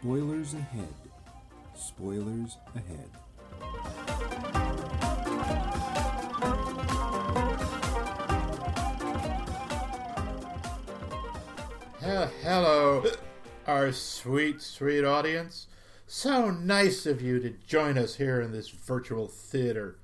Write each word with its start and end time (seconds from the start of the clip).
Spoilers 0.00 0.54
ahead. 0.54 0.94
Spoilers 1.74 2.56
ahead. 2.74 3.10
Hello, 12.50 13.04
our 13.66 13.92
sweet, 13.92 14.62
sweet 14.62 15.04
audience. 15.04 15.66
So 16.06 16.50
nice 16.50 17.04
of 17.04 17.20
you 17.20 17.40
to 17.40 17.50
join 17.66 17.98
us 17.98 18.14
here 18.14 18.40
in 18.40 18.52
this 18.52 18.70
virtual 18.70 19.28
theater. 19.28 19.98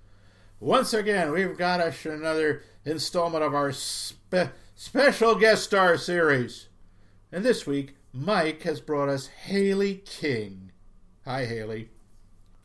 Once 0.61 0.93
again, 0.93 1.33
we've 1.33 1.57
got 1.57 1.81
us 1.81 2.05
another 2.05 2.63
installment 2.85 3.43
of 3.43 3.55
our 3.55 3.73
spe- 3.73 4.53
special 4.75 5.37
guest 5.37 5.65
star 5.65 5.97
series. 5.97 6.69
And 7.33 7.43
this 7.45 7.67
week, 7.67 7.97
Mike 8.17 8.63
has 8.63 8.81
brought 8.81 9.09
us 9.09 9.27
Haley 9.27 9.97
King. 9.97 10.71
Hi, 11.25 11.47
Haley. 11.47 11.89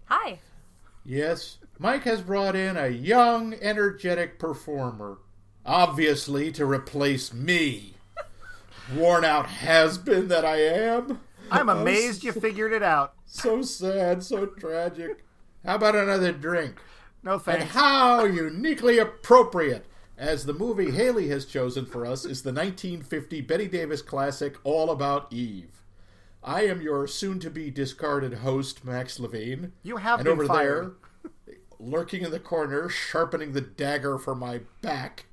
Hi. 0.06 0.38
Yes, 1.04 1.58
Mike 1.80 2.04
has 2.04 2.22
brought 2.22 2.56
in 2.56 2.78
a 2.78 2.90
young, 2.90 3.56
energetic 3.56 4.38
performer, 4.38 5.18
obviously 5.66 6.52
to 6.52 6.68
replace 6.68 7.34
me. 7.34 7.96
Worn 8.96 9.26
out 9.26 9.48
has 9.48 9.98
been 9.98 10.28
that 10.28 10.46
I 10.46 10.58
am. 10.58 11.20
I'm 11.50 11.70
amazed 11.70 12.24
you 12.24 12.32
figured 12.32 12.72
it 12.72 12.84
out. 12.84 13.16
So 13.26 13.64
sad, 13.64 14.22
so 14.24 14.46
tragic. 14.46 15.26
How 15.66 15.76
about 15.76 15.96
another 15.96 16.32
drink? 16.32 16.80
No 17.24 17.42
And 17.48 17.64
how 17.64 18.24
uniquely 18.24 19.00
appropriate, 19.00 19.88
as 20.20 20.46
the 20.46 20.54
movie 20.54 20.92
Haley 20.92 21.30
has 21.30 21.46
chosen 21.46 21.86
for 21.86 22.06
us 22.06 22.26
is 22.26 22.44
the 22.44 22.52
1950 22.52 23.40
Bette 23.42 23.68
Davis 23.70 24.02
classic 24.02 24.58
All 24.66 24.92
About 24.92 25.32
Eve. 25.32 25.82
I 26.44 26.66
am 26.66 26.82
your 26.82 27.08
soon 27.08 27.40
to 27.40 27.50
be 27.50 27.72
discarded 27.72 28.36
host, 28.36 28.84
Max 28.84 29.18
Levine. 29.18 29.72
You 29.82 29.98
have 29.98 30.20
and 30.20 30.26
been 30.26 30.34
over 30.34 30.46
fired. 30.46 30.96
there, 31.24 31.56
lurking 31.80 32.24
in 32.24 32.32
the 32.32 32.40
corner, 32.40 32.90
sharpening 32.90 33.54
the 33.54 33.62
dagger 33.62 34.18
for 34.18 34.36
my 34.36 34.60
back, 34.82 35.26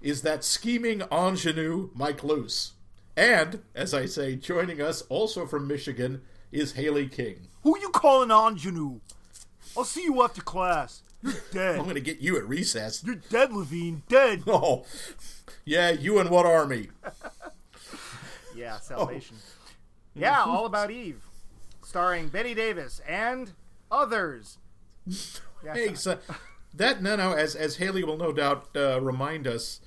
is 0.00 0.22
that 0.22 0.44
scheming 0.44 1.02
ingenue, 1.10 1.90
Mike 1.94 2.22
Luce. 2.22 2.74
And, 3.16 3.62
as 3.74 3.92
I 3.92 4.06
say, 4.06 4.36
joining 4.36 4.80
us 4.80 5.02
also 5.08 5.44
from 5.44 5.66
Michigan 5.66 6.22
is 6.52 6.72
Haley 6.72 7.08
King. 7.08 7.48
Who 7.64 7.76
you 7.80 7.90
calling 7.90 8.30
an 8.30 8.52
ingenue? 8.52 9.00
I'll 9.76 9.84
see 9.84 10.04
you 10.04 10.22
after 10.22 10.40
class. 10.40 11.02
You're 11.22 11.32
dead. 11.52 11.76
I'm 11.76 11.84
going 11.84 11.94
to 11.94 12.00
get 12.00 12.20
you 12.20 12.36
at 12.36 12.48
recess. 12.48 13.02
You're 13.04 13.16
dead, 13.16 13.52
Levine. 13.52 14.02
Dead. 14.08 14.42
Oh, 14.46 14.84
yeah, 15.64 15.90
you 15.90 16.18
and 16.18 16.30
what 16.30 16.46
army? 16.46 16.88
Yeah, 18.56 18.78
salvation. 18.78 19.36
Yeah, 20.14 20.42
all 20.42 20.66
about 20.66 20.90
Eve, 20.90 21.22
starring 21.82 22.28
Bette 22.28 22.52
Davis 22.54 23.00
and 23.08 23.52
others. 23.90 24.58
Yeah, 25.06 25.72
Hey, 25.74 25.94
so 25.94 26.18
that 26.74 27.02
no, 27.02 27.16
no. 27.16 27.32
As 27.32 27.54
as 27.54 27.76
Haley 27.76 28.04
will 28.04 28.16
no 28.18 28.32
doubt 28.32 28.68
uh, 28.76 29.00
remind 29.00 29.46
us, 29.46 29.80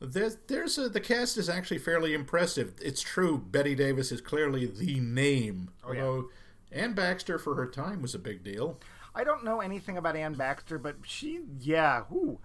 there's 0.00 0.36
there's 0.46 0.78
a, 0.78 0.88
the 0.88 1.00
cast 1.00 1.36
is 1.36 1.48
actually 1.48 1.78
fairly 1.78 2.14
impressive. 2.14 2.74
It's 2.80 3.02
true. 3.02 3.36
Bette 3.38 3.74
Davis 3.74 4.10
is 4.12 4.20
clearly 4.20 4.64
the 4.66 5.00
name. 5.00 5.70
Oh, 5.84 5.92
yeah. 5.92 6.02
although 6.04 6.28
Anne 6.72 6.94
Baxter 6.94 7.38
for 7.38 7.56
her 7.56 7.66
time 7.66 8.00
was 8.00 8.14
a 8.14 8.18
big 8.18 8.42
deal. 8.42 8.78
I 9.14 9.22
don't 9.24 9.44
know 9.44 9.60
anything 9.60 9.96
about 9.96 10.16
Anne 10.16 10.34
Baxter, 10.34 10.78
but 10.78 10.96
she, 11.04 11.40
yeah, 11.60 12.02
whoo, 12.10 12.38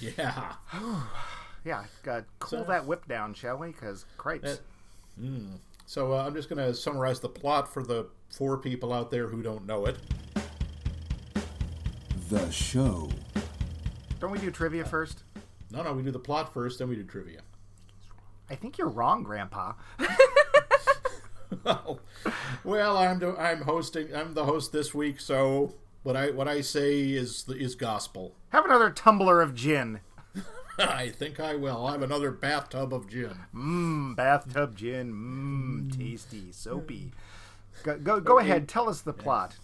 Yeah. 0.00 0.52
yeah, 1.64 1.84
uh, 2.08 2.20
cool 2.38 2.60
So- 2.60 2.64
that 2.64 2.86
whip 2.86 3.06
down, 3.08 3.34
shall 3.34 3.58
we? 3.58 3.68
Because 3.68 4.04
cripes. 4.16 4.60
Uh, 5.20 5.26
So 5.86 6.12
uh, 6.14 6.24
I'm 6.26 6.34
just 6.34 6.48
going 6.48 6.58
to 6.64 6.72
summarize 6.74 7.20
the 7.20 7.28
plot 7.28 7.72
for 7.72 7.82
the 7.82 8.06
four 8.30 8.56
people 8.58 8.92
out 8.92 9.10
there 9.10 9.28
who 9.28 9.42
don't 9.42 9.66
know 9.66 9.84
it. 9.86 9.96
The 12.30 12.50
show. 12.50 13.10
don't 14.18 14.30
we 14.30 14.38
do 14.38 14.50
trivia 14.50 14.84
first? 14.84 15.24
No, 15.70 15.82
no, 15.82 15.92
we 15.92 16.02
do 16.02 16.10
the 16.10 16.18
plot 16.18 16.52
first, 16.54 16.78
then 16.78 16.88
we 16.88 16.96
do 16.96 17.04
trivia. 17.04 17.40
I 18.48 18.54
think 18.54 18.78
you're 18.78 18.88
wrong, 18.88 19.22
Grandpa. 19.22 19.72
well, 22.64 22.96
I'm 22.96 23.18
do- 23.18 23.36
I'm 23.36 23.62
hosting. 23.62 24.14
I'm 24.14 24.34
the 24.34 24.44
host 24.44 24.72
this 24.72 24.94
week, 24.94 25.20
so 25.20 25.74
what 26.04 26.16
I 26.16 26.30
what 26.30 26.46
I 26.46 26.60
say 26.60 27.10
is 27.10 27.46
is 27.48 27.74
gospel. 27.74 28.36
Have 28.50 28.64
another 28.64 28.90
tumbler 28.90 29.40
of 29.40 29.54
gin. 29.54 30.00
I 30.78 31.08
think 31.08 31.40
I 31.40 31.56
will. 31.56 31.86
I 31.86 31.92
have 31.92 32.02
another 32.02 32.30
bathtub 32.30 32.94
of 32.94 33.08
gin. 33.08 33.36
Mmm, 33.54 34.14
bathtub 34.14 34.76
gin. 34.76 35.12
Mmm, 35.12 35.98
tasty, 35.98 36.52
soapy. 36.52 37.12
Go, 37.82 37.98
go, 37.98 38.20
go 38.20 38.38
ahead. 38.38 38.68
Tell 38.68 38.88
us 38.88 39.00
the 39.00 39.12
plot. 39.12 39.56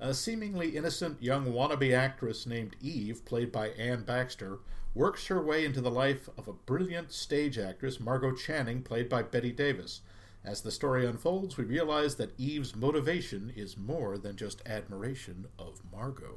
A 0.00 0.14
seemingly 0.14 0.76
innocent 0.76 1.20
young 1.20 1.46
wannabe 1.46 1.92
actress 1.92 2.46
named 2.46 2.76
Eve, 2.80 3.24
played 3.24 3.50
by 3.50 3.68
Anne 3.70 4.04
Baxter, 4.04 4.58
works 4.94 5.26
her 5.26 5.42
way 5.42 5.64
into 5.64 5.80
the 5.80 5.90
life 5.90 6.28
of 6.38 6.46
a 6.46 6.52
brilliant 6.52 7.12
stage 7.12 7.58
actress, 7.58 7.98
Margot 7.98 8.32
Channing, 8.32 8.82
played 8.82 9.08
by 9.08 9.22
Bette 9.22 9.50
Davis. 9.50 10.02
As 10.44 10.62
the 10.62 10.70
story 10.70 11.04
unfolds, 11.06 11.56
we 11.56 11.64
realize 11.64 12.14
that 12.16 12.38
Eve's 12.38 12.74
motivation 12.74 13.52
is 13.56 13.76
more 13.76 14.16
than 14.16 14.36
just 14.36 14.62
admiration 14.66 15.46
of 15.58 15.80
Margot. 15.92 16.36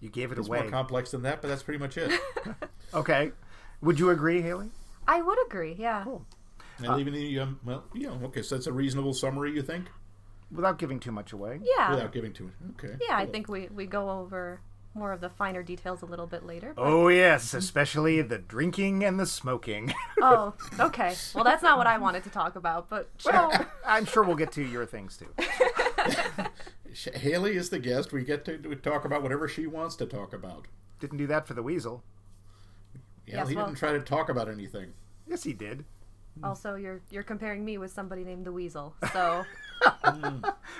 You 0.00 0.10
gave 0.10 0.30
it 0.30 0.38
It's 0.38 0.46
away. 0.46 0.60
more 0.60 0.70
complex 0.70 1.10
than 1.10 1.22
that, 1.22 1.42
but 1.42 1.48
that's 1.48 1.62
pretty 1.62 1.78
much 1.80 1.96
it. 1.96 2.20
okay. 2.94 3.32
Would 3.80 3.98
you 3.98 4.10
agree, 4.10 4.42
Haley? 4.42 4.70
I 5.08 5.22
would 5.22 5.38
agree, 5.46 5.74
yeah. 5.78 6.04
Cool. 6.04 6.24
And 6.78 6.94
leaving 6.96 7.14
the 7.14 7.40
um, 7.40 7.58
well, 7.64 7.84
yeah, 7.94 8.10
okay, 8.24 8.42
so 8.42 8.54
that's 8.54 8.68
a 8.68 8.72
reasonable 8.72 9.12
summary, 9.12 9.52
you 9.52 9.62
think, 9.62 9.86
Without 10.52 10.78
giving 10.78 10.98
too 11.00 11.10
much 11.12 11.32
away. 11.32 11.60
Yeah. 11.62 11.90
without 11.90 12.12
giving 12.12 12.32
too. 12.32 12.44
Much. 12.44 12.84
Okay. 12.84 12.96
yeah, 13.06 13.16
I 13.16 13.26
think 13.26 13.48
we, 13.48 13.68
we 13.74 13.84
go 13.86 14.08
over 14.10 14.60
more 14.94 15.12
of 15.12 15.20
the 15.20 15.28
finer 15.30 15.62
details 15.62 16.02
a 16.02 16.06
little 16.06 16.26
bit 16.26 16.44
later. 16.44 16.72
but- 16.74 16.82
Oh, 16.82 17.08
yes, 17.08 17.48
mm-hmm. 17.48 17.58
especially 17.58 18.20
the 18.22 18.38
drinking 18.38 19.04
and 19.04 19.18
the 19.20 19.26
smoking. 19.26 19.92
Oh, 20.20 20.54
okay. 20.80 21.14
Well, 21.34 21.44
that's 21.44 21.62
not 21.62 21.78
what 21.78 21.86
I 21.86 21.98
wanted 21.98 22.24
to 22.24 22.30
talk 22.30 22.56
about, 22.56 22.88
but 22.88 23.08
well. 23.24 23.52
I'm 23.86 24.04
sure 24.06 24.22
we'll 24.24 24.36
get 24.36 24.52
to 24.52 24.62
your 24.64 24.86
things 24.86 25.16
too. 25.16 25.28
Sh- 26.92 27.08
Haley 27.14 27.56
is 27.56 27.70
the 27.70 27.78
guest. 27.78 28.12
We 28.12 28.24
get 28.24 28.44
to 28.46 28.58
to 28.58 28.74
talk 28.76 29.04
about 29.04 29.22
whatever 29.22 29.46
she 29.46 29.66
wants 29.66 29.94
to 29.96 30.06
talk 30.06 30.32
about. 30.32 30.66
Didn't 31.00 31.18
do 31.18 31.26
that 31.28 31.46
for 31.46 31.54
the 31.54 31.62
weasel. 31.62 32.02
Yeah, 33.26 33.36
Yes, 33.38 33.48
he 33.50 33.56
well- 33.56 33.66
didn't 33.66 33.78
try 33.78 33.92
to 33.92 34.00
talk 34.00 34.28
about 34.28 34.48
anything. 34.48 34.94
Yes, 35.26 35.44
he 35.44 35.52
did. 35.52 35.84
Also, 36.42 36.76
you're 36.76 37.00
you're 37.10 37.22
comparing 37.24 37.64
me 37.64 37.78
with 37.78 37.92
somebody 37.92 38.22
named 38.24 38.46
the 38.46 38.52
Weasel. 38.52 38.94
So, 39.12 39.44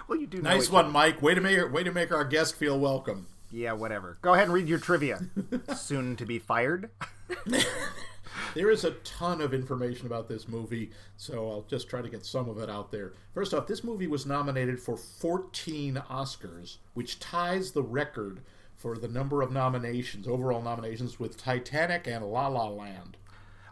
Well, 0.09 0.19
you 0.19 0.27
do 0.27 0.41
Nice 0.41 0.65
each 0.67 0.71
one, 0.73 0.87
other. 0.87 0.93
Mike. 0.93 1.21
Way 1.23 1.35
to 1.35 1.41
make 1.41 1.73
way 1.73 1.83
to 1.85 1.93
make 1.93 2.11
our 2.13 2.25
guest 2.25 2.57
feel 2.57 2.79
welcome. 2.79 3.27
Yeah, 3.51 3.73
whatever. 3.73 4.19
Go 4.23 4.35
ahead 4.35 4.45
and 4.45 4.53
read 4.53 4.69
your 4.69 4.79
trivia. 4.79 5.21
Soon 5.77 6.17
to 6.17 6.27
be 6.27 6.39
fired. 6.39 6.91
There 8.55 8.71
is 8.71 8.85
a 8.85 8.93
ton 8.93 9.41
of 9.41 9.53
information 9.53 10.07
about 10.07 10.29
this 10.29 10.49
movie, 10.49 10.91
so 11.17 11.51
I'll 11.51 11.67
just 11.69 11.89
try 11.89 12.03
to 12.03 12.09
get 12.09 12.25
some 12.25 12.49
of 12.49 12.59
it 12.59 12.71
out 12.71 12.91
there. 12.91 13.13
First 13.35 13.53
off, 13.53 13.67
this 13.67 13.85
movie 13.85 14.07
was 14.07 14.27
nominated 14.27 14.81
for 14.81 14.97
14 14.97 16.03
Oscars, 16.11 16.79
which 16.95 17.21
ties 17.21 17.73
the 17.73 17.83
record 17.83 18.41
for 18.75 18.97
the 18.97 19.09
number 19.09 19.43
of 19.43 19.53
nominations, 19.53 20.27
overall 20.27 20.63
nominations, 20.63 21.21
with 21.21 21.37
Titanic 21.37 22.07
and 22.07 22.25
La 22.25 22.49
La 22.49 22.69
Land. 22.69 23.17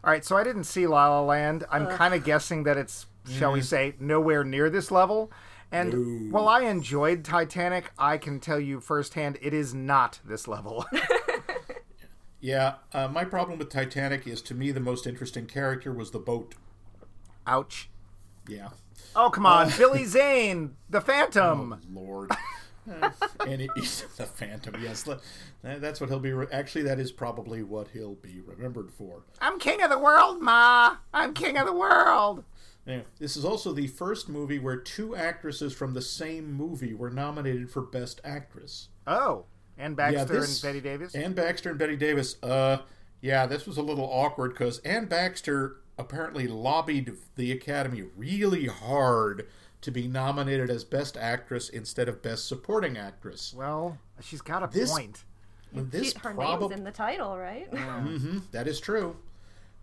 All 0.04 0.10
right, 0.10 0.24
so 0.24 0.36
I 0.36 0.44
didn't 0.44 0.64
see 0.64 0.86
La 0.86 1.08
La 1.08 1.22
Land. 1.22 1.64
I'm 1.70 1.86
uh. 1.86 1.96
kind 1.96 2.14
of 2.14 2.24
guessing 2.24 2.64
that 2.64 2.76
it's, 2.76 3.06
shall 3.28 3.52
we 3.52 3.60
mm-hmm. 3.60 3.66
say, 3.66 3.94
nowhere 3.98 4.44
near 4.44 4.68
this 4.68 4.90
level. 4.90 5.32
And 5.72 6.30
No. 6.30 6.32
while 6.38 6.48
I 6.48 6.60
enjoyed 6.62 7.24
Titanic, 7.24 7.90
I 7.98 8.18
can 8.18 8.40
tell 8.40 8.60
you 8.60 8.80
firsthand 8.80 9.38
it 9.42 9.52
is 9.52 9.74
not 9.74 10.20
this 10.24 10.46
level. 10.48 10.86
Yeah, 12.38 12.74
uh, 12.92 13.08
my 13.08 13.24
problem 13.24 13.58
with 13.58 13.70
Titanic 13.70 14.26
is 14.26 14.40
to 14.42 14.54
me 14.54 14.70
the 14.70 14.78
most 14.78 15.06
interesting 15.06 15.46
character 15.46 15.92
was 15.92 16.10
the 16.12 16.18
boat. 16.20 16.54
Ouch. 17.46 17.88
Yeah. 18.46 18.68
Oh, 19.16 19.30
come 19.30 19.46
on. 19.46 19.70
Billy 19.78 20.04
Zane, 20.04 20.76
the 20.88 21.00
Phantom. 21.00 21.80
Lord. 21.92 22.30
Uh, 22.88 23.10
and 23.44 23.62
it, 23.62 23.70
he's 23.74 24.02
the 24.16 24.26
Phantom, 24.26 24.76
yes. 24.80 25.08
That's 25.62 26.00
what 26.00 26.08
he'll 26.10 26.20
be. 26.20 26.32
Re- 26.32 26.46
Actually, 26.52 26.82
that 26.84 27.00
is 27.00 27.10
probably 27.10 27.62
what 27.64 27.88
he'll 27.88 28.14
be 28.16 28.40
remembered 28.46 28.92
for. 28.92 29.22
I'm 29.40 29.58
king 29.58 29.82
of 29.82 29.90
the 29.90 29.98
world, 29.98 30.40
Ma. 30.40 30.96
I'm 31.12 31.34
king 31.34 31.56
of 31.56 31.66
the 31.66 31.72
world. 31.74 32.44
Yeah. 32.86 33.00
This 33.18 33.36
is 33.36 33.44
also 33.44 33.72
the 33.72 33.88
first 33.88 34.28
movie 34.28 34.58
where 34.58 34.76
two 34.76 35.16
actresses 35.16 35.74
from 35.74 35.94
the 35.94 36.02
same 36.02 36.52
movie 36.52 36.94
were 36.94 37.10
nominated 37.10 37.70
for 37.70 37.82
Best 37.82 38.20
Actress. 38.24 38.88
Oh, 39.06 39.44
and 39.76 39.96
Baxter 39.96 40.24
this- 40.40 40.62
and 40.62 40.74
Bette 40.74 40.80
Davis. 40.88 41.14
Anne 41.14 41.32
Baxter 41.32 41.70
and 41.70 41.78
Bette 41.78 41.96
Davis. 41.96 42.36
Uh, 42.42 42.78
yeah, 43.20 43.44
this 43.46 43.66
was 43.66 43.76
a 43.76 43.82
little 43.82 44.04
awkward 44.04 44.50
because 44.52 44.78
Anne 44.80 45.06
Baxter 45.06 45.76
apparently 45.98 46.46
lobbied 46.46 47.14
the 47.36 47.50
Academy 47.52 48.04
really 48.16 48.66
hard 48.66 49.48
to 49.80 49.90
be 49.90 50.06
nominated 50.06 50.70
as 50.70 50.84
Best 50.84 51.16
Actress 51.16 51.68
instead 51.68 52.08
of 52.08 52.22
Best 52.22 52.46
Supporting 52.46 52.96
Actress. 52.96 53.52
well, 53.56 53.98
she's 54.20 54.40
got 54.42 54.62
a 54.62 54.66
This- 54.68 54.90
point. 54.92 55.24
When 55.72 55.90
this 55.90 56.12
She- 56.12 56.18
her 56.20 56.32
probably 56.32 56.68
name's 56.68 56.78
in 56.80 56.84
the 56.84 56.92
title, 56.92 57.36
right? 57.36 57.68
that 58.52 58.68
is 58.68 58.78
true. 58.80 59.16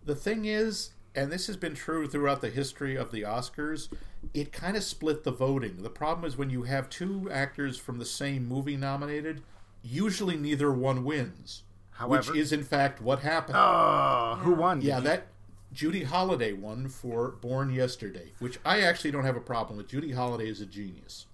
The 0.06 0.16
thing 0.16 0.46
is, 0.46 0.92
and 1.16 1.32
this 1.32 1.48
has 1.48 1.58
been 1.58 1.76
true 1.76 2.08
throughout 2.08 2.42
the 2.42 2.50
history 2.50 2.96
of 2.96 3.12
the 3.12 3.22
Oscars, 3.22 3.90
it 4.34 4.52
kind 4.52 4.76
of 4.78 4.84
split 4.84 5.24
the 5.24 5.32
voting. 5.32 5.84
The 5.84 5.90
problem 5.90 6.26
is 6.26 6.38
when 6.38 6.50
you 6.50 6.64
have 6.64 6.90
two 6.90 7.30
actors 7.32 7.78
from 7.78 8.00
the 8.00 8.06
same 8.06 8.48
movie 8.48 8.78
nominated, 8.78 9.42
usually 9.84 10.36
neither 10.38 10.72
one 10.72 11.04
wins. 11.04 11.64
However- 11.92 12.32
which 12.32 12.40
is 12.42 12.52
in 12.52 12.64
fact 12.64 13.02
what 13.02 13.20
happened. 13.20 13.56
Uh, 13.58 14.36
who 14.38 14.54
won? 14.54 14.82
Yeah, 14.82 14.98
you- 14.98 15.04
that 15.04 15.28
Judy 15.72 16.04
Holliday 16.04 16.54
won 16.54 16.88
for 16.88 17.30
Born 17.32 17.72
Yesterday, 17.72 18.32
which 18.40 18.60
I 18.66 18.82
actually 18.82 19.12
don't 19.12 19.24
have 19.26 19.36
a 19.36 19.42
problem 19.42 19.78
with. 19.78 19.88
Judy 19.90 20.12
Holliday 20.12 20.50
is 20.50 20.62
a 20.62 20.66
genius. 20.66 21.26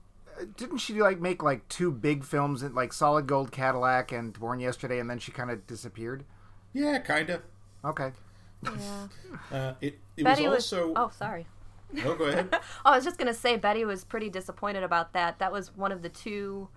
didn't 0.56 0.78
she 0.78 1.02
like 1.02 1.20
make 1.20 1.44
like 1.44 1.68
two 1.68 1.92
big 1.92 2.24
films, 2.24 2.64
like 2.64 2.94
Solid 2.94 3.28
Gold 3.28 3.52
Cadillac 3.52 4.14
and 4.14 4.32
Born 4.40 4.62
Yesterday, 4.62 4.98
and 5.00 5.10
then 5.10 5.20
she 5.20 5.32
kind 5.34 5.52
of 5.52 5.68
disappeared? 5.68 6.24
Yeah, 6.72 7.00
kind 7.00 7.30
of. 7.30 7.42
Okay. 7.84 8.12
Yeah. 8.64 9.08
Uh, 9.52 9.74
it 9.82 10.00
it 10.18 10.24
Bette 10.24 10.44
was 10.48 10.56
was. 10.58 10.74
also. 10.74 10.94
Oh, 10.96 11.12
sorry. 11.16 11.48
Oh, 12.06 12.16
go 12.16 12.26
ahead. 12.26 12.50
Oh, 12.86 12.92
I 12.92 12.96
was 12.96 13.04
just 13.06 13.18
gonna 13.18 13.34
say 13.34 13.56
Bette 13.58 13.86
was 13.86 14.04
pretty 14.04 14.30
disappointed 14.30 14.84
about 14.84 15.14
that. 15.14 15.40
That 15.40 15.52
was 15.52 15.76
one 15.76 15.92
of 15.92 16.02
the 16.02 16.10
two 16.10 16.70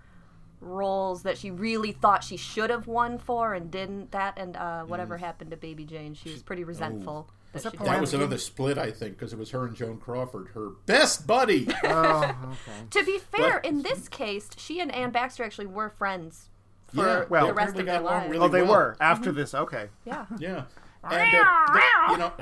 roles 0.60 1.22
that 1.24 1.36
she 1.36 1.50
really 1.50 1.92
thought 1.92 2.22
she 2.22 2.36
should 2.36 2.70
have 2.70 2.86
won 2.86 3.18
for 3.18 3.52
and 3.54 3.70
didn't. 3.70 4.12
That 4.12 4.38
and 4.38 4.56
uh, 4.56 4.84
whatever 4.84 5.18
happened 5.18 5.50
to 5.50 5.56
Baby 5.56 5.84
Jane, 5.84 6.14
she 6.14 6.30
was 6.30 6.42
pretty 6.42 6.64
resentful. 6.64 7.28
Was 7.52 7.64
that 7.64 7.72
that 7.74 7.84
That 7.84 8.00
was 8.00 8.14
another 8.14 8.38
split, 8.38 8.78
I 8.78 8.90
think, 8.90 9.18
because 9.18 9.32
it 9.34 9.38
was 9.38 9.50
her 9.50 9.66
and 9.66 9.76
Joan 9.76 9.98
Crawford, 9.98 10.48
her 10.54 10.70
best 10.86 11.26
buddy. 11.26 11.68
Oh, 11.84 12.22
okay. 12.44 12.86
To 12.90 13.04
be 13.04 13.18
fair, 13.18 13.60
But- 13.62 13.66
in 13.66 13.82
this 13.82 14.08
case, 14.08 14.48
she 14.56 14.80
and 14.80 14.90
Anne 14.94 15.10
Baxter 15.10 15.44
actually 15.44 15.66
were 15.66 15.90
friends 15.90 16.48
for 16.86 17.04
Yeah, 17.06 17.24
well, 17.28 17.46
the 17.48 17.52
rest 17.54 17.70
of 17.76 17.84
their 17.84 17.96
got 18.00 18.04
lives. 18.04 18.30
really 18.30 18.44
Oh, 18.46 18.48
they 18.48 18.62
well. 18.62 18.70
were 18.72 18.96
after 19.00 19.32
this. 19.32 19.52
Okay. 19.54 19.88
Yeah. 20.06 20.24
Yeah. 20.38 20.64
And, 21.04 21.34
uh, 21.34 21.66
the- 21.72 22.12
you 22.12 22.18
know, 22.18 22.32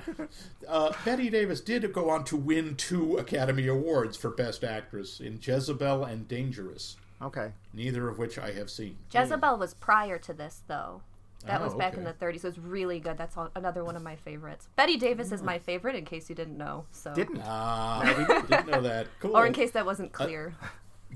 uh, 0.69 0.93
Bette 1.05 1.31
Davis 1.31 1.61
did 1.61 1.91
go 1.93 2.11
on 2.11 2.25
to 2.25 2.37
win 2.37 2.77
two 2.77 3.17
Academy 3.17 3.67
Awards 3.67 4.17
for 4.17 4.31
Best 4.31 4.65
Actress 4.65 5.21
in 5.21 5.39
Jezebel 5.41 6.05
and 6.05 6.29
Dangerous, 6.29 6.97
Okay. 7.23 7.53
neither 7.73 8.09
of 8.09 8.19
which 8.19 8.39
I 8.39 8.53
have 8.53 8.71
seen. 8.71 8.99
Jezebel 9.13 9.57
was 9.57 9.75
prior 9.75 10.19
to 10.19 10.33
this, 10.33 10.63
though. 10.67 11.03
That 11.47 11.63
Oh, 11.63 11.65
was 11.65 11.75
back 11.75 11.95
in 11.95 12.05
the 12.05 12.13
30s. 12.13 12.41
So 12.43 12.49
it's 12.49 12.59
really 12.59 13.01
good. 13.01 13.17
That's 13.17 13.35
all, 13.35 13.51
another 13.57 13.83
one 13.83 13.97
of 13.97 14.03
my 14.03 14.15
favorites. 14.15 14.69
Bette 14.77 14.99
Davis 14.99 15.33
is 15.33 15.43
my 15.43 15.59
favorite, 15.59 15.97
in 15.97 16.05
case 16.05 16.29
you 16.29 16.35
didn't 16.35 16.59
know. 16.59 16.85
So, 16.93 17.15
Didn't. 17.15 17.41
Ah, 17.43 18.03
didn't 18.51 18.69
know 18.69 18.83
that. 18.83 19.07
Cool. 19.21 19.35
or 19.35 19.47
in 19.47 19.55
case 19.55 19.71
that 19.71 19.87
wasn't 19.87 20.13
clear. 20.13 20.55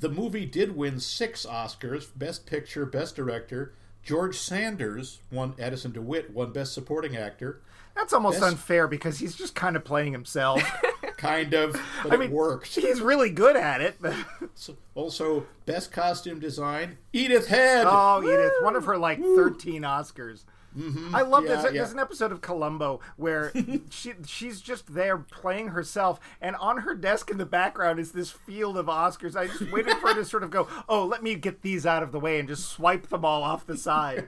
the 0.01 0.09
movie 0.09 0.47
did 0.47 0.75
win 0.75 0.99
six 0.99 1.45
Oscars: 1.45 2.09
Best 2.17 2.47
Picture, 2.47 2.87
Best 2.87 3.17
Director. 3.17 3.75
George 4.05 4.39
Sanders 4.39 5.21
won. 5.33 5.55
Addison 5.59 5.93
DeWitt 5.93 6.31
won 6.33 6.53
Best 6.53 6.73
Supporting 6.75 7.17
Actor. 7.17 7.61
That's 7.97 8.13
almost 8.13 8.41
Best- 8.41 8.53
unfair 8.53 8.89
because 8.89 9.19
he's 9.19 9.35
just 9.35 9.55
kind 9.55 9.77
of 9.77 9.85
playing 9.85 10.13
himself. 10.13 10.63
Kind 11.17 11.55
of, 11.55 11.73
but 12.03 12.13
I 12.13 12.17
it 12.17 12.21
mean, 12.21 12.31
worked. 12.33 12.75
he's 12.75 13.01
really 13.01 13.31
good 13.31 13.57
at 13.57 13.81
it. 13.81 13.97
But... 14.01 14.15
So- 14.57 14.77
Also, 14.95 15.47
Best 15.65 15.91
Costume 15.91 16.39
Design. 16.39 16.99
Edith 17.15 17.47
Head. 17.47 17.87
Oh, 17.89 18.21
Edith, 18.23 18.53
one 18.61 18.77
of 18.77 18.85
her 18.85 18.99
like 18.99 19.21
13 19.21 19.83
Oscars. 19.83 20.45
I 20.77 21.23
love 21.23 21.45
Mm-hmm. 21.45 21.47
Yeah, 21.53 21.57
this. 21.57 21.65
yeah. 21.67 21.71
There's 21.73 21.93
an 21.93 21.99
episode 22.01 22.33
of 22.33 22.41
Columbo 22.41 23.01
where 23.17 23.53
she 23.91 24.15
she's 24.27 24.61
just 24.61 24.93
there 24.95 25.19
playing 25.19 25.69
herself, 25.69 26.19
and 26.41 26.57
on 26.57 26.79
her 26.79 26.95
desk 26.95 27.31
in 27.31 27.39
the 27.39 27.47
background 27.47 28.01
is 28.01 28.13
this 28.13 28.31
field 28.31 28.77
of 28.77 28.87
Oscars. 28.87 29.37
I 29.37 29.47
just 29.47 29.71
waited 29.71 29.97
for 29.99 30.09
her 30.09 30.15
to 30.15 30.25
sort 30.25 30.43
of 30.43 30.51
go, 30.51 30.67
"Oh, 30.89 31.05
let 31.05 31.23
me 31.23 31.35
get 31.37 31.63
these 31.63 31.87
out 31.87 32.03
of 32.03 32.11
the 32.13 32.19
way," 32.21 32.39
and 32.41 32.49
just 32.49 32.69
swipe 32.69 33.09
them 33.09 33.25
all 33.25 33.43
off 33.43 33.67
the 33.67 33.77
side. 33.77 34.27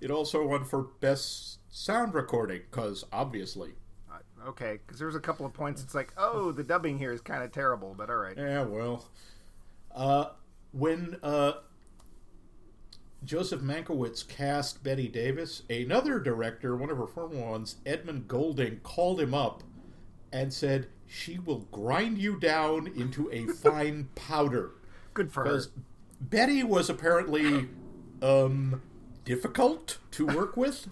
It 0.00 0.10
also 0.10 0.46
won 0.46 0.64
for 0.64 0.82
Best 1.00 1.58
Sound 1.70 2.12
Recording, 2.14 2.62
because 2.70 3.04
obviously. 3.12 3.74
Okay, 4.46 4.78
because 4.86 4.98
there's 4.98 5.14
a 5.14 5.20
couple 5.20 5.44
of 5.44 5.52
points. 5.52 5.82
It's 5.82 5.94
like, 5.94 6.12
oh, 6.16 6.50
the 6.50 6.62
dubbing 6.64 6.96
here 6.98 7.12
is 7.12 7.20
kind 7.20 7.42
of 7.42 7.52
terrible, 7.52 7.94
but 7.96 8.08
all 8.10 8.16
right. 8.16 8.36
Yeah, 8.36 8.62
well. 8.64 9.04
Uh, 9.94 10.26
when 10.72 11.16
uh, 11.22 11.52
Joseph 13.24 13.60
Mankiewicz 13.60 14.26
cast 14.26 14.82
Bette 14.82 15.08
Davis, 15.08 15.62
another 15.68 16.18
director, 16.18 16.74
one 16.76 16.90
of 16.90 16.96
her 16.96 17.06
former 17.06 17.36
ones, 17.36 17.76
Edmund 17.84 18.28
Goulding, 18.28 18.80
called 18.80 19.20
him 19.20 19.34
up 19.34 19.62
and 20.32 20.52
said, 20.52 20.88
She 21.06 21.38
will 21.38 21.66
grind 21.70 22.18
you 22.18 22.38
down 22.38 22.86
into 22.86 23.30
a 23.30 23.46
fine 23.52 24.08
powder. 24.14 24.72
Good 25.12 25.32
for 25.32 25.40
her. 25.40 25.44
Because 25.44 25.68
Bette 26.20 26.62
was 26.64 26.88
apparently 26.88 27.68
um, 28.22 28.82
difficult 29.24 29.98
to 30.12 30.26
work 30.26 30.56
with. 30.56 30.88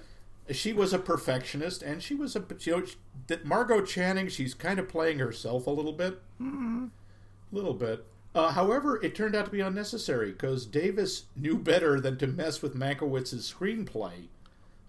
she 0.50 0.72
was 0.72 0.92
a 0.92 0.98
perfectionist, 0.98 1.82
and 1.82 2.02
she 2.02 2.14
was 2.14 2.34
a 2.34 2.44
you 2.60 2.72
know 2.72 2.86
that 3.26 3.44
Margot 3.44 3.82
Channing. 3.82 4.28
She's 4.28 4.54
kind 4.54 4.78
of 4.78 4.88
playing 4.88 5.18
herself 5.18 5.66
a 5.66 5.70
little 5.70 5.92
bit, 5.92 6.20
a 7.52 7.54
little 7.54 7.74
bit. 7.74 8.06
Uh, 8.34 8.52
however, 8.52 9.02
it 9.02 9.14
turned 9.14 9.34
out 9.34 9.46
to 9.46 9.50
be 9.50 9.60
unnecessary 9.60 10.32
because 10.32 10.66
Davis 10.66 11.24
knew 11.34 11.56
better 11.58 12.00
than 12.00 12.18
to 12.18 12.26
mess 12.26 12.62
with 12.62 12.74
Mankiewicz's 12.76 13.52
screenplay 13.52 14.28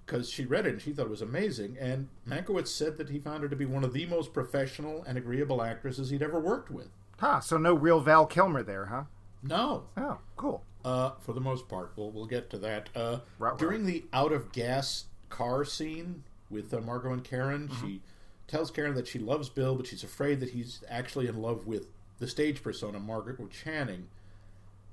because 0.06 0.30
she 0.30 0.46
read 0.46 0.66
it 0.66 0.74
and 0.74 0.82
she 0.82 0.92
thought 0.92 1.06
it 1.06 1.10
was 1.10 1.22
amazing. 1.22 1.78
And 1.80 2.10
Mankiewicz 2.28 2.68
said 2.68 2.98
that 2.98 3.10
he 3.10 3.20
found 3.20 3.44
her 3.44 3.50
to 3.50 3.56
be 3.56 3.66
one 3.66 3.84
of 3.84 3.94
the 3.94 4.06
most 4.08 4.34
professional 4.34 5.04
and 5.04 5.18
agreeable 5.18 5.62
actresses 5.62 6.10
he'd 6.10 6.22
ever 6.24 6.40
worked 6.40 6.70
with. 6.70 6.90
Huh, 7.20 7.40
so 7.40 7.58
no 7.58 7.74
real 7.74 8.00
Val 8.02 8.26
Kilmer 8.26 8.64
there, 8.64 8.86
huh? 8.88 9.04
No, 9.42 9.86
Oh, 9.98 10.18
cool. 10.36 10.64
uh, 10.84 11.12
for 11.22 11.34
the 11.34 11.40
most 11.42 11.70
part. 11.70 11.92
We'll 11.96 12.12
we'll 12.12 12.26
get 12.26 12.50
to 12.52 12.58
that. 12.60 12.90
Uh, 12.96 13.20
Right, 13.38 13.52
right. 13.52 13.58
during 13.58 13.86
the 13.86 14.04
out 14.12 14.32
of 14.34 14.52
gas 14.52 15.06
car 15.30 15.64
scene 15.64 16.24
with 16.50 16.74
uh, 16.74 16.82
Margot 16.82 17.14
and 17.14 17.24
Karen, 17.24 17.70
Mm-hmm. 17.70 17.88
she 17.88 18.02
tells 18.48 18.70
Karen 18.72 18.96
that 18.96 19.08
she 19.08 19.20
loves 19.20 19.48
Bill, 19.48 19.76
but 19.76 19.88
she's 19.88 20.04
afraid 20.04 20.40
that 20.42 20.50
he's 20.52 20.84
actually 20.90 21.28
in 21.28 21.42
love 21.42 21.68
with 21.68 21.88
the 22.20 22.28
stage 22.28 22.62
persona 22.64 23.00
Margaret 23.00 23.38
Channing. 23.52 24.08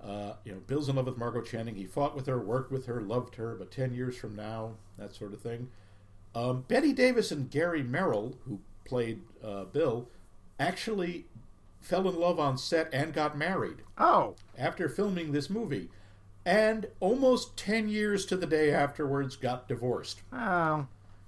Uh, 0.00 0.34
you 0.44 0.52
know, 0.52 0.58
Bill's 0.66 0.88
in 0.88 0.96
love 0.96 1.06
with 1.06 1.16
Margot 1.16 1.40
Channing. 1.42 1.74
He 1.74 1.84
fought 1.86 2.14
with 2.14 2.26
her, 2.26 2.38
worked 2.38 2.70
with 2.70 2.86
her, 2.86 3.00
loved 3.00 3.36
her, 3.36 3.54
but 3.54 3.70
ten 3.70 3.92
years 3.94 4.16
from 4.16 4.36
now, 4.36 4.74
that 4.98 5.14
sort 5.14 5.32
of 5.32 5.40
thing. 5.40 5.68
Um, 6.34 6.64
Bette 6.68 6.92
Davis 6.92 7.32
and 7.32 7.50
Gary 7.50 7.82
Merrill, 7.82 8.36
who 8.44 8.60
played 8.84 9.22
uh, 9.42 9.64
Bill, 9.64 10.08
actually 10.60 11.24
fell 11.80 12.08
in 12.08 12.14
love 12.18 12.38
on 12.38 12.58
set 12.58 12.88
and 12.92 13.12
got 13.12 13.38
married 13.38 13.76
Oh, 13.96 14.34
after 14.58 14.88
filming 14.88 15.32
this 15.32 15.48
movie, 15.48 15.88
and 16.44 16.86
almost 17.00 17.56
10 17.56 17.88
years 17.88 18.26
to 18.26 18.36
the 18.36 18.46
day 18.46 18.72
afterwards 18.72 19.34
got 19.36 19.66
divorced. 19.66 20.20
oh, 20.32 20.86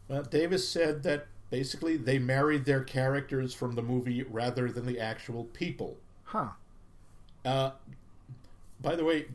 Well, 0.08 0.22
Davis 0.24 0.68
said 0.68 1.02
that 1.04 1.26
basically 1.50 1.96
they 1.96 2.18
married 2.18 2.64
their 2.64 2.82
characters 2.82 3.54
from 3.54 3.74
the 3.74 3.82
movie 3.82 4.22
rather 4.22 4.70
than 4.70 4.86
the 4.86 4.98
actual 5.00 5.44
people. 5.44 5.96
huh. 6.24 6.48
Uh, 7.44 7.70
by 8.80 8.94
the 8.96 9.04
way, 9.04 9.26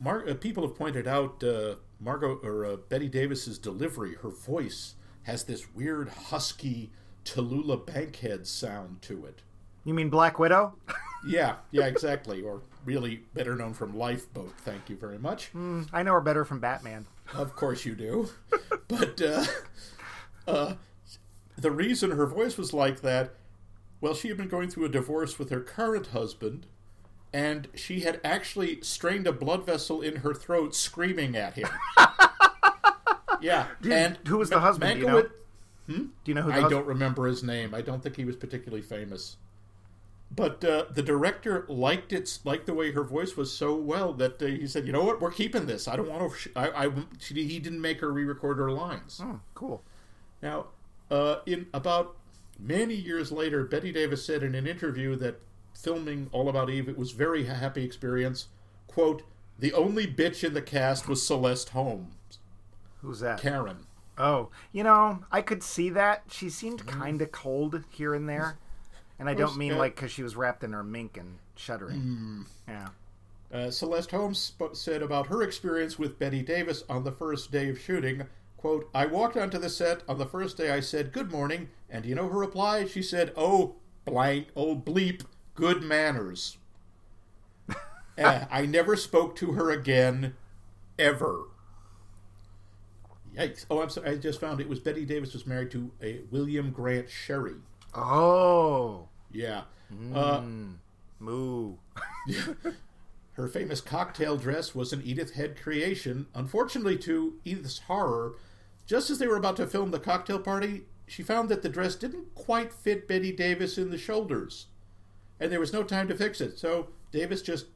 Mar- 0.00 0.26
uh, 0.28 0.34
people 0.34 0.66
have 0.66 0.76
pointed 0.76 1.06
out 1.06 1.42
uh, 1.44 1.74
Margot 2.00 2.38
or 2.42 2.64
uh, 2.64 2.76
Bette 2.88 3.08
Davis's 3.08 3.58
delivery. 3.58 4.14
Her 4.22 4.30
voice 4.30 4.94
has 5.24 5.44
this 5.44 5.74
weird 5.74 6.08
husky 6.08 6.90
Tallulah 7.24 7.84
Bankhead 7.84 8.46
sound 8.46 9.02
to 9.02 9.26
it. 9.26 9.42
You 9.84 9.92
mean 9.94 10.08
Black 10.10 10.38
Widow? 10.38 10.74
Yeah, 11.26 11.56
yeah, 11.72 11.86
exactly. 11.86 12.42
or 12.42 12.62
really 12.84 13.22
better 13.34 13.56
known 13.56 13.74
from 13.74 13.98
Lifeboat. 13.98 14.52
Thank 14.58 14.88
you 14.88 14.94
very 14.94 15.18
much. 15.18 15.50
I 15.92 16.04
know 16.04 16.12
her 16.12 16.20
better 16.20 16.44
from 16.44 16.60
Batman. 16.60 17.06
Of 17.34 17.56
course 17.56 17.84
you 17.84 17.96
do. 17.96 18.28
But 18.86 19.20
uh, 19.20 19.44
uh, 20.46 20.74
the 21.60 21.70
reason 21.70 22.10
her 22.12 22.26
voice 22.26 22.56
was 22.56 22.72
like 22.72 23.00
that, 23.02 23.34
well, 24.00 24.14
she 24.14 24.28
had 24.28 24.36
been 24.36 24.48
going 24.48 24.70
through 24.70 24.84
a 24.86 24.88
divorce 24.88 25.38
with 25.38 25.50
her 25.50 25.60
current 25.60 26.08
husband, 26.08 26.66
and 27.32 27.68
she 27.74 28.00
had 28.00 28.20
actually 28.24 28.80
strained 28.82 29.26
a 29.26 29.32
blood 29.32 29.66
vessel 29.66 30.00
in 30.00 30.16
her 30.16 30.32
throat, 30.32 30.74
screaming 30.74 31.36
at 31.36 31.54
him. 31.54 31.68
yeah, 33.40 33.66
and 33.88 34.18
who 34.26 34.38
was 34.38 34.50
the 34.50 34.60
husband, 34.60 34.94
do 34.94 35.00
you 35.00 35.06
know? 35.06 35.22
Mankiewicz- 35.22 35.30
Do 35.88 36.10
you 36.26 36.34
know 36.34 36.42
who 36.42 36.52
I 36.52 36.68
don't 36.68 36.86
remember 36.86 37.26
his 37.26 37.42
name. 37.42 37.74
I 37.74 37.80
don't 37.80 38.02
think 38.02 38.16
he 38.16 38.24
was 38.24 38.36
particularly 38.36 38.82
famous. 38.82 39.36
But 40.30 40.62
uh, 40.62 40.84
the 40.90 41.02
director 41.02 41.64
liked 41.68 42.12
it, 42.12 42.38
liked 42.44 42.66
the 42.66 42.74
way 42.74 42.92
her 42.92 43.02
voice 43.02 43.34
was 43.36 43.50
so 43.50 43.74
well 43.74 44.12
that 44.14 44.42
uh, 44.42 44.46
he 44.46 44.66
said, 44.66 44.86
"You 44.86 44.92
know 44.92 45.02
what? 45.02 45.22
We're 45.22 45.30
keeping 45.30 45.64
this. 45.64 45.88
I 45.88 45.96
don't 45.96 46.08
want 46.10 46.30
to. 46.30 46.38
Sh- 46.38 46.48
I, 46.54 46.68
I, 46.86 46.90
she, 47.18 47.46
he 47.46 47.58
didn't 47.58 47.80
make 47.80 48.00
her 48.00 48.12
re-record 48.12 48.58
her 48.58 48.70
lines." 48.70 49.20
Oh, 49.24 49.40
cool. 49.54 49.82
Now, 50.42 50.66
uh, 51.10 51.36
in 51.46 51.66
about 51.72 52.16
many 52.58 52.94
years 52.94 53.30
later, 53.32 53.64
Bette 53.64 53.92
Davis 53.92 54.24
said 54.24 54.42
in 54.42 54.54
an 54.54 54.66
interview 54.66 55.16
that 55.16 55.40
filming 55.74 56.28
All 56.32 56.48
About 56.48 56.70
Eve 56.70 56.88
it 56.88 56.98
was 56.98 57.12
very 57.12 57.44
happy 57.44 57.84
experience. 57.84 58.48
"Quote: 58.86 59.22
The 59.58 59.72
only 59.72 60.06
bitch 60.06 60.44
in 60.44 60.54
the 60.54 60.62
cast 60.62 61.08
was 61.08 61.24
Celeste 61.26 61.70
Holmes, 61.70 62.38
Who's 63.02 63.20
that? 63.20 63.40
Karen." 63.40 63.86
Oh, 64.20 64.48
you 64.72 64.82
know, 64.82 65.20
I 65.30 65.42
could 65.42 65.62
see 65.62 65.90
that. 65.90 66.24
She 66.30 66.50
seemed 66.50 66.80
Mm-hmm. 66.84 67.00
kind 67.00 67.22
of 67.22 67.30
cold 67.30 67.84
here 67.90 68.14
and 68.14 68.28
there. 68.28 68.58
And 69.20 69.28
I 69.28 69.34
don't 69.34 69.56
mean 69.56 69.72
uh, 69.74 69.78
like 69.78 69.94
because 69.96 70.10
she 70.12 70.22
was 70.24 70.34
wrapped 70.36 70.62
in 70.64 70.72
her 70.72 70.82
mink 70.84 71.16
and 71.16 71.38
shuddering. 71.56 72.00
Mm. 72.00 72.46
Yeah. 72.68 72.88
Uh, 73.52 73.70
Celeste 73.70 74.10
Holmes 74.10 74.38
sp- 74.42 74.74
said 74.74 75.02
about 75.02 75.26
her 75.28 75.42
experience 75.42 75.98
with 75.98 76.18
Bette 76.18 76.42
Davis 76.42 76.84
on 76.88 77.02
the 77.04 77.10
first 77.12 77.50
day 77.50 77.68
of 77.68 77.78
shooting, 77.80 78.24
quote, 78.58 78.90
I 78.94 79.06
walked 79.06 79.36
onto 79.38 79.56
the 79.58 79.70
set 79.70 80.02
on 80.06 80.18
the 80.18 80.26
first 80.26 80.56
day. 80.58 80.70
I 80.70 80.80
said, 80.80 81.12
Good 81.12 81.30
morning. 81.32 81.70
And 81.88 82.02
do 82.02 82.08
you 82.10 82.14
know 82.14 82.28
her 82.28 82.38
reply? 82.38 82.84
She 82.84 83.00
said, 83.02 83.32
Oh, 83.36 83.76
blank, 84.04 84.48
oh, 84.54 84.76
bleep, 84.76 85.22
good 85.54 85.82
manners. 85.82 86.58
Eh, 88.18 88.46
I 88.50 88.66
never 88.66 88.96
spoke 88.96 89.36
to 89.36 89.52
her 89.52 89.70
again, 89.70 90.34
ever. 90.98 91.44
Yikes. 93.32 93.64
Oh, 93.70 93.80
I'm 93.80 93.90
sorry. 93.90 94.10
I 94.10 94.16
just 94.16 94.40
found 94.40 94.60
it 94.60 94.68
was 94.68 94.80
Bette 94.80 95.04
Davis 95.04 95.32
was 95.34 95.46
married 95.46 95.70
to 95.70 95.92
a 96.02 96.22
William 96.32 96.72
Grant 96.72 97.08
Sherry. 97.08 97.54
Oh, 97.94 99.06
Yeah. 99.30 99.62
Uh, 100.12 100.42
moo. 101.20 101.74
Her 103.34 103.46
famous 103.46 103.80
cocktail 103.80 104.36
dress 104.36 104.74
was 104.74 104.92
an 104.92 105.00
Edith 105.04 105.34
Head 105.34 105.56
creation. 105.56 106.26
Unfortunately, 106.34 106.98
to 106.98 107.34
Edith's 107.44 107.78
horror, 107.86 108.32
just 108.88 109.08
as 109.10 109.20
they 109.20 109.28
were 109.28 109.36
about 109.36 109.54
to 109.58 109.66
film 109.68 109.92
the 109.92 110.00
cocktail 110.00 110.40
party, 110.40 110.82
she 111.06 111.22
found 111.22 111.48
that 111.50 111.62
the 111.62 111.68
dress 111.68 111.94
didn't 111.94 112.34
quite 112.34 112.72
fit 112.72 113.06
Bette 113.06 113.30
Davis 113.30 113.78
in 113.78 113.90
the 113.90 113.98
shoulders, 113.98 114.66
and 115.38 115.52
there 115.52 115.60
was 115.60 115.72
no 115.72 115.84
time 115.84 116.08
to 116.08 116.16
fix 116.16 116.40
it. 116.40 116.58
So 116.58 116.88
Davis 117.12 117.42
just 117.42 117.66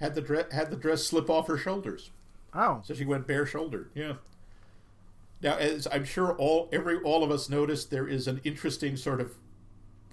had 0.00 0.14
the 0.14 0.20
dress 0.20 0.52
had 0.52 0.70
the 0.70 0.76
dress 0.76 1.04
slip 1.04 1.30
off 1.30 1.46
her 1.48 1.56
shoulders, 1.56 2.10
Oh, 2.52 2.82
so 2.84 2.92
she 2.92 3.06
went 3.06 3.26
bare 3.26 3.46
shouldered. 3.46 3.90
Yeah. 3.94 4.14
Now, 5.42 5.56
as 5.56 5.86
I'm 5.92 6.04
sure 6.04 6.34
all 6.36 6.68
every 6.72 6.98
all 6.98 7.22
of 7.24 7.30
us 7.30 7.48
noticed, 7.48 7.90
there 7.90 8.06
is 8.08 8.26
an 8.28 8.40
interesting 8.44 8.96
sort 8.96 9.20
of 9.20 9.32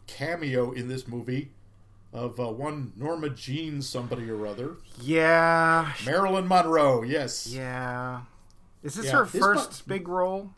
cameo 0.07 0.71
in 0.71 0.87
this 0.87 1.07
movie 1.07 1.51
of 2.11 2.39
uh, 2.39 2.47
one 2.51 2.91
Norma 2.95 3.29
Jean 3.29 3.81
somebody 3.81 4.29
or 4.29 4.45
other. 4.45 4.75
yeah, 5.01 5.93
Marilyn 6.05 6.47
Monroe, 6.47 7.01
yes. 7.03 7.47
yeah. 7.47 8.21
Is 8.83 8.95
this 8.95 9.05
Yeah, 9.07 9.11
her 9.19 9.25
this 9.25 9.41
first 9.41 9.87
big 9.87 10.07
role? 10.07 10.51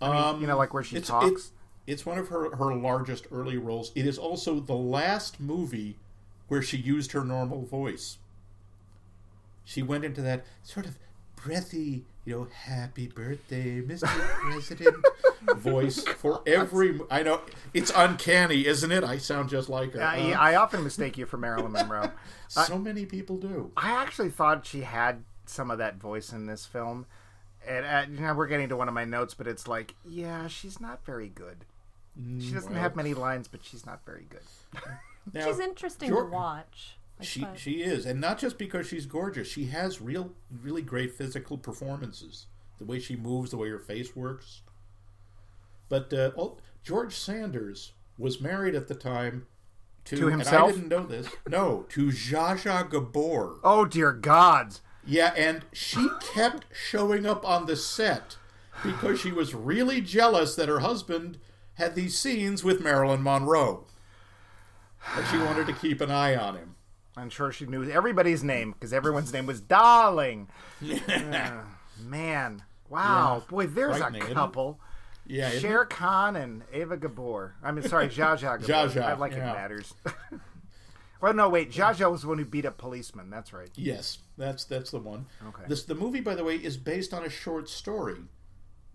um, 0.00 0.40
you 0.40 0.46
know, 0.46 0.56
like 0.56 0.74
where 0.74 0.82
she 0.82 0.96
it's, 0.96 1.08
talks? 1.08 1.30
It's, 1.30 1.52
it's 1.86 2.06
one 2.06 2.18
of 2.18 2.28
her, 2.28 2.56
her 2.56 2.74
largest 2.74 3.26
early 3.30 3.56
roles. 3.56 3.92
It 3.94 4.06
is 4.06 4.18
also 4.18 4.58
the 4.60 4.74
last 4.74 5.38
movie 5.40 5.96
where 6.48 6.62
she 6.62 6.76
used 6.76 7.12
her 7.12 7.24
normal 7.24 7.64
voice. 7.64 8.18
She 9.64 9.82
went 9.82 10.04
into 10.04 10.20
that 10.22 10.44
sort 10.62 10.86
of 10.86 10.98
breathy, 11.36 12.04
you 12.24 12.36
know, 12.36 12.48
happy 12.64 13.06
birthday, 13.06 13.80
Mr. 13.80 14.08
President 14.08 14.96
voice 15.56 16.02
for 16.04 16.42
every. 16.46 16.98
I 17.10 17.22
know 17.22 17.40
it's 17.72 17.92
uncanny, 17.94 18.66
isn't 18.66 18.90
it? 18.90 19.04
I 19.04 19.18
sound 19.18 19.48
just 19.48 19.68
like 19.68 19.92
her. 19.94 20.02
I, 20.02 20.32
Uh, 20.32 20.38
I 20.38 20.54
often 20.56 20.82
mistake 20.82 21.16
you 21.16 21.26
for 21.26 21.36
Marilyn 21.36 21.72
Monroe. 21.72 22.10
so 22.48 22.78
many 22.78 23.06
people 23.06 23.36
do. 23.36 23.70
I 23.76 23.92
actually 23.92 24.30
thought 24.30 24.66
she 24.66 24.80
had 24.80 25.22
some 25.46 25.70
of 25.70 25.78
that 25.78 25.96
voice 25.96 26.32
in 26.32 26.46
this 26.46 26.66
film. 26.66 27.06
And 27.66 27.86
uh, 27.86 28.04
you 28.10 28.20
know, 28.26 28.34
we're 28.34 28.46
getting 28.48 28.68
to 28.70 28.76
one 28.76 28.88
of 28.88 28.94
my 28.94 29.04
notes, 29.04 29.34
but 29.34 29.46
it's 29.46 29.68
like, 29.68 29.94
yeah, 30.04 30.48
she's 30.48 30.80
not 30.80 31.04
very 31.04 31.28
good. 31.28 31.64
She 32.40 32.52
doesn't 32.52 32.72
well. 32.72 32.80
have 32.82 32.94
many 32.96 33.14
lines, 33.14 33.48
but 33.48 33.64
she's 33.64 33.86
not 33.86 34.04
very 34.04 34.26
good. 34.28 34.42
Now, 35.32 35.46
She's 35.46 35.60
interesting 35.60 36.08
Jor- 36.10 36.24
to 36.24 36.30
watch. 36.30 36.98
I 37.20 37.24
She 37.24 37.40
suppose. 37.40 37.60
she 37.60 37.82
is, 37.82 38.04
and 38.04 38.20
not 38.20 38.38
just 38.38 38.58
because 38.58 38.86
she's 38.86 39.06
gorgeous. 39.06 39.48
She 39.48 39.66
has 39.66 40.00
real, 40.02 40.32
really 40.62 40.82
great 40.82 41.14
physical 41.14 41.56
performances. 41.56 42.46
The 42.78 42.84
way 42.84 42.98
she 42.98 43.16
moves, 43.16 43.50
the 43.52 43.56
way 43.56 43.70
her 43.70 43.78
face 43.78 44.14
works. 44.16 44.62
But 45.88 46.12
uh, 46.12 46.32
oh, 46.36 46.58
George 46.82 47.14
Sanders 47.16 47.92
was 48.18 48.40
married 48.40 48.74
at 48.74 48.88
the 48.88 48.94
time 48.94 49.46
to, 50.06 50.16
To 50.16 50.22
And 50.28 50.32
himself? 50.42 50.68
I 50.70 50.72
didn't 50.72 50.88
know 50.88 51.06
this. 51.06 51.28
No, 51.48 51.86
to 51.90 52.08
Zsa 52.08 52.56
Zsa 52.58 52.90
Gabor. 52.90 53.58
Oh 53.62 53.84
dear 53.84 54.12
gods! 54.12 54.80
Yeah, 55.04 55.32
and 55.36 55.64
she 55.72 56.08
kept 56.34 56.66
showing 56.72 57.26
up 57.26 57.46
on 57.48 57.66
the 57.66 57.76
set 57.76 58.36
because 58.84 59.20
she 59.20 59.32
was 59.32 59.54
really 59.54 60.00
jealous 60.00 60.54
that 60.54 60.68
her 60.68 60.80
husband 60.80 61.38
had 61.74 61.94
these 61.94 62.18
scenes 62.18 62.62
with 62.62 62.80
Marilyn 62.80 63.22
Monroe. 63.22 63.84
And 65.16 65.26
she 65.26 65.38
wanted 65.38 65.66
to 65.66 65.72
keep 65.72 66.00
an 66.00 66.10
eye 66.10 66.36
on 66.36 66.56
him. 66.56 66.76
I'm 67.16 67.28
sure 67.30 67.52
she 67.52 67.66
knew 67.66 67.90
everybody's 67.90 68.42
name 68.42 68.72
because 68.72 68.92
everyone's 68.92 69.32
name 69.32 69.46
was 69.46 69.60
Darling. 69.60 70.48
Uh, 71.08 71.62
man, 72.00 72.62
wow, 72.88 73.36
Yeah. 73.36 73.50
boy, 73.50 73.66
there's 73.66 74.00
a 74.00 74.10
couple. 74.32 74.80
Yeah, 75.26 75.50
isn't 75.50 75.90
Khan 75.90 76.34
and 76.36 76.62
Ava 76.72 76.96
Gabor. 76.96 77.54
I 77.62 77.70
mean, 77.70 77.88
sorry, 77.88 78.08
Zsa 78.08 78.36
Zsa 78.36 78.60
Gabor. 78.60 78.72
Zsa 78.72 78.90
Zsa, 78.90 79.02
I 79.02 79.12
like 79.14 79.32
yeah. 79.32 79.50
it 79.50 79.54
matters. 79.54 79.94
well, 81.22 81.32
no, 81.32 81.48
wait. 81.48 81.70
Zsa 81.70 81.94
Zsa 81.94 82.10
was 82.10 82.22
the 82.22 82.28
one 82.28 82.38
who 82.38 82.44
beat 82.44 82.66
up 82.66 82.78
policemen. 82.78 83.30
That's 83.30 83.52
right. 83.52 83.70
Yes, 83.76 84.18
that's 84.36 84.64
that's 84.64 84.90
the 84.90 84.98
one. 84.98 85.26
Okay. 85.48 85.62
This 85.68 85.84
the 85.84 85.94
movie, 85.94 86.20
by 86.20 86.34
the 86.34 86.42
way, 86.42 86.56
is 86.56 86.76
based 86.76 87.14
on 87.14 87.24
a 87.24 87.30
short 87.30 87.68
story, 87.68 88.22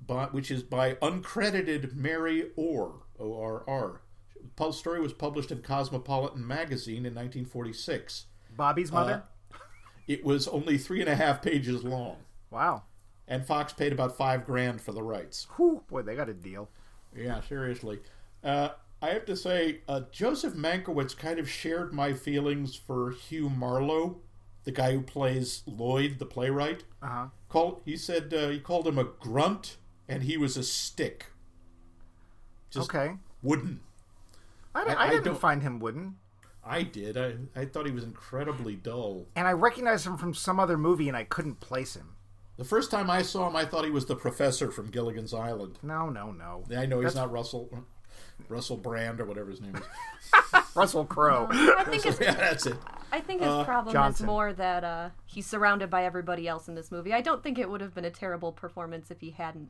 by, 0.06 0.26
which 0.26 0.52
is 0.52 0.62
by 0.62 0.96
uncredited 0.96 1.96
Mary 1.96 2.52
Orr, 2.58 3.04
O 3.18 3.42
R 3.42 3.64
R. 3.66 4.02
The 4.58 4.72
story 4.74 5.00
was 5.00 5.14
published 5.14 5.52
in 5.52 5.62
Cosmopolitan 5.62 6.46
magazine 6.46 7.06
in 7.06 7.16
1946. 7.16 8.26
Bobby's 8.58 8.92
mother. 8.92 9.24
It 10.06 10.26
was 10.26 10.50
only 10.50 10.78
three 10.78 11.00
and 11.00 11.10
a 11.10 11.16
half 11.16 11.42
pages 11.42 11.84
long, 11.86 12.18
wow. 12.50 12.84
and 13.28 13.46
Fox 13.46 13.72
paid 13.72 13.94
about 13.94 14.18
five 14.18 14.46
grand 14.46 14.82
for 14.82 14.92
the 14.92 15.04
rights. 15.04 15.48
Whew, 15.56 15.84
boy, 15.88 16.02
they 16.02 16.16
got 16.16 16.28
a 16.28 16.34
deal. 16.34 16.70
Yeah, 17.16 17.40
seriously. 17.42 18.00
Uh, 18.44 18.70
I 19.02 19.10
have 19.10 19.26
to 19.26 19.36
say, 19.36 19.82
uh, 19.88 20.02
Joseph 20.12 20.54
Mankiewicz 20.56 21.16
kind 21.16 21.40
of 21.40 21.50
shared 21.50 21.94
my 21.94 22.14
feelings 22.14 22.76
for 22.76 23.12
Hugh 23.12 23.50
Marlowe, 23.50 24.18
the 24.64 24.72
guy 24.72 24.94
who 24.94 25.02
plays 25.02 25.62
Lloyd, 25.68 26.18
the 26.20 26.26
playwright. 26.26 26.84
Uh 27.02 27.08
huh. 27.08 27.26
Called 27.50 27.82
he 27.86 27.96
said 27.96 28.34
uh, 28.34 28.50
he 28.50 28.60
called 28.60 28.88
him 28.88 28.98
a 28.98 29.04
grunt, 29.06 29.78
and 30.10 30.24
he 30.24 30.36
was 30.36 30.58
a 30.58 30.64
stick, 30.64 31.28
just 32.70 32.90
Okay. 32.94 33.14
wooden. 33.42 33.82
I, 34.76 34.82
I- 34.82 35.08
I, 35.08 35.10
didn't 35.12 35.36
find 35.36 35.62
him 35.64 35.80
wooden. 35.80 36.16
I 36.64 36.84
did. 36.84 37.18
I 37.18 37.36
I 37.56 37.66
thought 37.66 37.86
he 37.86 37.92
was 37.94 38.04
incredibly 38.04 38.76
dull. 38.76 39.28
And 39.36 39.48
I 39.48 39.54
recognized 39.54 40.06
him 40.06 40.18
from 40.18 40.34
some 40.34 40.60
other 40.60 40.78
movie, 40.78 41.08
and 41.08 41.16
I 41.16 41.24
couldn't 41.24 41.60
place 41.62 41.96
him. 41.96 42.16
The 42.58 42.66
first 42.66 42.90
time 42.92 43.10
I 43.10 43.22
saw 43.22 43.48
him, 43.48 43.56
I 43.56 43.64
thought 43.66 43.86
he 43.86 43.92
was 43.92 44.08
the 44.08 44.16
professor 44.16 44.72
from 44.72 44.88
Gilligan's 44.90 45.34
Island. 45.34 45.78
No, 45.84 46.10
no, 46.10 46.32
no. 46.32 46.64
I 46.76 46.86
know 46.88 47.00
he's 47.00 47.14
That's- 47.14 47.16
not 47.16 47.32
Russell 47.32 47.70
Russell 48.50 48.78
Brand 48.78 49.20
or 49.20 49.26
whatever 49.26 49.50
his 49.50 49.62
name 49.62 49.76
is. 49.76 49.84
Russell 50.76 51.06
Crowe. 51.06 51.48
I 51.52 51.84
think 51.86 52.04
his 52.04 52.20
yeah, 52.22 52.34
that's 52.34 52.66
it. 52.66 52.78
I 53.12 53.20
think 53.20 53.42
his 53.42 53.64
problem 53.66 53.94
Johnson. 53.94 54.26
is 54.26 54.28
more 54.28 54.54
that 54.54 54.84
uh, 54.84 55.10
he's 55.26 55.46
surrounded 55.46 55.90
by 55.90 56.06
everybody 56.06 56.48
else 56.48 56.68
in 56.68 56.76
this 56.76 56.92
movie. 56.92 57.14
I 57.14 57.22
don't 57.22 57.42
think 57.44 57.58
it 57.58 57.70
would 57.70 57.82
have 57.82 57.94
been 57.96 58.06
a 58.06 58.12
terrible 58.12 58.52
performance 58.52 59.10
if 59.12 59.20
he 59.22 59.32
hadn't 59.32 59.70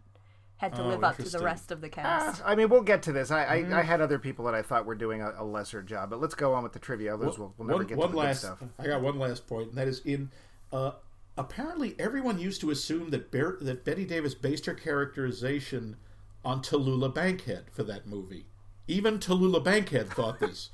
had 0.57 0.73
to 0.75 0.81
Oh, 0.83 0.87
live 0.87 1.03
up 1.03 1.17
to 1.17 1.29
the 1.29 1.39
rest 1.39 1.71
of 1.71 1.81
the 1.81 1.87
Uh, 1.87 1.91
cast. 1.91 2.41
I 2.43 2.55
mean, 2.55 2.69
we'll 2.69 2.81
get 2.81 3.03
to 3.03 3.11
this. 3.11 3.29
I, 3.29 3.45
I, 3.45 3.57
Mm-hmm. 3.61 3.73
I 3.75 3.83
had 3.83 4.01
other 4.01 4.17
people 4.19 4.45
that 4.45 4.55
I 4.55 4.63
thought 4.63 4.85
were 4.87 4.95
doing 4.95 5.21
a, 5.21 5.33
a 5.37 5.43
lesser 5.43 5.81
job, 5.83 6.09
but 6.09 6.19
let's 6.19 6.33
go 6.35 6.53
on 6.53 6.63
with 6.63 6.73
the 6.73 6.79
trivia. 6.79 7.13
Others 7.13 7.37
we'll, 7.37 7.53
we'll 7.57 7.67
never 7.67 7.77
one, 7.79 7.87
get 7.87 7.97
one 7.97 8.07
to 8.09 8.11
the 8.13 8.17
last, 8.19 8.41
good 8.41 8.57
stuff. 8.57 8.69
I 8.79 8.87
got 8.87 9.01
one 9.01 9.19
last 9.19 9.45
point, 9.47 9.69
and 9.69 9.77
that 9.77 9.87
is 9.87 10.01
in. 10.03 10.31
Uh, 10.73 10.91
apparently, 11.37 11.95
everyone 11.99 12.39
used 12.39 12.59
to 12.61 12.71
assume 12.71 13.11
that 13.11 13.31
Bear, 13.31 13.57
that 13.61 13.85
Bette 13.85 14.05
Davis 14.05 14.33
based 14.33 14.65
her 14.65 14.73
characterization 14.73 15.95
on 16.43 16.61
Tallulah 16.63 17.13
Bankhead 17.13 17.65
for 17.71 17.83
that 17.83 18.07
movie. 18.07 18.47
Even 18.87 19.19
Tallulah 19.19 19.63
Bankhead 19.63 20.09
thought 20.09 20.39
this. 20.39 20.69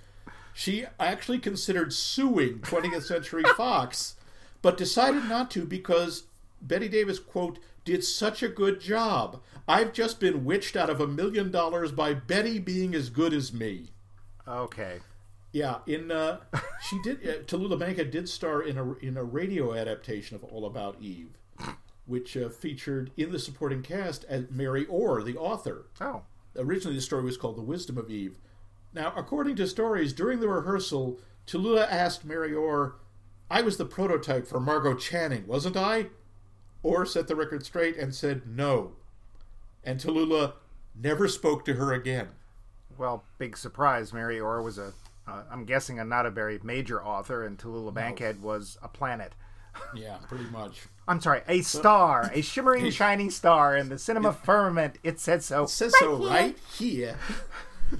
She 0.54 0.86
actually 1.00 1.40
considered 1.40 1.94
suing 1.94 2.60
20th 2.60 3.04
Century 3.04 3.44
Fox, 3.58 4.16
but 4.62 4.78
decided 4.78 5.26
not 5.26 5.50
to 5.52 5.66
because 5.66 6.24
Bette 6.62 6.88
Davis, 6.88 7.20
quote, 7.20 7.60
did 7.86 8.04
such 8.04 8.44
a 8.44 8.48
good 8.48 8.80
job. 8.80 9.42
I've 9.68 9.94
just 9.94 10.20
been 10.20 10.46
witched 10.46 10.78
out 10.78 10.90
of 10.90 11.02
a 11.02 11.08
million 11.08 11.52
dollars 11.52 11.92
by 11.92 12.14
Bette 12.14 12.60
being 12.60 12.94
as 12.96 13.10
good 13.10 13.34
as 13.34 13.52
me. 13.52 13.90
Okay. 14.48 15.00
Yeah, 15.52 15.80
in 15.86 16.12
uh, 16.12 16.40
she 16.90 17.00
did. 17.04 17.18
Uh, 17.28 17.44
Tallulah 17.44 17.80
Bankhead 17.80 18.12
did 18.12 18.28
star 18.28 18.62
in 18.62 18.78
a 18.78 18.94
in 18.96 19.18
a 19.18 19.24
radio 19.24 19.74
adaptation 19.74 20.36
of 20.36 20.44
All 20.44 20.66
About 20.66 20.98
Eve, 21.00 21.38
which 22.06 22.36
uh, 22.36 22.50
featured 22.50 23.12
in 23.18 23.32
the 23.32 23.40
supporting 23.40 23.84
cast 23.84 24.24
as 24.26 24.50
Mary 24.50 24.86
Orr, 24.88 25.22
the 25.22 25.38
author. 25.38 25.86
Oh. 26.02 26.24
Originally, 26.56 26.96
the 26.96 27.02
story 27.02 27.24
was 27.24 27.38
called 27.38 27.58
The 27.58 27.62
Wisdom 27.62 27.98
of 27.98 28.10
Eve. 28.10 28.38
Now, 28.94 29.14
according 29.16 29.56
to 29.56 29.68
stories, 29.68 30.14
during 30.14 30.40
the 30.40 30.48
rehearsal, 30.48 31.20
Tallulah 31.48 31.88
asked 31.90 32.24
Mary 32.26 32.54
Orr, 32.54 32.96
"I 33.50 33.62
was 33.62 33.78
the 33.78 33.86
prototype 33.86 34.48
for 34.48 34.60
Margot 34.60 34.96
Channing, 34.96 35.48
wasn't 35.48 35.76
I?" 35.76 36.10
Orr 36.84 37.06
set 37.06 37.28
the 37.28 37.36
record 37.36 37.66
straight 37.66 37.98
and 37.98 38.14
said 38.14 38.46
no, 38.46 38.96
and 39.84 40.00
Tallulah 40.00 40.54
never 40.96 41.28
spoke 41.28 41.66
to 41.66 41.74
her 41.74 41.92
again. 41.92 42.30
Well, 42.98 43.24
big 43.40 43.58
surprise. 43.58 44.14
Mary 44.14 44.40
Orr 44.40 44.62
was 44.62 44.78
a, 44.78 44.94
uh, 45.28 45.44
I'm 45.50 45.66
guessing, 45.66 46.00
a 46.00 46.06
not 46.06 46.26
a 46.28 46.32
very 46.32 46.60
major 46.62 47.04
author, 47.04 47.44
and 47.44 47.58
Tallulah 47.58 47.94
Bankhead 47.94 48.44
was 48.44 48.78
a 48.84 48.88
planet. 48.88 49.34
Yeah, 49.96 50.18
pretty 50.28 50.46
much. 50.46 50.82
I'm 51.08 51.20
sorry, 51.20 51.42
a 51.48 51.62
star, 51.62 52.32
a 52.34 52.42
shimmering, 52.42 52.90
shining 52.92 53.30
star 53.30 53.76
in 53.76 53.90
the 53.90 53.98
cinema 53.98 54.34
firmament. 54.34 54.98
It 55.04 55.20
said 55.20 55.44
so. 55.44 55.66
says 55.66 55.94
so 56.00 56.16
right 56.28 56.58
here. 56.78 57.18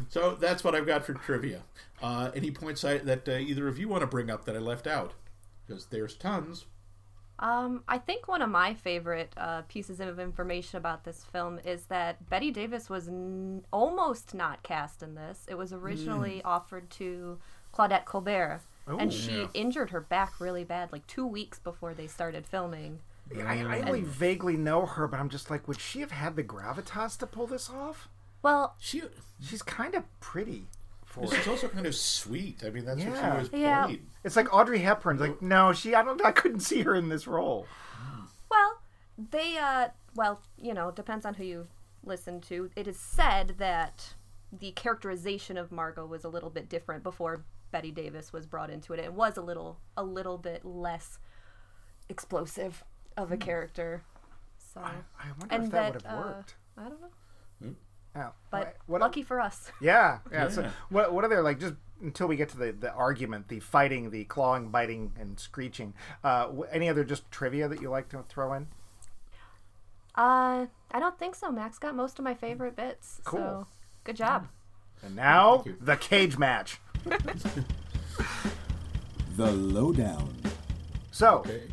so 0.10 0.36
that's 0.36 0.64
what 0.64 0.76
I've 0.76 0.88
got 0.88 1.06
for 1.06 1.14
trivia. 1.14 1.64
Uh, 2.02 2.32
any 2.36 2.52
points 2.52 2.84
I, 2.84 2.98
that 3.00 3.28
uh, 3.28 3.34
either 3.34 3.68
of 3.68 3.78
you 3.78 3.88
want 3.88 4.02
to 4.02 4.08
bring 4.08 4.30
up 4.30 4.46
that 4.46 4.56
I 4.56 4.60
left 4.60 4.88
out? 4.88 5.14
Because 5.66 5.86
there's 5.88 6.16
tons. 6.16 6.66
Um, 7.40 7.84
I 7.88 7.98
think 7.98 8.28
one 8.28 8.42
of 8.42 8.50
my 8.50 8.74
favorite 8.74 9.34
uh, 9.38 9.64
pieces 9.64 10.00
of 10.00 10.20
information 10.20 10.78
about 10.78 11.04
this 11.04 11.26
film 11.32 11.60
is 11.66 11.86
that 11.86 12.30
Bette 12.30 12.52
Davis 12.52 12.90
was 12.90 13.08
n- 13.08 13.66
almost 13.74 14.34
not 14.34 14.64
cast 14.64 15.02
in 15.02 15.16
this. 15.16 15.46
It 15.50 15.58
was 15.58 15.74
originally 15.74 16.42
offered 16.44 16.90
to 16.92 17.40
Claudette 17.74 18.06
Colbert, 18.06 18.62
and 18.88 19.12
she 19.14 19.42
Yeah. 19.42 19.48
injured 19.54 19.90
her 19.92 20.02
back 20.02 20.40
really 20.40 20.64
bad, 20.64 20.92
like 20.92 21.08
two 21.08 21.26
weeks 21.26 21.60
before 21.60 21.94
they 21.94 22.08
started 22.08 22.46
filming. 22.46 23.00
I, 23.36 23.62
I 23.64 23.82
only 23.82 24.02
vaguely 24.02 24.58
know 24.58 24.86
her, 24.86 25.08
but 25.08 25.20
I'm 25.20 25.30
just 25.30 25.50
like, 25.50 25.68
would 25.68 25.80
she 25.80 26.02
have 26.02 26.12
had 26.12 26.36
the 26.36 26.44
gravitas 26.44 27.18
to 27.20 27.28
pull 27.28 27.48
this 27.48 27.70
off? 27.70 28.10
Well, 28.42 28.76
She 28.80 29.02
She's 29.42 29.62
kind 29.62 29.96
of 29.96 30.04
pretty. 30.20 30.68
For 31.06 31.28
she's 31.28 31.48
also 31.48 31.68
kind 31.68 31.86
of 31.86 31.96
sweet. 31.96 32.64
I 32.66 32.70
mean, 32.72 32.86
that's 32.86 33.00
Yeah. 33.00 33.10
what 33.10 33.46
she 33.46 33.52
was 33.52 33.62
Yeah. 33.62 33.86
played. 33.86 34.06
It's 34.24 34.36
like 34.36 34.54
Audrey 34.54 34.80
Hepburn's 34.80 35.22
like, 35.22 35.42
no, 35.42 35.72
she. 35.74 35.94
I 35.96 36.04
don't. 36.04 36.24
I 36.26 36.32
couldn't 36.32 36.60
see 36.62 36.82
her 36.82 36.96
in 36.96 37.10
this 37.10 37.28
role. 37.28 37.66
Well, 38.50 38.82
they, 39.18 39.58
uh, 39.58 39.90
well, 40.16 40.42
you 40.58 40.74
know, 40.74 40.92
depends 40.92 41.26
on 41.26 41.36
who 41.36 41.44
you 41.44 41.68
listen 42.04 42.42
to. 42.42 42.70
It 42.76 42.88
is 42.88 43.00
said 43.00 43.56
that 43.60 44.16
the 44.52 44.72
characterization 44.74 45.58
of 45.58 45.72
Margot 45.72 46.06
was 46.06 46.24
a 46.24 46.30
little 46.30 46.50
bit 46.50 46.68
different 46.70 47.04
before 47.04 47.44
Bette 47.74 47.92
Davis 47.92 48.32
was 48.32 48.46
brought 48.46 48.70
into 48.70 48.94
it. 48.94 49.00
It 49.00 49.14
was 49.14 49.36
a 49.36 49.42
little, 49.42 49.80
a 49.98 50.04
little 50.04 50.38
bit 50.38 50.64
less 50.64 51.18
explosive 52.08 52.84
of 53.18 53.32
a 53.32 53.38
character. 53.38 54.04
So, 54.74 54.80
I 54.80 55.26
wonder 55.40 55.56
and 55.56 55.64
if 55.66 55.72
that, 55.72 55.94
that, 55.94 55.94
would 55.94 56.02
have 56.04 56.14
uh, 56.14 56.22
worked. 56.24 56.56
I 56.78 56.84
don't 56.84 57.02
know, 57.02 57.76
Yeah. 58.16 58.30
but 58.52 58.78
what? 58.86 59.02
lucky 59.02 59.24
for 59.24 59.42
us. 59.42 59.72
Yeah, 59.82 60.20
yeah. 60.32 60.48
So 60.50 60.70
what? 60.90 61.14
What 61.14 61.24
are 61.26 61.28
there 61.28 61.44
like? 61.44 61.60
Just 61.60 61.74
until 62.02 62.28
we 62.28 62.36
get 62.36 62.50
to 62.50 62.58
the 62.58 62.72
the 62.72 62.92
argument, 62.92 63.50
the 63.50 63.60
fighting, 63.60 64.10
the 64.12 64.24
clawing, 64.26 64.70
biting, 64.70 65.14
and 65.20 65.40
screeching. 65.40 65.94
Uh, 66.24 66.50
any 66.72 66.90
other 66.90 67.04
just 67.04 67.30
trivia 67.32 67.68
that 67.68 67.82
you 67.82 67.90
like 67.90 68.10
to 68.10 68.24
throw 68.30 68.54
in? 68.54 68.68
Uh, 70.16 70.68
I 70.92 71.00
don't 71.00 71.18
think 71.18 71.36
so. 71.36 71.52
Max 71.52 71.80
got 71.80 71.96
most 71.96 72.20
of 72.20 72.26
my 72.26 72.34
favorite 72.36 72.76
bits. 72.76 73.20
Cool. 73.24 73.40
So, 73.40 73.68
good 74.04 74.16
job. 74.16 74.48
And 75.04 75.16
now 75.16 75.64
the 75.82 75.98
cage 75.98 76.38
match. 76.38 76.80
The 79.36 79.52
Lowdown. 79.52 80.36
So 81.12 81.40
Okay. 81.40 81.64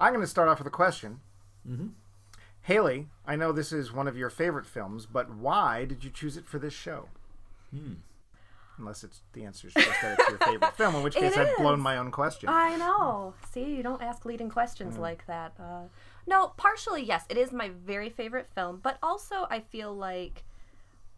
I'm 0.00 0.12
going 0.12 0.24
to 0.24 0.30
start 0.30 0.48
off 0.48 0.58
with 0.58 0.66
a 0.68 0.70
question. 0.70 1.20
Mm-hmm. 1.68 1.88
Haley, 2.62 3.08
I 3.26 3.36
know 3.36 3.50
this 3.52 3.72
is 3.72 3.92
one 3.92 4.06
of 4.06 4.16
your 4.16 4.30
favorite 4.30 4.66
films, 4.66 5.06
but 5.06 5.34
why 5.34 5.84
did 5.84 6.04
you 6.04 6.10
choose 6.10 6.36
it 6.36 6.46
for 6.46 6.58
this 6.58 6.72
show? 6.72 7.08
Hmm. 7.74 7.94
Unless 8.78 9.02
it's 9.04 9.22
the 9.32 9.44
answer 9.44 9.68
is 9.68 9.74
just 9.74 10.00
that 10.00 10.18
it's 10.18 10.28
your 10.28 10.38
favorite 10.38 10.76
film, 10.76 10.94
in 10.94 11.02
which 11.02 11.14
case 11.16 11.36
I've 11.36 11.56
blown 11.56 11.80
my 11.80 11.98
own 11.98 12.10
question. 12.10 12.48
I 12.48 12.76
know. 12.76 13.34
See, 13.50 13.74
you 13.74 13.82
don't 13.82 14.00
ask 14.00 14.24
leading 14.24 14.48
questions 14.48 14.96
hmm. 14.96 15.02
like 15.02 15.26
that. 15.26 15.52
Uh, 15.58 15.82
no, 16.26 16.52
partially, 16.56 17.02
yes, 17.02 17.24
it 17.28 17.36
is 17.36 17.52
my 17.52 17.70
very 17.70 18.08
favorite 18.08 18.48
film, 18.54 18.78
but 18.82 18.98
also 19.02 19.46
I 19.50 19.60
feel 19.60 19.92
like 19.94 20.44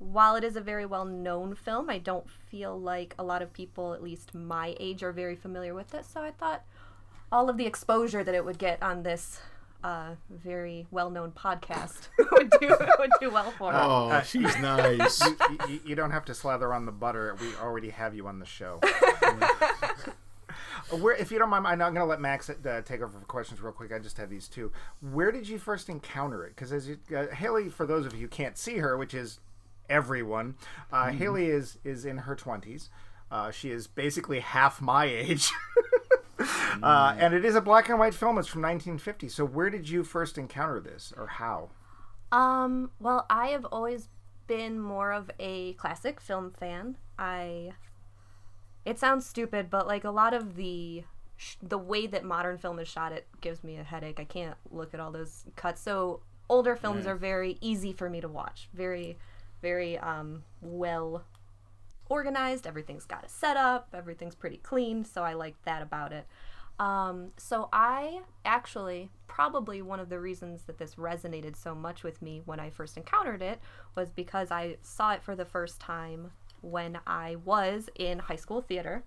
while 0.02 0.34
it 0.36 0.44
is 0.44 0.56
a 0.56 0.60
very 0.60 0.84
well 0.84 1.04
known 1.04 1.54
film, 1.54 1.88
I 1.88 1.98
don't 1.98 2.28
feel 2.28 2.78
like 2.78 3.14
a 3.18 3.22
lot 3.22 3.42
of 3.42 3.52
people, 3.52 3.94
at 3.94 4.02
least 4.02 4.34
my 4.34 4.74
age, 4.80 5.02
are 5.02 5.12
very 5.12 5.36
familiar 5.36 5.74
with 5.74 5.94
it. 5.94 6.04
So 6.04 6.22
I 6.22 6.32
thought 6.32 6.64
all 7.30 7.48
of 7.48 7.56
the 7.56 7.66
exposure 7.66 8.24
that 8.24 8.34
it 8.34 8.44
would 8.44 8.58
get 8.58 8.82
on 8.82 9.02
this 9.02 9.40
uh, 9.84 10.14
very 10.30 10.86
well 10.90 11.10
known 11.10 11.32
podcast 11.32 12.08
would 12.32 12.50
do 12.60 12.76
would 12.98 13.10
do 13.20 13.30
well 13.30 13.50
for 13.52 13.72
it. 13.72 13.76
Oh, 13.76 14.22
she's 14.24 14.56
nice. 14.60 15.20
you, 15.24 15.36
you, 15.68 15.80
you 15.86 15.94
don't 15.94 16.10
have 16.10 16.24
to 16.26 16.34
slather 16.34 16.72
on 16.72 16.86
the 16.86 16.92
butter. 16.92 17.36
We 17.40 17.54
already 17.56 17.90
have 17.90 18.14
you 18.14 18.26
on 18.26 18.38
the 18.38 18.46
show. 18.46 18.80
Uh, 18.82 19.48
Where, 20.98 21.14
if 21.14 21.32
you 21.32 21.38
don't 21.38 21.48
mind, 21.48 21.66
I'm 21.66 21.78
not 21.78 21.94
going 21.94 22.04
to 22.04 22.10
let 22.10 22.20
Max 22.20 22.50
uh, 22.50 22.82
take 22.84 23.00
over 23.00 23.18
for 23.18 23.24
questions 23.24 23.62
real 23.62 23.72
quick. 23.72 23.92
I 23.92 23.98
just 23.98 24.18
have 24.18 24.28
these 24.28 24.46
two. 24.46 24.72
Where 25.00 25.32
did 25.32 25.48
you 25.48 25.58
first 25.58 25.88
encounter 25.88 26.44
it? 26.44 26.54
Because 26.54 26.70
as 26.70 26.86
you, 26.86 26.98
uh, 27.16 27.28
Haley, 27.28 27.70
for 27.70 27.86
those 27.86 28.04
of 28.04 28.12
you 28.12 28.20
who 28.20 28.28
can't 28.28 28.58
see 28.58 28.76
her, 28.76 28.98
which 28.98 29.14
is 29.14 29.40
everyone, 29.92 30.56
uh, 30.92 31.10
Haley 31.10 31.46
is 31.46 31.78
is 31.84 32.04
in 32.04 32.18
her 32.18 32.34
twenties. 32.34 32.90
Uh, 33.30 33.50
she 33.50 33.70
is 33.70 33.86
basically 33.86 34.40
half 34.40 34.80
my 34.80 35.04
age. 35.22 35.50
Uh, 36.82 37.14
and 37.18 37.34
it 37.34 37.44
is 37.44 37.54
a 37.54 37.60
black 37.60 37.88
and 37.88 37.98
white 37.98 38.14
film. 38.14 38.36
It's 38.38 38.48
from 38.48 38.62
1950. 38.62 39.28
So, 39.28 39.44
where 39.44 39.70
did 39.70 39.88
you 39.88 40.02
first 40.02 40.36
encounter 40.38 40.80
this, 40.80 41.12
or 41.16 41.26
how? 41.28 41.70
Um, 42.32 42.90
well, 42.98 43.26
I 43.30 43.48
have 43.48 43.64
always 43.66 44.08
been 44.48 44.80
more 44.80 45.12
of 45.12 45.30
a 45.38 45.74
classic 45.74 46.20
film 46.20 46.50
fan. 46.50 46.96
I 47.18 47.72
It 48.84 48.98
sounds 48.98 49.24
stupid, 49.26 49.70
but 49.70 49.86
like 49.86 50.02
a 50.04 50.10
lot 50.10 50.34
of 50.34 50.56
the 50.56 51.04
sh- 51.36 51.56
the 51.62 51.78
way 51.78 52.06
that 52.08 52.24
modern 52.24 52.58
film 52.58 52.78
is 52.80 52.88
shot 52.88 53.12
it 53.12 53.28
gives 53.40 53.62
me 53.62 53.76
a 53.76 53.84
headache. 53.84 54.18
I 54.18 54.24
can't 54.24 54.56
look 54.70 54.92
at 54.94 54.98
all 55.00 55.12
those 55.12 55.44
cuts. 55.54 55.80
So, 55.80 56.22
older 56.48 56.74
films 56.74 57.04
Yeah. 57.04 57.12
are 57.12 57.16
very 57.16 57.58
easy 57.60 57.92
for 57.92 58.10
me 58.10 58.20
to 58.20 58.28
watch. 58.28 58.68
Very 58.74 59.18
very 59.62 59.96
um 59.98 60.42
well 60.60 61.24
organized. 62.08 62.66
Everything's 62.66 63.06
got 63.06 63.24
a 63.24 63.28
setup. 63.28 63.88
Everything's 63.94 64.34
pretty 64.34 64.58
clean. 64.58 65.04
So 65.04 65.22
I 65.22 65.32
like 65.32 65.54
that 65.64 65.80
about 65.82 66.12
it. 66.12 66.26
Um, 66.78 67.32
so 67.36 67.68
I 67.72 68.20
actually 68.44 69.08
probably 69.28 69.82
one 69.82 70.00
of 70.00 70.08
the 70.08 70.18
reasons 70.18 70.62
that 70.64 70.78
this 70.78 70.96
resonated 70.96 71.56
so 71.56 71.74
much 71.74 72.02
with 72.02 72.20
me 72.20 72.42
when 72.44 72.60
I 72.60 72.70
first 72.70 72.96
encountered 72.96 73.40
it 73.40 73.60
was 73.94 74.10
because 74.10 74.50
I 74.50 74.76
saw 74.82 75.12
it 75.12 75.22
for 75.22 75.36
the 75.36 75.44
first 75.44 75.80
time 75.80 76.32
when 76.60 76.98
I 77.06 77.36
was 77.44 77.88
in 77.96 78.18
high 78.18 78.36
school 78.36 78.60
theater. 78.60 79.04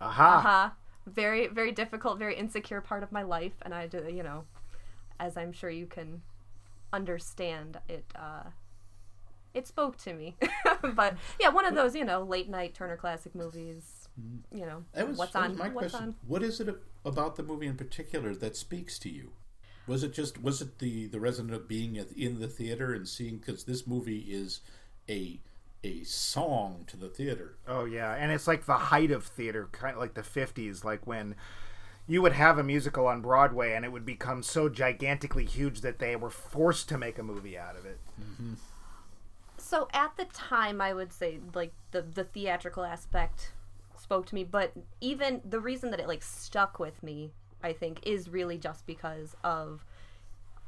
Aha. 0.00 0.38
Uh-huh. 0.38 0.70
Very 1.06 1.48
very 1.48 1.72
difficult, 1.72 2.18
very 2.18 2.36
insecure 2.36 2.80
part 2.80 3.02
of 3.02 3.10
my 3.10 3.22
life, 3.22 3.54
and 3.62 3.74
I, 3.74 3.86
do- 3.88 4.08
you 4.12 4.22
know, 4.22 4.44
as 5.18 5.36
I'm 5.36 5.52
sure 5.52 5.70
you 5.70 5.86
can 5.86 6.22
understand, 6.92 7.78
it 7.88 8.04
uh, 8.14 8.44
it 9.54 9.66
spoke 9.66 9.96
to 9.98 10.14
me. 10.14 10.36
but 10.94 11.16
yeah, 11.40 11.48
one 11.48 11.66
of 11.66 11.74
those 11.74 11.94
you 11.94 12.04
know 12.04 12.22
late 12.22 12.48
night 12.48 12.74
Turner 12.74 12.96
Classic 12.96 13.34
movies. 13.34 14.08
Mm-hmm. 14.20 14.58
You 14.58 14.66
know, 14.66 14.84
That 14.92 15.08
was, 15.08 15.18
what's 15.18 15.32
that 15.32 15.48
was 15.48 15.52
on? 15.52 15.58
my 15.58 15.74
what's 15.74 15.92
question. 15.92 16.08
on? 16.10 16.14
What 16.26 16.42
is 16.42 16.60
it 16.60 16.68
about 17.04 17.36
the 17.36 17.42
movie 17.42 17.66
in 17.66 17.76
particular 17.76 18.34
that 18.34 18.56
speaks 18.56 18.98
to 19.00 19.08
you? 19.08 19.32
Was 19.86 20.02
it 20.02 20.12
just 20.12 20.42
was 20.42 20.60
it 20.60 20.78
the 20.78 21.06
the 21.06 21.18
resonance 21.18 21.56
of 21.56 21.66
being 21.66 21.96
at, 21.98 22.12
in 22.12 22.38
the 22.40 22.46
theater 22.46 22.92
and 22.92 23.08
seeing 23.08 23.38
because 23.38 23.64
this 23.64 23.86
movie 23.86 24.26
is 24.28 24.60
a 25.08 25.40
a 25.84 26.04
song 26.04 26.84
to 26.86 26.96
the 26.96 27.08
theater. 27.08 27.56
Oh 27.66 27.84
yeah, 27.84 28.14
and 28.14 28.30
it's 28.30 28.46
like 28.46 28.66
the 28.66 28.74
height 28.74 29.10
of 29.10 29.24
theater, 29.24 29.68
kind 29.72 29.94
of 29.94 30.00
like 30.00 30.14
the 30.14 30.22
'50s, 30.22 30.84
like 30.84 31.06
when 31.06 31.34
you 32.06 32.22
would 32.22 32.32
have 32.32 32.58
a 32.58 32.62
musical 32.62 33.06
on 33.06 33.20
Broadway 33.20 33.72
and 33.74 33.84
it 33.84 33.92
would 33.92 34.04
become 34.04 34.42
so 34.42 34.68
gigantically 34.68 35.44
huge 35.44 35.80
that 35.82 35.98
they 35.98 36.16
were 36.16 36.30
forced 36.30 36.88
to 36.88 36.98
make 36.98 37.18
a 37.18 37.22
movie 37.22 37.56
out 37.56 37.76
of 37.76 37.86
it. 37.86 38.00
Mm-hmm. 38.20 38.54
So 39.62 39.86
at 39.92 40.16
the 40.16 40.24
time, 40.24 40.80
I 40.80 40.92
would 40.92 41.12
say 41.12 41.38
like 41.54 41.72
the 41.92 42.02
the 42.02 42.24
theatrical 42.24 42.84
aspect 42.84 43.52
spoke 43.96 44.26
to 44.26 44.34
me, 44.34 44.42
but 44.42 44.72
even 45.00 45.40
the 45.48 45.60
reason 45.60 45.92
that 45.92 46.00
it 46.00 46.08
like 46.08 46.22
stuck 46.22 46.80
with 46.80 47.00
me, 47.02 47.30
I 47.62 47.72
think, 47.72 48.00
is 48.02 48.28
really 48.28 48.58
just 48.58 48.86
because 48.86 49.36
of 49.44 49.86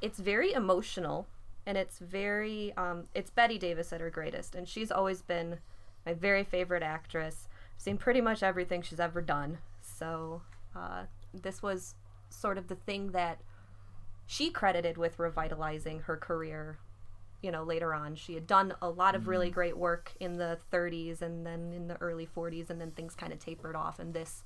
it's 0.01 0.21
very 0.21 0.53
emotional 0.53 1.27
and 1.67 1.77
it's 1.77 1.99
very 1.99 2.73
um, 2.77 3.09
it's 3.15 3.31
Bette 3.31 3.59
Davis 3.59 3.93
at 3.93 4.01
her 4.01 4.11
greatest, 4.11 4.55
and 4.55 4.69
she's 4.69 4.93
always 4.93 5.23
been 5.23 5.59
my 6.07 6.15
very 6.15 6.45
favorite 6.45 6.85
actress. 6.85 7.49
I've 7.75 7.83
seen 7.83 7.99
pretty 7.99 8.21
much 8.21 8.45
everything 8.45 8.81
she's 8.81 9.01
ever 9.01 9.21
done, 9.21 9.59
so 9.81 10.43
uh, 10.77 11.05
this 11.33 11.63
was 11.63 11.97
sort 12.31 12.59
of 12.59 12.69
the 12.69 12.77
thing 12.77 13.11
that 13.11 13.41
she 14.27 14.51
credited 14.51 14.97
with 14.97 15.19
revitalizing 15.19 16.01
her 16.03 16.17
career 16.17 16.79
you 17.45 17.53
know 17.53 17.63
later 17.63 17.93
on 17.93 18.15
she 18.15 18.35
had 18.35 18.47
done 18.47 18.75
a 18.81 18.89
lot 18.89 19.15
of 19.15 19.29
really 19.29 19.51
great 19.51 19.77
work 19.77 20.13
in 20.19 20.39
the 20.39 20.59
30s 20.73 21.21
and 21.21 21.47
then 21.47 21.73
in 21.73 21.87
the 21.89 21.97
early 21.97 22.27
40s 22.27 22.71
and 22.71 22.81
then 22.81 22.91
things 22.93 23.15
kind 23.15 23.33
of 23.33 23.39
tapered 23.39 23.77
off 23.77 23.99
and 23.99 24.15
this 24.15 24.43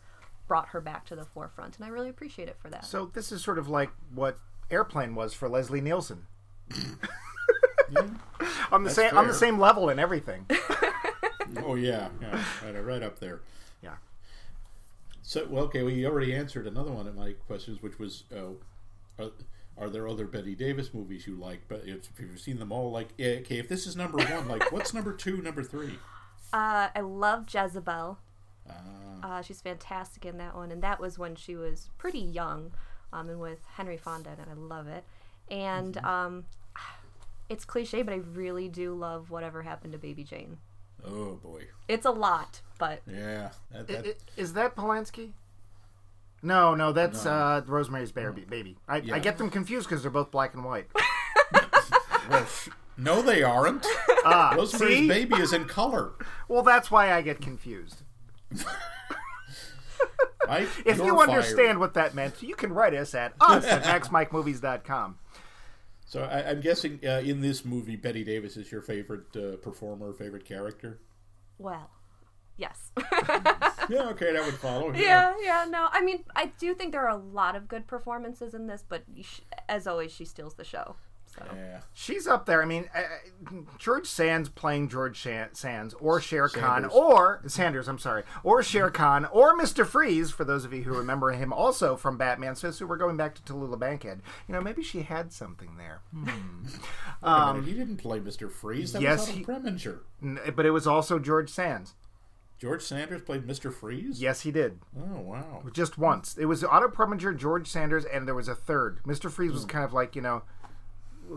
brought 0.49 0.69
her 0.71 0.81
back 0.81 1.07
to 1.07 1.15
the 1.15 1.25
forefront 1.25 1.77
and 1.77 1.85
i 1.85 1.89
really 1.89 2.09
appreciate 2.09 2.49
it 2.49 2.57
for 2.61 2.69
that 2.69 2.85
So 2.85 3.07
this 3.15 3.31
is 3.31 3.43
sort 3.43 3.59
of 3.59 3.69
like 3.69 3.91
what 4.13 4.39
Airplane 4.71 5.15
was 5.15 5.33
for 5.33 5.49
Leslie 5.49 5.81
Nielsen. 5.81 6.27
on 8.71 8.83
the 8.83 8.91
That's 8.91 8.95
same 8.95 9.17
on 9.17 9.27
the 9.27 9.35
same 9.35 9.59
level 9.59 9.89
and 9.89 9.99
everything. 9.99 10.47
Oh 11.65 11.77
yeah, 11.77 12.09
yeah, 12.21 12.45
right, 12.63 12.85
right 12.85 13.03
up 13.03 13.21
there. 13.21 13.41
Yeah. 13.83 13.95
So 15.23 15.47
well, 15.49 15.65
okay, 15.65 15.83
we 15.83 16.05
already 16.07 16.35
answered 16.35 16.67
another 16.67 16.91
one 16.93 17.07
of 17.07 17.17
my 17.17 17.33
questions, 17.47 17.81
which 17.81 17.99
was, 17.99 18.25
uh, 18.31 18.53
are, 19.23 19.31
are 19.81 19.89
there 19.89 20.09
other 20.09 20.27
Bette 20.27 20.55
Davis 20.55 20.93
movies 20.93 21.27
you 21.27 21.37
like? 21.37 21.61
But 21.69 21.83
if, 21.87 22.09
if 22.13 22.21
you've 22.21 22.41
seen 22.41 22.59
them 22.59 22.73
all, 22.73 22.91
like, 22.91 23.09
eh, 23.19 23.39
okay, 23.41 23.59
if 23.59 23.69
this 23.69 23.87
is 23.87 23.97
number 23.97 24.19
one, 24.19 24.49
like, 24.49 24.71
what's 24.73 24.93
number 24.95 25.13
two, 25.13 25.41
number 25.43 25.63
three? 25.63 25.99
uh, 26.53 26.89
i 26.95 27.01
love 27.01 27.45
jezebel 27.53 28.19
Ah, 28.71 29.39
uh, 29.39 29.43
she's 29.43 29.61
fantastic 29.61 30.25
in 30.25 30.39
that 30.39 30.55
one 30.55 30.71
and 30.73 30.83
that 30.83 30.99
was 31.01 31.19
when 31.19 31.35
she 31.37 31.55
was 31.57 31.91
pretty 31.99 32.21
young 32.21 32.73
um, 33.13 33.29
and 33.29 33.39
with 33.41 33.59
henry 33.75 33.97
fonda 33.99 34.31
and 34.31 34.49
i 34.51 34.55
love 34.55 34.87
it 34.89 35.05
and 35.51 35.99
um, 35.99 36.45
it's 37.51 37.65
cliche 37.67 38.01
but 38.03 38.15
i 38.15 38.19
really 38.33 38.67
do 38.69 38.95
love 38.95 39.31
whatever 39.31 39.61
happened 39.63 39.93
to 39.93 39.99
baby 39.99 40.25
jane 40.25 40.57
oh 41.07 41.35
boy, 41.43 41.65
it's 41.87 42.07
a 42.07 42.11
lot 42.11 42.63
but 42.79 43.03
yeah, 43.07 43.51
that, 43.73 43.87
that, 43.89 44.07
I- 44.07 44.09
i- 44.11 44.15
Is 44.41 44.53
that 44.55 44.75
Polanski? 44.75 45.33
No, 46.43 46.75
no, 46.75 46.93
that's 46.93 47.27
uh, 47.27 47.63
Rosemary's 47.67 48.13
Baby. 48.13 48.45
Baby. 48.49 48.77
I, 48.89 48.99
Yeah. 48.99 49.17
I 49.17 49.19
get 49.19 49.39
them 49.39 49.51
confused 49.51 49.89
because 49.89 50.03
they're 50.03 50.11
both 50.11 50.31
black 50.31 50.55
and 50.55 50.65
white. 50.65 50.87
Well, 52.31 52.45
sh- 52.47 52.69
no, 52.97 53.23
they 53.23 53.43
aren't. 53.43 53.85
Ah, 54.25 54.55
Rosemary's 54.57 54.99
see? 54.99 55.09
Baby 55.09 55.37
is 55.37 55.53
in 55.53 55.65
color. 55.67 56.13
Well, 56.49 56.63
that's 56.63 56.91
why 56.91 57.13
I 57.13 57.23
get 57.23 57.41
confused. 57.41 58.03
Mike, 60.47 60.69
If 60.87 60.97
you're 60.99 61.07
you 61.07 61.17
fired. 61.17 61.29
understand 61.31 61.79
what 61.81 61.95
that 61.95 62.15
meant, 62.15 62.43
you 62.43 62.55
can 62.55 62.73
write 62.73 62.95
us 62.95 63.15
at 63.15 63.35
us 63.41 63.65
at 63.67 63.83
maxmikemovies.com. 64.03 65.19
So 66.07 66.23
I, 66.23 66.49
I'm 66.51 66.61
guessing 66.63 67.01
uh, 67.05 67.21
in 67.23 67.41
this 67.43 67.65
movie, 67.67 67.97
Bette 67.97 68.25
Davis 68.25 68.57
is 68.57 68.73
your 68.73 68.81
favorite 68.81 69.37
uh, 69.37 69.57
performer, 69.57 70.13
favorite 70.15 70.47
character. 70.47 71.01
Well, 71.59 71.91
yes. 72.57 72.93
Yeah, 73.95 74.09
okay, 74.11 74.33
that 74.33 74.45
would 74.45 74.55
follow. 74.55 74.93
yeah, 74.95 75.35
yeah, 75.43 75.65
no. 75.69 75.89
I 75.91 76.01
mean, 76.03 76.25
I 76.37 76.47
do 76.59 76.75
think 76.75 76.93
there 76.93 77.03
are 77.07 77.17
a 77.17 77.17
lot 77.17 77.57
of 77.57 77.69
good 77.69 77.87
performances 77.87 78.55
in 78.55 78.67
this, 78.67 78.85
but 78.89 79.05
sh- 79.23 79.41
as 79.69 79.87
always, 79.87 80.13
she 80.13 80.25
steals 80.25 80.55
the 80.55 80.65
show. 80.65 80.97
So 81.27 81.43
Yeah. 81.55 81.81
She's 81.93 82.27
up 82.27 82.47
there. 82.47 82.63
I 82.63 82.65
mean, 82.65 82.89
uh, 82.95 83.03
George 83.77 84.07
Sands 84.07 84.49
playing 84.49 84.89
George 84.89 85.21
Sands, 85.21 85.95
or 86.01 86.21
Shere 86.23 86.49
Khan, 86.49 86.83
Sanders. 86.85 86.93
or 86.95 87.43
Sanders. 87.47 87.87
I'm 87.87 87.99
sorry, 87.99 88.23
or 88.43 88.63
Shere 88.63 88.91
Khan, 88.91 89.27
or 89.27 89.55
Mister 89.55 89.85
Freeze. 89.85 90.31
For 90.31 90.45
those 90.45 90.65
of 90.65 90.73
you 90.73 90.85
who 90.85 90.95
remember 90.97 91.31
him, 91.33 91.53
also 91.53 91.97
from 91.97 92.17
Batman. 92.17 92.57
So, 92.57 92.71
so 92.71 92.87
we're 92.87 92.97
going 92.97 93.19
back 93.19 93.35
to 93.35 93.43
Tallulah 93.43 93.79
Bankhead. 93.79 94.23
You 94.49 94.55
know, 94.55 94.63
maybe 94.63 94.83
she 94.83 95.03
had 95.03 95.31
something 95.33 95.77
there. 95.77 96.01
Wait 96.15 96.33
a 97.23 97.53
minute, 97.53 97.67
he 97.69 97.75
didn't 97.75 97.99
play 97.99 98.21
Mr. 98.21 98.51
Freeze. 98.51 98.93
That 98.93 98.99
Um, 98.99 99.05
yes, 99.05 99.21
was 99.21 99.29
Otto 99.29 99.39
he- 99.39 99.45
Preminger. 99.45 99.99
N- 100.23 100.39
But 100.57 100.65
it 100.65 100.71
was 100.71 100.87
also 100.87 101.19
George 101.19 101.51
Sands. 101.51 101.95
George 102.59 102.83
Sanders 102.83 103.23
played 103.23 103.47
Mr. 103.47 103.73
Freeze. 103.73 104.21
Yes, 104.21 104.41
he 104.41 104.51
did. 104.51 104.81
Oh 104.97 105.21
wow. 105.21 105.63
Just 105.73 105.97
once. 105.97 106.37
It 106.37 106.47
was 106.47 106.65
Otto 106.65 106.89
Preminger, 106.89 107.37
George 107.37 107.69
Sanders, 107.69 108.05
and 108.05 108.27
there 108.27 108.35
was 108.35 108.49
a 108.49 108.55
third. 108.55 109.01
Mr. 109.05 109.31
Freeze 109.31 109.53
was 109.53 109.65
kind 109.65 109.85
of 109.85 109.93
like 109.93 110.17
you 110.17 110.23
know, 110.23 110.43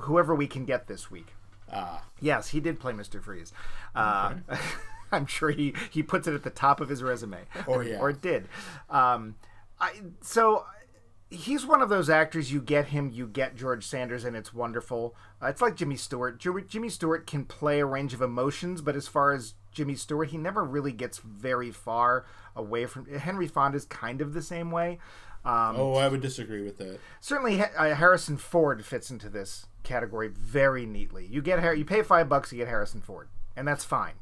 whoever 0.02 0.34
we 0.34 0.48
can 0.48 0.66
get 0.66 0.88
this 0.88 1.12
week. 1.12 1.28
Ah, 1.72 2.04
Yes, 2.20 2.50
he 2.50 2.60
did 2.60 2.80
play 2.80 2.92
Mr. 2.94 3.22
Freeze. 3.22 3.54
Uh, 3.96 4.34
I'm 5.12 5.26
sure 5.26 5.50
he, 5.52 5.74
he 5.90 6.04
puts 6.04 6.28
it 6.28 6.34
at 6.34 6.44
the 6.44 6.50
top 6.50 6.82
of 6.82 6.90
his 6.90 7.04
resume. 7.04 7.40
Oh, 7.68 7.80
yeah. 7.82 7.98
or 8.02 8.10
it 8.10 8.22
did. 8.22 8.48
Um, 8.90 9.36
I, 9.80 9.92
so 10.22 10.66
he's 11.30 11.66
one 11.66 11.82
of 11.82 11.90
those 11.90 12.10
actors. 12.10 12.52
You 12.52 12.62
get 12.62 12.88
him, 12.88 13.10
you 13.14 13.28
get 13.28 13.56
George 13.56 13.86
Sanders, 13.86 14.24
and 14.26 14.36
it's 14.36 14.54
wonderful. 14.54 15.16
Uh, 15.42 15.48
it's 15.48 15.62
like 15.62 15.76
Jimmy 15.76 15.96
Stewart. 15.96 16.40
Jimmy 16.40 16.90
Stewart 16.90 17.26
can 17.28 17.46
play 17.46 17.80
a 17.80 17.86
range 17.86 18.14
of 18.14 18.22
emotions, 18.22 18.82
but 18.82 18.96
as 18.96 19.08
far 19.08 19.32
as 19.32 19.54
Jimmy 19.72 19.96
Stewart, 19.96 20.30
he 20.30 20.38
never 20.38 20.64
really 20.64 20.92
gets 20.92 21.20
very 21.20 21.72
far 21.72 22.26
away 22.56 22.86
from. 22.86 23.06
Henry 23.06 23.48
Fonda 23.48 23.78
is 23.78 23.86
kind 23.86 24.22
of 24.22 24.34
the 24.34 24.42
same 24.42 24.72
way. 24.72 25.00
Um, 25.44 25.76
oh, 25.78 25.94
I 25.96 26.08
would 26.08 26.22
disagree 26.22 26.62
with 26.62 26.78
that. 26.78 27.00
certainly 27.20 27.62
uh, 27.62 27.96
Harrison 27.96 28.38
Ford 28.38 28.86
fits 28.86 29.10
into 29.10 29.28
this 29.28 29.66
category 29.84 30.28
very 30.28 30.86
neatly. 30.86 31.26
You 31.26 31.42
get 31.42 31.60
Har- 31.60 31.74
you 31.74 31.86
pay 31.86 32.04
five 32.04 32.30
bucks, 32.30 32.52
you 32.52 32.60
get 32.60 32.68
Harrison 32.68 33.02
Ford, 33.02 33.28
and 33.56 33.68
that's 33.68 33.84
fine. 33.84 34.14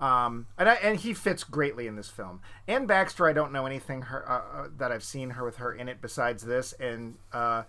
Um, 0.00 0.46
and 0.56 0.68
I, 0.68 0.74
and 0.74 0.98
he 0.98 1.12
fits 1.12 1.44
greatly 1.44 1.86
in 1.86 1.96
this 1.96 2.08
film. 2.08 2.40
Anne 2.66 2.86
Baxter, 2.86 3.28
I 3.28 3.32
don't 3.32 3.52
know 3.52 3.66
anything 3.66 4.02
her, 4.02 4.28
uh, 4.28 4.62
uh, 4.62 4.68
that 4.78 4.92
I've 4.92 5.02
seen 5.02 5.30
her 5.30 5.44
with 5.44 5.56
her 5.56 5.72
in 5.72 5.88
it 5.88 6.00
besides 6.00 6.44
this, 6.44 6.72
and 6.74 7.16
uh, 7.32 7.64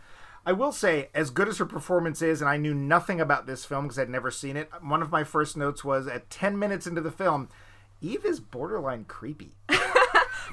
I 0.49 0.51
will 0.51 0.71
say, 0.71 1.09
as 1.13 1.29
good 1.29 1.47
as 1.47 1.59
her 1.59 1.65
performance 1.67 2.23
is, 2.23 2.41
and 2.41 2.49
I 2.49 2.57
knew 2.57 2.73
nothing 2.73 3.21
about 3.21 3.45
this 3.45 3.65
film 3.65 3.83
because 3.85 3.99
I'd 3.99 4.09
never 4.09 4.31
seen 4.31 4.57
it. 4.57 4.67
One 4.81 5.03
of 5.03 5.11
my 5.11 5.23
first 5.23 5.55
notes 5.55 5.83
was 5.83 6.07
at 6.07 6.31
ten 6.31 6.57
minutes 6.57 6.87
into 6.87 7.01
the 7.01 7.11
film, 7.11 7.49
Eve 8.01 8.25
is 8.25 8.39
borderline 8.39 9.05
creepy. 9.05 9.51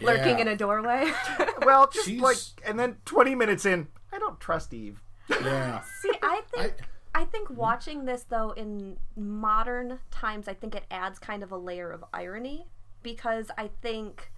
lurking 0.03 0.37
Yeah. 0.37 0.41
in 0.43 0.49
a 0.49 0.57
doorway. 0.57 1.11
Well, 1.65 1.89
just 1.91 2.07
She's- 2.07 2.21
like, 2.23 2.37
and 2.69 2.79
then 2.79 2.99
twenty 3.07 3.35
minutes 3.35 3.65
in, 3.65 3.89
I 4.13 4.19
don't 4.19 4.39
trust 4.39 4.75
Eve. 4.75 5.01
Yeah. 5.31 5.81
See, 6.03 6.13
I 6.23 6.43
think 6.53 6.75
I- 7.15 7.21
I, 7.23 7.25
think 7.25 7.49
watching 7.49 8.05
this 8.05 8.25
though 8.29 8.51
in 8.51 8.99
modern 9.17 9.99
times, 10.11 10.47
I 10.47 10.53
think 10.55 10.75
it 10.75 10.85
adds 10.91 11.19
kind 11.19 11.43
of 11.43 11.51
a 11.53 11.57
layer 11.57 11.91
of 11.91 12.05
irony 12.13 12.67
because 13.03 13.51
I 13.57 13.71
think 13.81 14.31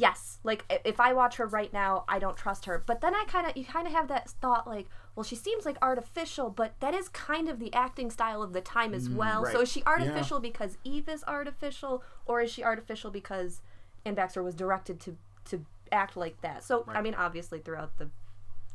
yes, 0.00 0.38
like 0.42 0.64
if 0.84 0.98
I 0.98 1.12
watch 1.12 1.36
her 1.36 1.46
right 1.46 1.70
now, 1.72 2.04
I 2.08 2.18
don't 2.18 2.36
trust 2.36 2.64
her. 2.64 2.82
But 2.84 3.02
then 3.02 3.14
I 3.14 3.24
kind 3.28 3.46
of 3.46 3.56
you 3.56 3.64
kind 3.66 3.86
of 3.86 3.92
have 3.92 4.08
that 4.08 4.30
thought 4.30 4.66
like, 4.66 4.88
well, 5.14 5.24
she 5.24 5.36
seems 5.36 5.66
like 5.66 5.76
artificial, 5.82 6.48
but 6.48 6.72
that 6.80 6.94
is 6.94 7.08
kind 7.10 7.50
of 7.50 7.58
the 7.58 7.72
acting 7.74 8.10
style 8.10 8.42
of 8.42 8.54
the 8.54 8.62
time 8.62 8.94
as 8.94 9.10
well. 9.10 9.44
So 9.44 9.60
is 9.60 9.70
she 9.70 9.82
artificial 9.84 10.40
because 10.40 10.78
Eve 10.84 11.08
is 11.08 11.22
artificial, 11.28 12.02
or 12.24 12.40
is 12.40 12.50
she 12.50 12.64
artificial 12.64 13.10
because 13.10 13.60
Anne 14.06 14.14
Baxter 14.14 14.42
was 14.42 14.54
directed 14.54 14.98
to 15.00 15.16
to 15.50 15.66
act 15.92 16.16
like 16.16 16.40
that? 16.40 16.64
So 16.64 16.84
I 16.88 17.02
mean, 17.02 17.14
obviously 17.14 17.58
throughout 17.58 17.98
the 17.98 18.08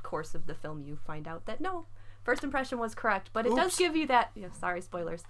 course 0.03 0.35
of 0.35 0.45
the 0.45 0.53
film 0.53 0.83
you 0.83 0.95
find 1.07 1.27
out 1.27 1.47
that 1.47 1.59
no 1.59 1.87
first 2.23 2.43
impression 2.43 2.77
was 2.77 2.93
correct. 2.93 3.31
But 3.33 3.47
it 3.47 3.55
does 3.55 3.75
give 3.75 3.95
you 3.95 4.05
that 4.07 4.29
yeah, 4.35 4.51
sorry 4.51 4.81
spoilers. 4.81 5.23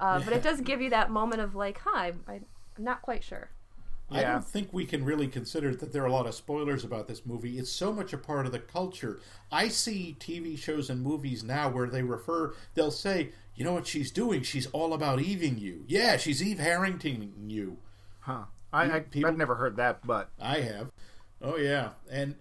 Uh, 0.00 0.18
but 0.20 0.32
it 0.32 0.42
does 0.48 0.60
give 0.60 0.80
you 0.80 0.90
that 0.90 1.08
moment 1.08 1.40
of 1.40 1.54
like 1.54 1.78
huh 1.84 1.96
I, 1.96 2.12
I'm 2.26 2.44
not 2.76 3.02
quite 3.02 3.22
sure 3.22 3.50
I 4.10 4.22
don't 4.22 4.44
think 4.46 4.72
we 4.72 4.84
can 4.86 5.04
really 5.04 5.26
consider 5.26 5.74
that 5.74 5.92
there 5.92 6.02
are 6.04 6.06
a 6.06 6.12
lot 6.12 6.26
of 6.26 6.34
spoilers 6.34 6.84
about 6.84 7.08
this 7.08 7.26
movie. 7.26 7.58
It's 7.58 7.70
so 7.72 7.92
much 7.92 8.12
a 8.12 8.18
part 8.18 8.46
of 8.46 8.52
the 8.52 8.60
culture. 8.60 9.18
I 9.50 9.66
see 9.68 10.16
TV 10.20 10.56
shows 10.56 10.88
and 10.90 11.02
movies 11.02 11.42
now 11.42 11.68
where 11.68 11.88
they 11.88 12.02
refer, 12.02 12.54
they'll 12.74 12.92
say, 12.92 13.30
you 13.56 13.64
know 13.64 13.72
what 13.72 13.86
she's 13.86 14.12
doing? 14.12 14.42
She's 14.42 14.66
all 14.66 14.92
about 14.94 15.18
Eving 15.18 15.58
you. 15.60 15.84
Yeah, 15.88 16.18
she's 16.18 16.40
Eve 16.42 16.60
Harrington 16.60 17.32
you. 17.48 17.78
Huh. 18.20 18.44
I, 18.72 18.96
I, 18.96 19.00
People- 19.00 19.30
I've 19.30 19.36
never 19.38 19.56
heard 19.56 19.76
that, 19.76 20.06
but 20.06 20.30
I 20.40 20.60
have. 20.60 20.92
Oh 21.42 21.56
yeah, 21.56 21.90
and 22.10 22.36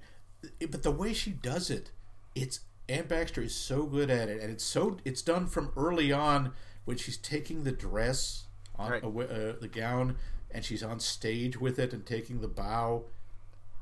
but 0.70 0.84
the 0.84 0.92
way 0.92 1.14
she 1.14 1.32
does 1.32 1.70
it, 1.70 1.92
it's 2.36 2.62
Anne 2.88 3.08
Baxter 3.08 3.42
is 3.42 3.56
so 3.56 3.84
good 3.84 4.10
at 4.10 4.30
it, 4.30 4.42
and 4.42 4.52
it's 4.52 4.64
so 4.64 4.98
it's 5.06 5.22
done 5.22 5.48
from 5.48 5.72
early 5.76 6.12
on 6.12 6.52
when 6.86 6.98
she's 6.98 7.18
taking 7.18 7.64
the 7.64 7.72
dress 7.72 8.46
on 8.76 8.92
Right. 8.92 9.04
uh, 9.04 9.08
uh, 9.08 9.54
the 9.60 9.70
gown, 9.72 10.18
and 10.56 10.64
she's 10.64 10.82
on 10.82 11.02
stage 11.02 11.60
with 11.60 11.78
it 11.78 11.92
and 11.92 12.06
taking 12.06 12.40
the 12.40 12.48
bow, 12.48 13.04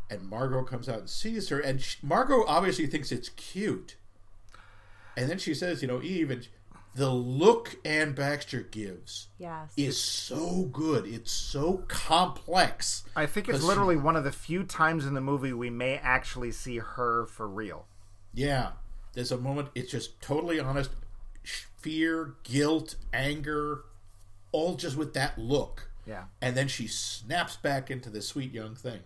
and 0.10 0.28
Margot 0.28 0.64
comes 0.64 0.90
out 0.90 1.00
and 1.00 1.10
sees 1.10 1.50
her, 1.50 1.60
and 1.60 1.80
she, 1.80 1.98
Margot 2.02 2.44
obviously 2.48 2.88
thinks 2.88 3.12
it's 3.12 3.30
cute, 3.30 3.96
and 5.16 5.30
then 5.30 5.38
she 5.38 5.54
says, 5.54 5.84
you 5.84 5.88
know, 5.88 6.02
Eve, 6.02 6.32
and 6.32 6.48
the 6.96 7.12
look 7.12 7.76
Anne 7.86 8.14
Baxter 8.14 8.62
gives 8.62 9.28
yes 9.40 9.72
is 9.78 10.00
so 10.00 10.64
good. 10.72 11.06
It's 11.08 11.32
so 11.32 11.84
complex. 11.88 13.04
I 13.16 13.26
think 13.28 13.50
it's 13.50 13.58
But 13.60 13.62
she- 13.62 13.68
literally 13.68 13.96
one 13.98 14.16
of 14.16 14.24
the 14.24 14.32
few 14.32 14.64
times 14.64 15.06
in 15.06 15.14
the 15.14 15.22
movie 15.22 15.54
we 15.54 15.70
may 15.70 15.98
actually 15.98 16.52
see 16.52 16.78
her 16.80 17.26
for 17.28 17.48
real. 17.48 17.86
Yeah, 18.34 18.72
there's 19.14 19.32
a 19.32 19.38
moment. 19.38 19.70
It's 19.76 19.92
just 19.92 20.22
totally 20.22 20.60
honest. 20.60 20.90
Fear, 21.78 22.36
guilt, 22.44 22.96
anger, 23.12 23.82
all 24.52 24.76
just 24.76 24.96
with 24.98 25.14
that 25.14 25.38
look. 25.38 25.90
Yeah. 26.06 26.24
And 26.42 26.56
then 26.56 26.68
she 26.68 26.88
snaps 26.88 27.56
back 27.56 27.90
into 27.90 28.10
the 28.10 28.22
sweet 28.22 28.54
young 28.54 28.76
thing. 28.76 29.00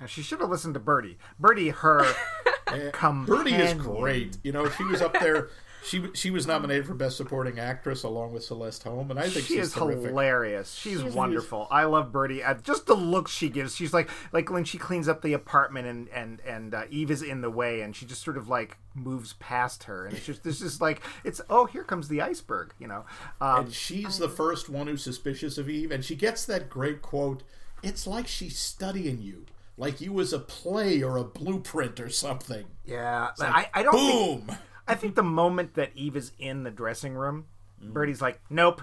And 0.00 0.10
she 0.10 0.22
should 0.22 0.40
have 0.40 0.50
listened 0.50 0.74
to 0.74 0.80
Birdie. 0.80 1.18
Birdie, 1.38 1.70
her 1.70 2.04
eh, 2.68 2.90
companion. 2.92 3.26
Birdie 3.26 3.54
is 3.54 3.74
great. 3.74 4.38
You 4.42 4.52
know, 4.52 4.68
she 4.68 4.84
was 4.84 5.00
up 5.00 5.18
there. 5.20 5.50
She 5.84 6.08
she 6.14 6.30
was 6.30 6.46
nominated 6.46 6.86
for 6.86 6.94
best 6.94 7.16
supporting 7.18 7.58
actress 7.58 8.04
along 8.04 8.32
with 8.32 8.42
Celeste 8.42 8.84
Holm, 8.84 9.10
and 9.10 9.20
I 9.20 9.24
think 9.28 9.44
She 9.46 9.56
she's 9.56 9.66
is 9.66 9.72
terrific. 9.74 10.06
hilarious. 10.06 10.72
She's, 10.74 11.00
She's- 11.00 11.12
wonderful. 11.14 11.68
I 11.70 11.84
love 11.84 12.10
Birdie. 12.10 12.42
Uh, 12.42 12.54
just 12.54 12.86
the 12.86 12.94
look 12.94 13.28
she 13.28 13.50
gives. 13.50 13.76
She's 13.76 13.92
like 13.92 14.08
like 14.32 14.50
when 14.50 14.64
she 14.64 14.78
cleans 14.78 15.08
up 15.08 15.20
the 15.20 15.34
apartment 15.34 15.86
and 15.86 16.08
and 16.08 16.40
and 16.40 16.74
uh, 16.74 16.84
Eve 16.90 17.10
is 17.10 17.22
in 17.22 17.42
the 17.42 17.50
way, 17.50 17.82
and 17.82 17.94
she 17.94 18.06
just 18.06 18.22
sort 18.22 18.38
of 18.38 18.48
like 18.48 18.78
moves 18.94 19.34
past 19.34 19.84
her, 19.84 20.06
and 20.06 20.16
it's 20.16 20.24
just 20.26 20.42
this 20.42 20.62
is 20.62 20.80
like 20.80 21.02
it's 21.22 21.40
oh 21.50 21.66
here 21.66 21.84
comes 21.84 22.08
the 22.08 22.22
iceberg, 22.22 22.72
you 22.78 22.86
know. 22.88 23.04
Um, 23.40 23.66
And 23.66 23.72
she's 23.74 24.16
the 24.18 24.28
first 24.30 24.70
one 24.70 24.86
who's 24.86 25.02
suspicious 25.04 25.58
of 25.58 25.68
Eve, 25.68 25.90
and 25.90 26.02
she 26.04 26.16
gets 26.16 26.46
that 26.46 26.70
great 26.70 27.02
quote. 27.02 27.42
It's 27.82 28.06
like 28.06 28.26
she's 28.26 28.56
studying 28.58 29.20
you, 29.20 29.44
like 29.76 30.00
you 30.00 30.14
was 30.14 30.32
a 30.32 30.38
play 30.38 31.02
or 31.02 31.18
a 31.18 31.24
blueprint 31.24 32.00
or 32.00 32.08
something. 32.08 32.64
yeah, 32.86 33.28
I 33.38 33.68
I 33.74 33.82
don't 33.82 33.94
think 33.94 34.46
Boom. 34.46 34.56
I 34.86 34.94
think 34.94 35.14
the 35.14 35.22
moment 35.22 35.74
that 35.74 35.92
Eve 35.94 36.16
is 36.16 36.32
in 36.38 36.62
the 36.64 36.70
dressing 36.70 37.14
room, 37.14 37.46
Mm. 37.82 37.92
Birdie's 37.92 38.22
like, 38.22 38.40
nope. 38.48 38.82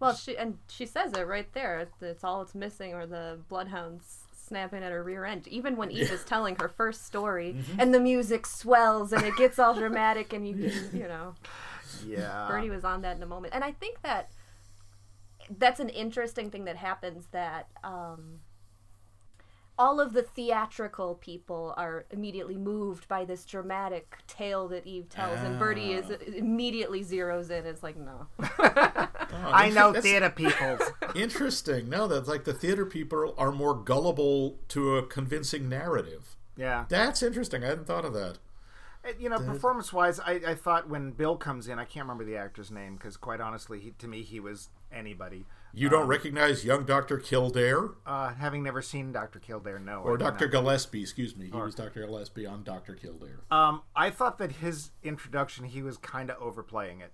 well 0.00 0.14
she 0.14 0.36
and 0.36 0.56
she 0.68 0.86
says 0.86 1.12
it 1.12 1.26
right 1.26 1.52
there 1.52 1.86
it's 2.00 2.24
all 2.24 2.40
it's 2.40 2.54
missing 2.54 2.94
or 2.94 3.04
the 3.06 3.38
bloodhounds 3.50 4.20
snapping 4.34 4.82
at 4.82 4.90
her 4.90 5.02
rear 5.04 5.26
end 5.26 5.46
even 5.48 5.76
when 5.76 5.90
eve 5.90 6.10
is 6.10 6.24
telling 6.34 6.56
her 6.56 6.68
first 6.68 7.04
story 7.06 7.52
Mm-hmm. 7.58 7.78
and 7.80 7.92
the 7.94 8.00
music 8.00 8.46
swells 8.46 9.12
and 9.12 9.22
it 9.24 9.36
gets 9.36 9.58
all 9.58 9.74
dramatic 9.74 10.32
and 10.32 10.48
you 10.48 10.54
can 10.54 10.98
you 11.00 11.06
know 11.06 11.34
Yeah. 12.06 12.46
Birdie 12.48 12.70
was 12.70 12.82
on 12.84 13.02
that 13.02 13.16
in 13.18 13.22
a 13.22 13.26
moment. 13.26 13.52
And 13.54 13.62
I 13.62 13.72
think 13.72 14.00
that 14.02 14.30
that's 15.58 15.80
an 15.80 15.90
interesting 15.90 16.50
thing 16.50 16.64
that 16.64 16.76
happens 16.76 17.26
that 17.32 17.68
um, 17.84 18.40
all 19.80 19.98
of 19.98 20.12
the 20.12 20.22
theatrical 20.22 21.14
people 21.14 21.72
are 21.78 22.04
immediately 22.10 22.58
moved 22.58 23.08
by 23.08 23.24
this 23.24 23.46
dramatic 23.46 24.18
tale 24.26 24.68
that 24.68 24.86
Eve 24.86 25.08
tells, 25.08 25.38
and 25.40 25.58
Birdie 25.58 25.94
is 25.94 26.10
immediately 26.36 27.02
zeroes 27.02 27.50
in. 27.50 27.64
It's 27.64 27.82
like, 27.82 27.96
no. 27.96 28.26
I 29.42 29.70
know 29.74 29.94
theater 29.94 30.28
people. 30.28 30.78
Interesting. 31.14 31.88
No, 31.88 32.06
that's 32.06 32.28
like 32.28 32.44
the 32.44 32.52
theater 32.52 32.84
people 32.84 33.34
are 33.38 33.50
more 33.50 33.74
gullible 33.74 34.58
to 34.68 34.98
a 34.98 35.06
convincing 35.06 35.70
narrative. 35.70 36.36
Yeah. 36.58 36.84
That's 36.90 37.22
interesting. 37.22 37.64
I 37.64 37.68
hadn't 37.68 37.86
thought 37.86 38.04
of 38.04 38.12
that. 38.12 38.36
Uh, 39.02 39.12
You 39.18 39.30
know, 39.30 39.38
performance 39.38 39.94
wise, 39.94 40.20
I, 40.20 40.40
I 40.46 40.54
thought 40.56 40.90
when 40.90 41.12
Bill 41.12 41.38
comes 41.38 41.68
in, 41.68 41.78
I 41.78 41.86
can't 41.86 42.04
remember 42.04 42.24
the 42.24 42.36
actor's 42.36 42.70
name 42.70 42.96
because, 42.96 43.16
quite 43.16 43.40
honestly, 43.40 43.80
he, 43.80 43.92
to 43.92 44.06
me, 44.06 44.20
he 44.20 44.40
was 44.40 44.68
anybody. 44.92 45.46
You 45.72 45.88
don't 45.88 46.06
recognize 46.08 46.64
young 46.64 46.84
Dr. 46.84 47.18
Kildare 47.18 47.90
Uh, 48.04 48.34
having 48.34 48.62
never 48.62 48.82
seen 48.82 49.12
Dr. 49.12 49.38
Kildare, 49.38 49.78
no. 49.78 50.00
Or 50.00 50.16
do 50.16 50.24
Dr. 50.24 50.48
Gillespie, 50.48 51.02
excuse 51.02 51.36
me. 51.36 51.46
He 51.46 51.56
was 51.56 51.74
Dr. 51.74 52.00
Gillespie 52.06 52.46
on 52.46 52.64
Dr. 52.64 52.94
Kildare. 52.94 53.40
Um, 53.50 53.82
I 53.94 54.10
thought 54.10 54.38
that 54.38 54.52
his 54.52 54.90
introduction, 55.02 55.66
he 55.66 55.82
was 55.82 55.96
kind 55.96 56.30
of 56.30 56.40
overplaying 56.42 57.00
it. 57.00 57.12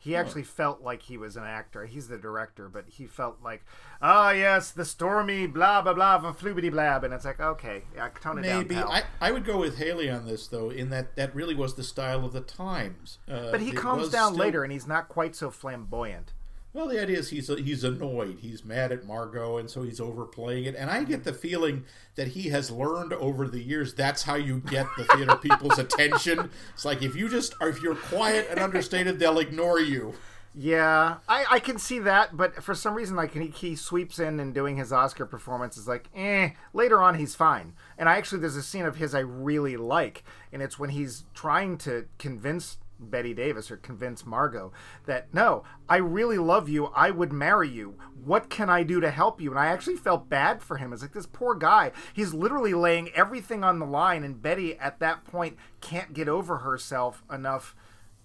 He 0.00 0.14
actually 0.14 0.44
felt 0.44 0.80
like 0.80 1.02
he 1.02 1.18
was 1.18 1.36
an 1.36 1.42
actor. 1.42 1.84
He's 1.84 2.06
the 2.06 2.18
director, 2.18 2.68
but 2.68 2.84
he 2.88 3.06
felt 3.08 3.38
like, 3.42 3.64
ah, 4.00 4.30
yes, 4.30 4.70
the 4.70 4.84
stormy 4.84 5.48
blah 5.48 5.82
blah 5.82 5.92
blah 5.92 6.20
from 6.20 6.34
Floobity 6.34 6.70
Blab, 6.70 7.02
and 7.02 7.12
it's 7.12 7.24
like, 7.24 7.40
okay, 7.40 7.82
yeah, 7.96 8.08
tone 8.20 8.38
it 8.38 8.42
Maybe 8.42 8.76
down. 8.76 8.84
pal. 8.84 8.92
I, 8.92 9.02
I 9.20 9.32
would 9.32 9.44
go 9.44 9.58
with 9.58 9.78
Haley 9.78 10.08
on 10.08 10.24
this 10.24 10.46
though, 10.46 10.70
in 10.70 10.90
that 10.90 11.16
that 11.16 11.34
really 11.34 11.56
was 11.56 11.74
the 11.74 11.82
style 11.82 12.24
of 12.24 12.32
the 12.32 12.40
times. 12.42 13.18
Uh, 13.28 13.50
but 13.50 13.60
he 13.60 13.72
calms 13.72 14.08
down 14.08 14.34
still- 14.34 14.44
later, 14.44 14.62
and 14.62 14.72
he's 14.72 14.86
not 14.86 15.08
quite 15.08 15.34
so 15.34 15.50
flamboyant. 15.50 16.32
Well, 16.78 16.86
the 16.86 17.02
idea 17.02 17.18
is 17.18 17.30
he's 17.30 17.48
he's 17.48 17.82
annoyed. 17.82 18.38
He's 18.38 18.64
mad 18.64 18.92
at 18.92 19.04
Margot, 19.04 19.56
and 19.58 19.68
so 19.68 19.82
he's 19.82 19.98
overplaying 19.98 20.66
it. 20.66 20.76
And 20.76 20.88
I 20.88 21.02
get 21.02 21.24
the 21.24 21.32
feeling 21.32 21.84
that 22.14 22.28
he 22.28 22.50
has 22.50 22.70
learned 22.70 23.12
over 23.14 23.48
the 23.48 23.60
years 23.60 23.94
that's 23.94 24.22
how 24.22 24.36
you 24.36 24.60
get 24.60 24.86
the 24.96 25.02
theater 25.02 25.34
people's 25.42 25.80
attention. 25.80 26.50
It's 26.74 26.84
like 26.84 27.02
if 27.02 27.16
you 27.16 27.28
just 27.28 27.56
if 27.60 27.82
you're 27.82 27.96
quiet 27.96 28.46
and 28.48 28.60
understated, 28.60 29.18
they'll 29.18 29.40
ignore 29.40 29.80
you. 29.80 30.14
Yeah, 30.54 31.16
I, 31.28 31.46
I 31.50 31.58
can 31.58 31.78
see 31.78 31.98
that, 31.98 32.36
but 32.36 32.62
for 32.62 32.76
some 32.76 32.94
reason, 32.94 33.16
like 33.16 33.32
he, 33.34 33.48
he 33.48 33.74
sweeps 33.74 34.20
in 34.20 34.38
and 34.38 34.54
doing 34.54 34.76
his 34.76 34.92
Oscar 34.92 35.26
performance 35.26 35.76
is 35.76 35.88
like, 35.88 36.08
eh. 36.14 36.50
Later 36.72 37.02
on, 37.02 37.16
he's 37.16 37.34
fine. 37.34 37.74
And 37.98 38.08
I 38.08 38.16
actually, 38.16 38.40
there's 38.40 38.56
a 38.56 38.62
scene 38.62 38.86
of 38.86 38.96
his 38.96 39.16
I 39.16 39.20
really 39.20 39.76
like, 39.76 40.22
and 40.52 40.62
it's 40.62 40.78
when 40.78 40.90
he's 40.90 41.24
trying 41.34 41.76
to 41.78 42.06
convince 42.18 42.78
Bette 42.98 43.34
Davis 43.34 43.70
or 43.70 43.76
convince 43.76 44.26
Margot 44.26 44.72
that 45.06 45.32
no, 45.32 45.62
I 45.88 45.96
really 45.96 46.38
love 46.38 46.68
you. 46.68 46.86
I 46.86 47.10
would 47.10 47.32
marry 47.32 47.68
you. 47.68 47.96
What 48.24 48.50
can 48.50 48.68
I 48.68 48.82
do 48.82 49.00
to 49.00 49.10
help 49.10 49.40
you? 49.40 49.50
And 49.50 49.58
I 49.58 49.66
actually 49.66 49.96
felt 49.96 50.28
bad 50.28 50.62
for 50.62 50.76
him. 50.76 50.92
It's 50.92 51.02
like 51.02 51.12
this 51.12 51.26
poor 51.26 51.54
guy. 51.54 51.92
He's 52.12 52.34
literally 52.34 52.74
laying 52.74 53.10
everything 53.10 53.64
on 53.64 53.78
the 53.78 53.86
line, 53.86 54.24
and 54.24 54.42
Bette 54.42 54.78
at 54.78 54.98
that 55.00 55.24
point 55.24 55.56
can't 55.80 56.12
get 56.12 56.28
over 56.28 56.58
herself 56.58 57.22
enough 57.32 57.74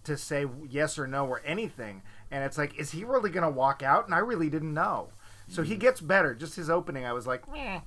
to 0.03 0.17
say 0.17 0.45
yes 0.69 0.99
or 0.99 1.07
no 1.07 1.25
or 1.25 1.41
anything. 1.45 2.01
And 2.29 2.43
it's 2.43 2.57
like, 2.57 2.77
is 2.77 2.91
he 2.91 3.03
really 3.03 3.29
going 3.29 3.43
to 3.43 3.49
walk 3.49 3.81
out? 3.83 4.05
And 4.05 4.13
I 4.13 4.19
really 4.19 4.49
didn't 4.49 4.73
know. 4.73 5.09
So 5.47 5.61
he 5.63 5.75
mm. 5.75 5.79
gets 5.79 6.01
better. 6.01 6.33
Just 6.33 6.55
his 6.55 6.69
opening, 6.69 7.05
I 7.05 7.13
was 7.13 7.27
like, 7.27 7.49
Meh. 7.51 7.81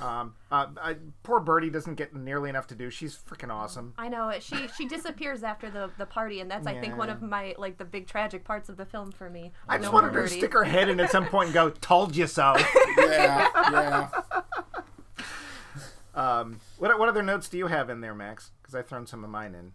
Um, 0.00 0.34
uh, 0.52 0.66
I, 0.80 0.96
poor 1.22 1.40
Birdie 1.40 1.70
doesn't 1.70 1.96
get 1.96 2.14
nearly 2.14 2.48
enough 2.50 2.66
to 2.68 2.74
do. 2.74 2.90
She's 2.90 3.16
freaking 3.16 3.50
awesome. 3.52 3.94
I 3.98 4.08
know. 4.08 4.32
She 4.40 4.68
she 4.76 4.86
disappears 4.86 5.42
after 5.42 5.70
the, 5.70 5.90
the 5.98 6.06
party, 6.06 6.40
and 6.40 6.50
that's 6.50 6.66
I 6.66 6.78
think 6.80 6.96
one 6.96 7.10
of 7.10 7.22
my 7.22 7.54
like 7.58 7.78
the 7.78 7.84
big 7.84 8.06
tragic 8.06 8.44
parts 8.44 8.68
of 8.68 8.76
the 8.76 8.86
film 8.86 9.10
for 9.10 9.28
me. 9.28 9.52
I 9.68 9.78
just 9.78 9.88
No 9.88 9.92
wanted 9.94 10.08
her 10.08 10.22
to 10.22 10.28
Birdie. 10.28 10.38
stick 10.38 10.52
her 10.52 10.64
head 10.64 10.88
in 10.88 11.00
at 11.00 11.10
some 11.10 11.26
point 11.26 11.46
and 11.46 11.54
go, 11.54 11.70
"Told 11.70 12.14
you 12.16 12.26
so." 12.26 12.54
Yeah, 12.98 13.48
yeah. 13.72 14.08
Um, 16.14 16.60
what 16.78 16.98
what 16.98 17.08
other 17.08 17.22
notes 17.22 17.48
do 17.48 17.56
you 17.58 17.68
have 17.68 17.88
in 17.88 18.00
there, 18.00 18.14
Max? 18.14 18.50
Because 18.60 18.74
I've 18.74 18.86
thrown 18.88 19.06
some 19.06 19.24
of 19.24 19.30
mine 19.30 19.54
in. 19.54 19.72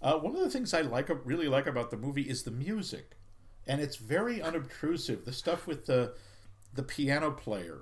Uh, 0.00 0.14
one 0.18 0.36
of 0.36 0.40
the 0.42 0.50
things 0.50 0.72
I 0.72 0.82
like, 0.82 1.08
really 1.24 1.48
like 1.48 1.66
about 1.66 1.90
the 1.90 1.96
movie 1.96 2.22
is 2.22 2.42
the 2.44 2.50
music, 2.50 3.16
and 3.66 3.80
it's 3.80 3.96
very 3.96 4.40
unobtrusive. 4.40 5.24
The 5.24 5.32
stuff 5.32 5.66
with 5.66 5.86
the 5.86 6.14
the 6.74 6.82
piano 6.82 7.30
player 7.30 7.80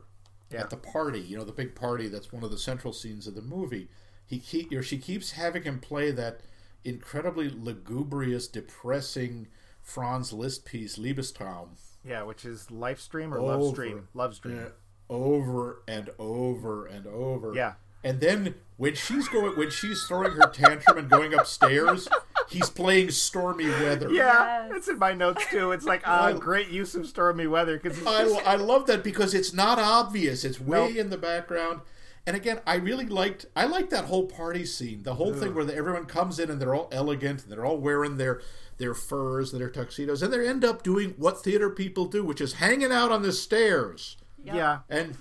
Yeah. 0.50 0.60
at 0.60 0.70
the 0.70 0.76
party, 0.76 1.20
you 1.20 1.36
know, 1.36 1.44
the 1.44 1.52
big 1.52 1.74
party. 1.74 2.08
That's 2.08 2.32
one 2.32 2.44
of 2.44 2.50
the 2.50 2.58
central 2.58 2.92
scenes 2.92 3.26
of 3.26 3.34
the 3.34 3.42
movie. 3.42 3.88
He 4.24 4.38
keep, 4.38 4.72
or 4.72 4.82
she 4.82 4.98
keeps 4.98 5.32
having 5.32 5.64
him 5.64 5.80
play 5.80 6.10
that 6.12 6.40
incredibly 6.84 7.48
lugubrious, 7.50 8.46
depressing 8.48 9.48
Franz 9.82 10.32
Liszt 10.32 10.64
piece, 10.64 10.96
Liebestraum, 10.98 11.68
Yeah, 12.04 12.22
which 12.22 12.44
is 12.44 12.70
Life 12.70 13.00
Stream 13.00 13.32
or 13.34 13.40
Love 13.40 13.72
Stream? 13.72 14.08
Love 14.14 14.34
Stream. 14.34 14.56
Yeah, 14.56 14.68
over 15.08 15.82
and 15.88 16.10
over 16.18 16.86
and 16.86 17.06
over. 17.06 17.54
Yeah. 17.54 17.74
And 18.04 18.20
then 18.20 18.54
when 18.76 18.94
she's 18.94 19.26
going, 19.28 19.56
when 19.56 19.70
she's 19.70 20.04
throwing 20.04 20.32
her 20.32 20.48
tantrum 20.48 20.98
and 20.98 21.10
going 21.10 21.34
upstairs, 21.34 22.08
he's 22.48 22.70
playing 22.70 23.10
Stormy 23.10 23.68
Weather. 23.68 24.10
Yeah, 24.10 24.68
Yes. 24.68 24.72
it's 24.76 24.88
in 24.88 24.98
my 24.98 25.12
notes 25.14 25.44
too. 25.50 25.72
It's 25.72 25.84
like 25.84 26.02
ah, 26.04 26.32
great 26.32 26.68
use 26.68 26.94
of 26.94 27.06
stormy 27.06 27.46
weather 27.46 27.78
because 27.78 28.04
I, 28.06 28.52
I 28.52 28.56
love 28.56 28.86
that 28.86 29.02
because 29.04 29.34
it's 29.34 29.52
not 29.52 29.78
obvious. 29.78 30.44
It's 30.44 30.60
way 30.60 30.96
in 30.98 31.10
the 31.10 31.18
background. 31.18 31.80
And 32.26 32.34
again, 32.34 32.60
I 32.66 32.74
really 32.76 33.06
liked 33.06 33.46
I 33.54 33.66
liked 33.66 33.90
that 33.90 34.06
whole 34.06 34.26
party 34.26 34.64
scene. 34.64 35.02
The 35.04 35.14
whole 35.14 35.32
thing 35.32 35.54
where 35.54 35.64
the, 35.64 35.74
everyone 35.76 36.06
comes 36.06 36.38
in 36.38 36.50
and 36.50 36.60
they're 36.60 36.74
all 36.74 36.88
elegant 36.90 37.42
and 37.44 37.52
they're 37.52 37.64
all 37.64 37.78
wearing 37.78 38.16
their 38.16 38.40
their 38.78 38.94
furs 38.94 39.52
and 39.52 39.60
their 39.60 39.70
tuxedos 39.70 40.22
and 40.22 40.32
they 40.32 40.46
end 40.46 40.64
up 40.64 40.82
doing 40.82 41.14
what 41.16 41.42
theater 41.42 41.70
people 41.70 42.06
do, 42.06 42.24
which 42.24 42.40
is 42.40 42.54
hanging 42.54 42.92
out 42.92 43.10
on 43.12 43.22
the 43.22 43.32
stairs 43.32 44.16
yeah, 44.44 44.80
and 44.88 45.16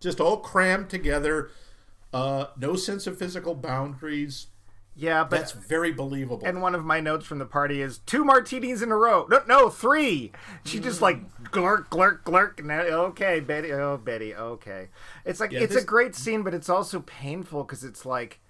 just 0.00 0.20
all 0.20 0.38
crammed 0.38 0.90
together. 0.90 1.50
Uh, 2.12 2.46
no 2.58 2.74
sense 2.74 3.06
of 3.06 3.18
physical 3.18 3.54
boundaries. 3.54 4.48
Yeah, 5.00 5.24
but 5.24 5.38
That's 5.38 5.52
very 5.52 5.92
believable. 5.92 6.46
And 6.46 6.60
one 6.60 6.74
of 6.74 6.84
my 6.84 7.00
notes 7.00 7.24
from 7.24 7.38
the 7.38 7.46
party 7.46 7.80
is 7.80 7.98
two 8.04 8.22
martinis 8.22 8.82
in 8.82 8.92
a 8.92 8.96
row. 8.96 9.26
No, 9.30 9.40
no, 9.48 9.68
three. 9.70 10.30
She 10.64 10.78
just 10.78 11.00
like 11.00 11.18
glurk, 11.44 11.88
glurk, 11.88 12.22
glurk. 12.22 12.58
And 12.60 12.68
that- 12.68 12.86
okay, 12.90 13.40
Bette. 13.40 13.72
Oh, 13.72 13.96
Bette. 13.96 14.34
Okay. 14.34 14.88
It's 15.24 15.40
like 15.40 15.52
Yeah, 15.52 15.60
it's 15.60 15.72
this- 15.72 15.84
a 15.84 15.86
great 15.86 16.14
scene, 16.14 16.42
but 16.42 16.52
it's 16.52 16.68
also 16.68 17.00
painful 17.00 17.64
because 17.64 17.82
it's 17.82 18.04
like 18.04 18.40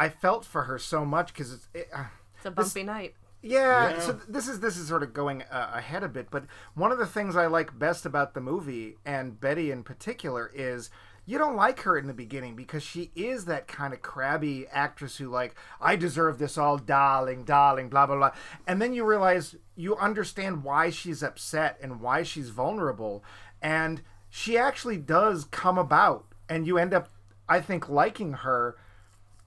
I 0.00 0.08
felt 0.08 0.44
for 0.44 0.64
her 0.64 0.78
so 0.78 1.04
much 1.04 1.32
because 1.32 1.52
it's. 1.52 1.68
It, 1.72 1.88
uh, 1.94 2.04
It's 2.36 2.46
a 2.46 2.50
bumpy 2.50 2.82
night. 2.82 3.14
yeah, 3.40 3.90
Yeah. 3.90 4.00
so 4.00 4.12
this 4.28 4.48
is 4.48 4.58
this 4.60 4.76
is 4.76 4.88
sort 4.88 5.04
of 5.04 5.14
going 5.14 5.42
uh, 5.44 5.70
ahead 5.74 6.02
a 6.02 6.08
bit, 6.08 6.28
but 6.30 6.44
one 6.74 6.90
of 6.90 6.98
the 6.98 7.06
things 7.06 7.36
I 7.36 7.46
like 7.46 7.78
best 7.78 8.04
about 8.04 8.34
the 8.34 8.40
movie 8.40 8.98
and 9.06 9.40
Bette 9.40 9.70
in 9.70 9.84
particular 9.84 10.50
is 10.52 10.90
you 11.26 11.38
don't 11.38 11.56
like 11.56 11.80
her 11.80 11.98
in 11.98 12.06
the 12.06 12.14
beginning 12.14 12.54
because 12.54 12.84
she 12.84 13.10
is 13.16 13.44
that 13.44 13.66
kind 13.66 13.92
of 13.92 14.00
crabby 14.00 14.66
actress 14.70 15.16
who 15.16 15.28
like 15.28 15.56
I 15.80 15.96
deserve 15.96 16.38
this 16.38 16.56
all, 16.56 16.78
darling, 16.78 17.44
darling, 17.44 17.88
blah 17.88 18.06
blah 18.06 18.16
blah, 18.16 18.32
and 18.66 18.80
then 18.80 18.94
you 18.94 19.04
realize 19.04 19.56
you 19.74 19.96
understand 19.96 20.62
why 20.64 20.90
she's 20.90 21.22
upset 21.22 21.78
and 21.82 22.00
why 22.00 22.22
she's 22.22 22.50
vulnerable, 22.50 23.24
and 23.60 24.02
she 24.30 24.56
actually 24.56 24.98
does 24.98 25.44
come 25.44 25.76
about, 25.78 26.26
and 26.48 26.66
you 26.66 26.78
end 26.78 26.94
up, 26.94 27.08
I 27.48 27.60
think, 27.60 27.88
liking 27.88 28.32
her 28.32 28.76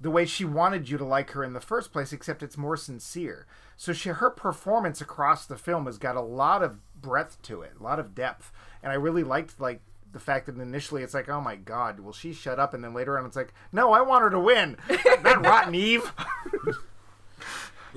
the 0.01 0.09
way 0.09 0.25
she 0.25 0.45
wanted 0.45 0.89
you 0.89 0.97
to 0.97 1.05
like 1.05 1.31
her 1.31 1.43
in 1.43 1.53
the 1.53 1.59
first 1.59 1.91
place, 1.91 2.13
except 2.13 2.41
it's 2.41 2.57
more 2.57 2.77
sincere. 2.77 3.45
So 3.75 3.91
she, 3.91 4.09
her 4.09 4.29
performance 4.29 5.01
across 5.01 5.45
the 5.45 5.57
film 5.57 5.85
has 5.85 5.97
got 5.97 6.15
a 6.15 6.21
lot 6.21 6.63
of 6.63 6.79
breadth 6.99 7.41
to 7.43 7.61
it, 7.61 7.73
a 7.79 7.83
lot 7.83 7.99
of 7.99 8.15
depth, 8.15 8.51
and 8.81 8.91
I 8.91 8.95
really 8.95 9.23
liked 9.23 9.59
like 9.59 9.81
the 10.11 10.19
fact 10.19 10.47
that 10.47 10.57
initially 10.57 11.03
it's 11.03 11.13
like, 11.13 11.29
oh 11.29 11.41
my 11.41 11.55
god, 11.55 11.99
will 11.99 12.13
she 12.13 12.33
shut 12.33 12.59
up? 12.59 12.73
And 12.73 12.83
then 12.83 12.93
later 12.93 13.17
on 13.17 13.25
it's 13.25 13.35
like, 13.35 13.53
no, 13.71 13.91
I 13.91 14.01
want 14.01 14.23
her 14.23 14.29
to 14.29 14.39
win. 14.39 14.77
that 14.87 15.41
rotten 15.41 15.75
Eve. 15.75 16.11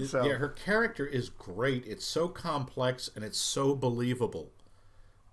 so- 0.06 0.24
yeah, 0.24 0.34
her 0.34 0.48
character 0.48 1.06
is 1.06 1.28
great. 1.28 1.86
It's 1.86 2.04
so 2.06 2.28
complex 2.28 3.10
and 3.14 3.24
it's 3.24 3.38
so 3.38 3.74
believable. 3.74 4.50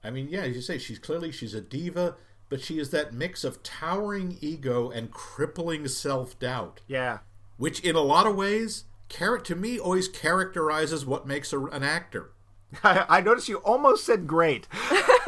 I 0.03 0.11
mean, 0.11 0.27
yeah, 0.29 0.41
as 0.41 0.55
you 0.55 0.61
say, 0.61 0.77
she's 0.77 0.99
clearly 0.99 1.31
she's 1.31 1.53
a 1.53 1.61
diva, 1.61 2.15
but 2.47 2.61
she 2.61 2.79
is 2.79 2.89
that 2.91 3.13
mix 3.13 3.43
of 3.43 3.61
towering 3.63 4.37
ego 4.41 4.89
and 4.89 5.11
crippling 5.11 5.87
self-doubt, 5.87 6.81
yeah, 6.87 7.19
which 7.57 7.81
in 7.81 7.95
a 7.97 8.01
lot 8.01 8.25
of 8.25 8.35
ways, 8.35 8.85
char- 9.09 9.39
to 9.39 9.55
me, 9.55 9.77
always 9.77 10.07
characterizes 10.07 11.05
what 11.05 11.27
makes 11.27 11.51
a, 11.51 11.59
an 11.65 11.83
actor. 11.83 12.31
I, 12.83 13.05
I 13.09 13.21
noticed 13.21 13.49
you 13.49 13.57
almost 13.57 14.05
said 14.05 14.25
great. 14.25 14.67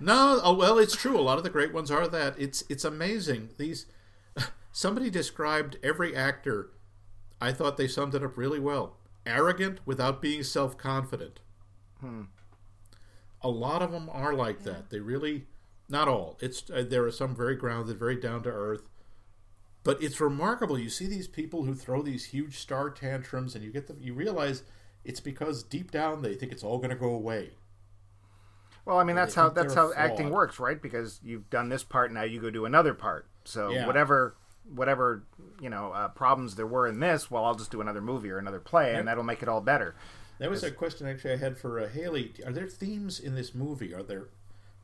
No, 0.00 0.40
oh, 0.42 0.54
well, 0.54 0.78
it's 0.78 0.96
true. 0.96 1.18
A 1.18 1.20
lot 1.20 1.36
of 1.36 1.44
the 1.44 1.50
great 1.50 1.74
ones 1.74 1.90
are 1.90 2.08
that. 2.08 2.34
It's 2.38 2.64
it's 2.70 2.84
amazing. 2.84 3.50
These 3.58 3.86
somebody 4.72 5.10
described 5.10 5.76
every 5.82 6.16
actor. 6.16 6.70
I 7.40 7.52
thought 7.52 7.76
they 7.76 7.88
summed 7.88 8.14
it 8.14 8.24
up 8.24 8.36
really 8.36 8.60
well. 8.60 8.96
Arrogant 9.26 9.80
without 9.84 10.22
being 10.22 10.42
self-confident. 10.42 11.40
Hmm. 12.00 12.22
A 13.42 13.48
lot 13.48 13.82
of 13.82 13.92
them 13.92 14.08
are 14.12 14.34
like 14.34 14.64
that. 14.64 14.90
They 14.90 15.00
really, 15.00 15.46
not 15.88 16.08
all. 16.08 16.38
It's 16.40 16.68
uh, 16.70 16.84
there 16.88 17.04
are 17.04 17.12
some 17.12 17.34
very 17.34 17.54
grounded, 17.54 17.98
very 17.98 18.16
down 18.16 18.42
to 18.44 18.50
earth. 18.50 18.82
But 19.82 20.02
it's 20.02 20.20
remarkable. 20.20 20.78
You 20.78 20.90
see 20.90 21.06
these 21.06 21.28
people 21.28 21.64
who 21.64 21.74
throw 21.74 22.02
these 22.02 22.26
huge 22.26 22.58
star 22.58 22.90
tantrums, 22.90 23.54
and 23.54 23.64
you 23.64 23.70
get 23.70 23.86
the 23.86 23.96
you 23.98 24.14
realize 24.14 24.62
it's 25.04 25.20
because 25.20 25.62
deep 25.62 25.90
down 25.90 26.22
they 26.22 26.34
think 26.34 26.52
it's 26.52 26.64
all 26.64 26.78
going 26.78 26.90
to 26.90 26.96
go 26.96 27.10
away. 27.10 27.52
Well, 28.90 28.98
I 28.98 29.04
mean 29.04 29.14
that's 29.14 29.36
how 29.36 29.50
that's 29.50 29.72
they're 29.72 29.84
how 29.84 29.92
acting 29.94 30.26
flawed. 30.26 30.32
works, 30.32 30.58
right? 30.58 30.82
Because 30.82 31.20
you've 31.22 31.48
done 31.48 31.68
this 31.68 31.84
part, 31.84 32.10
now 32.10 32.24
you 32.24 32.40
go 32.40 32.50
do 32.50 32.64
another 32.64 32.92
part. 32.92 33.28
So 33.44 33.70
Yeah. 33.70 33.86
whatever 33.86 34.34
whatever 34.64 35.22
you 35.60 35.70
know 35.70 35.92
uh, 35.92 36.08
problems 36.08 36.56
there 36.56 36.66
were 36.66 36.88
in 36.88 36.98
this, 36.98 37.30
well, 37.30 37.44
I'll 37.44 37.54
just 37.54 37.70
do 37.70 37.80
another 37.80 38.00
movie 38.00 38.30
or 38.30 38.38
another 38.38 38.58
play, 38.58 38.96
and 38.96 39.06
that'll 39.06 39.22
make 39.22 39.44
it 39.44 39.48
all 39.48 39.60
better. 39.60 39.94
That 40.40 40.50
was 40.50 40.64
a 40.64 40.72
question 40.72 41.06
actually 41.06 41.34
I 41.34 41.36
had 41.36 41.56
for 41.56 41.78
uh, 41.78 41.88
Haley. 41.88 42.32
Are 42.44 42.50
there 42.52 42.66
themes 42.66 43.20
in 43.20 43.36
this 43.36 43.54
movie? 43.54 43.94
Are 43.94 44.02
there 44.02 44.26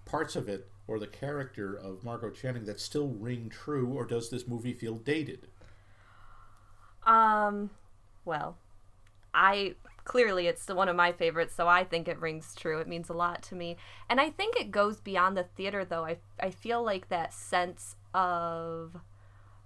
parts 0.05 0.37
of 0.37 0.49
it 0.49 0.69
or 0.87 1.01
the 1.01 1.09
character 1.09 1.75
of 1.75 2.05
Margot 2.05 2.31
Channing 2.31 2.65
that 2.67 2.79
still 2.79 3.09
ring 3.09 3.49
true, 3.51 3.89
or 3.89 4.05
does 4.05 4.31
this 4.31 4.47
movie 4.47 4.73
feel 4.73 4.95
dated? 4.95 5.49
Um, 7.05 7.71
well, 8.25 8.57
I 9.35 9.75
clearly 10.07 10.47
it's 10.47 10.69
one 10.69 10.89
of 10.89 10.97
my 10.97 11.13
favorites, 11.13 11.55
so 11.55 11.69
I 11.69 11.85
think 11.85 12.09
it 12.09 12.21
rings 12.21 12.55
true. 12.55 12.79
It 12.79 12.89
means 12.89 13.11
a 13.11 13.13
lot 13.13 13.43
to 13.45 13.55
me, 13.55 13.77
and 14.09 14.21
I 14.21 14.31
think 14.31 14.57
it 14.57 14.71
goes 14.71 15.01
beyond 15.01 15.37
the 15.37 15.43
theater. 15.43 15.85
Though 15.85 16.05
I 16.05 16.19
I 16.41 16.51
feel 16.51 16.83
like 16.83 17.09
that 17.09 17.35
sense 17.35 17.97
of, 18.15 18.97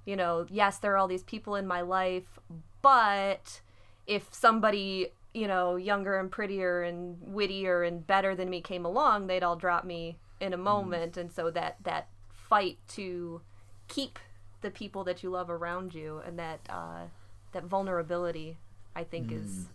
you 0.05 0.16
know, 0.16 0.46
yes, 0.50 0.79
there 0.79 0.92
are 0.94 0.96
all 0.96 1.07
these 1.07 1.22
people 1.22 1.55
in 1.55 1.66
my 1.66 1.83
life, 1.83 2.38
but 2.83 3.61
if 4.07 4.26
somebody 4.33 5.09
you 5.33 5.46
know 5.46 5.76
younger 5.76 6.18
and 6.18 6.33
prettier 6.33 6.83
and 6.83 7.18
wittier 7.20 7.85
and 7.85 8.05
better 8.07 8.35
than 8.35 8.50
me 8.50 8.61
came 8.61 8.85
along, 8.85 9.26
they'd 9.26 9.44
all 9.44 9.57
drop 9.57 9.85
me 9.85 10.18
in 10.40 10.53
a 10.53 10.59
moment, 10.59 11.16
and 11.16 11.31
so 11.31 11.50
that 11.50 11.76
that 11.85 12.09
fight 12.33 12.79
to 12.88 13.42
keep 13.87 14.18
the 14.62 14.70
people 14.70 15.05
that 15.05 15.22
you 15.22 15.31
love 15.31 15.50
around 15.50 15.94
you 15.94 16.20
and 16.26 16.38
that 16.38 16.61
uh, 16.68 17.05
that 17.53 17.64
vulnerability 17.64 18.59
I 18.96 19.05
think 19.05 19.31
is 19.33 19.68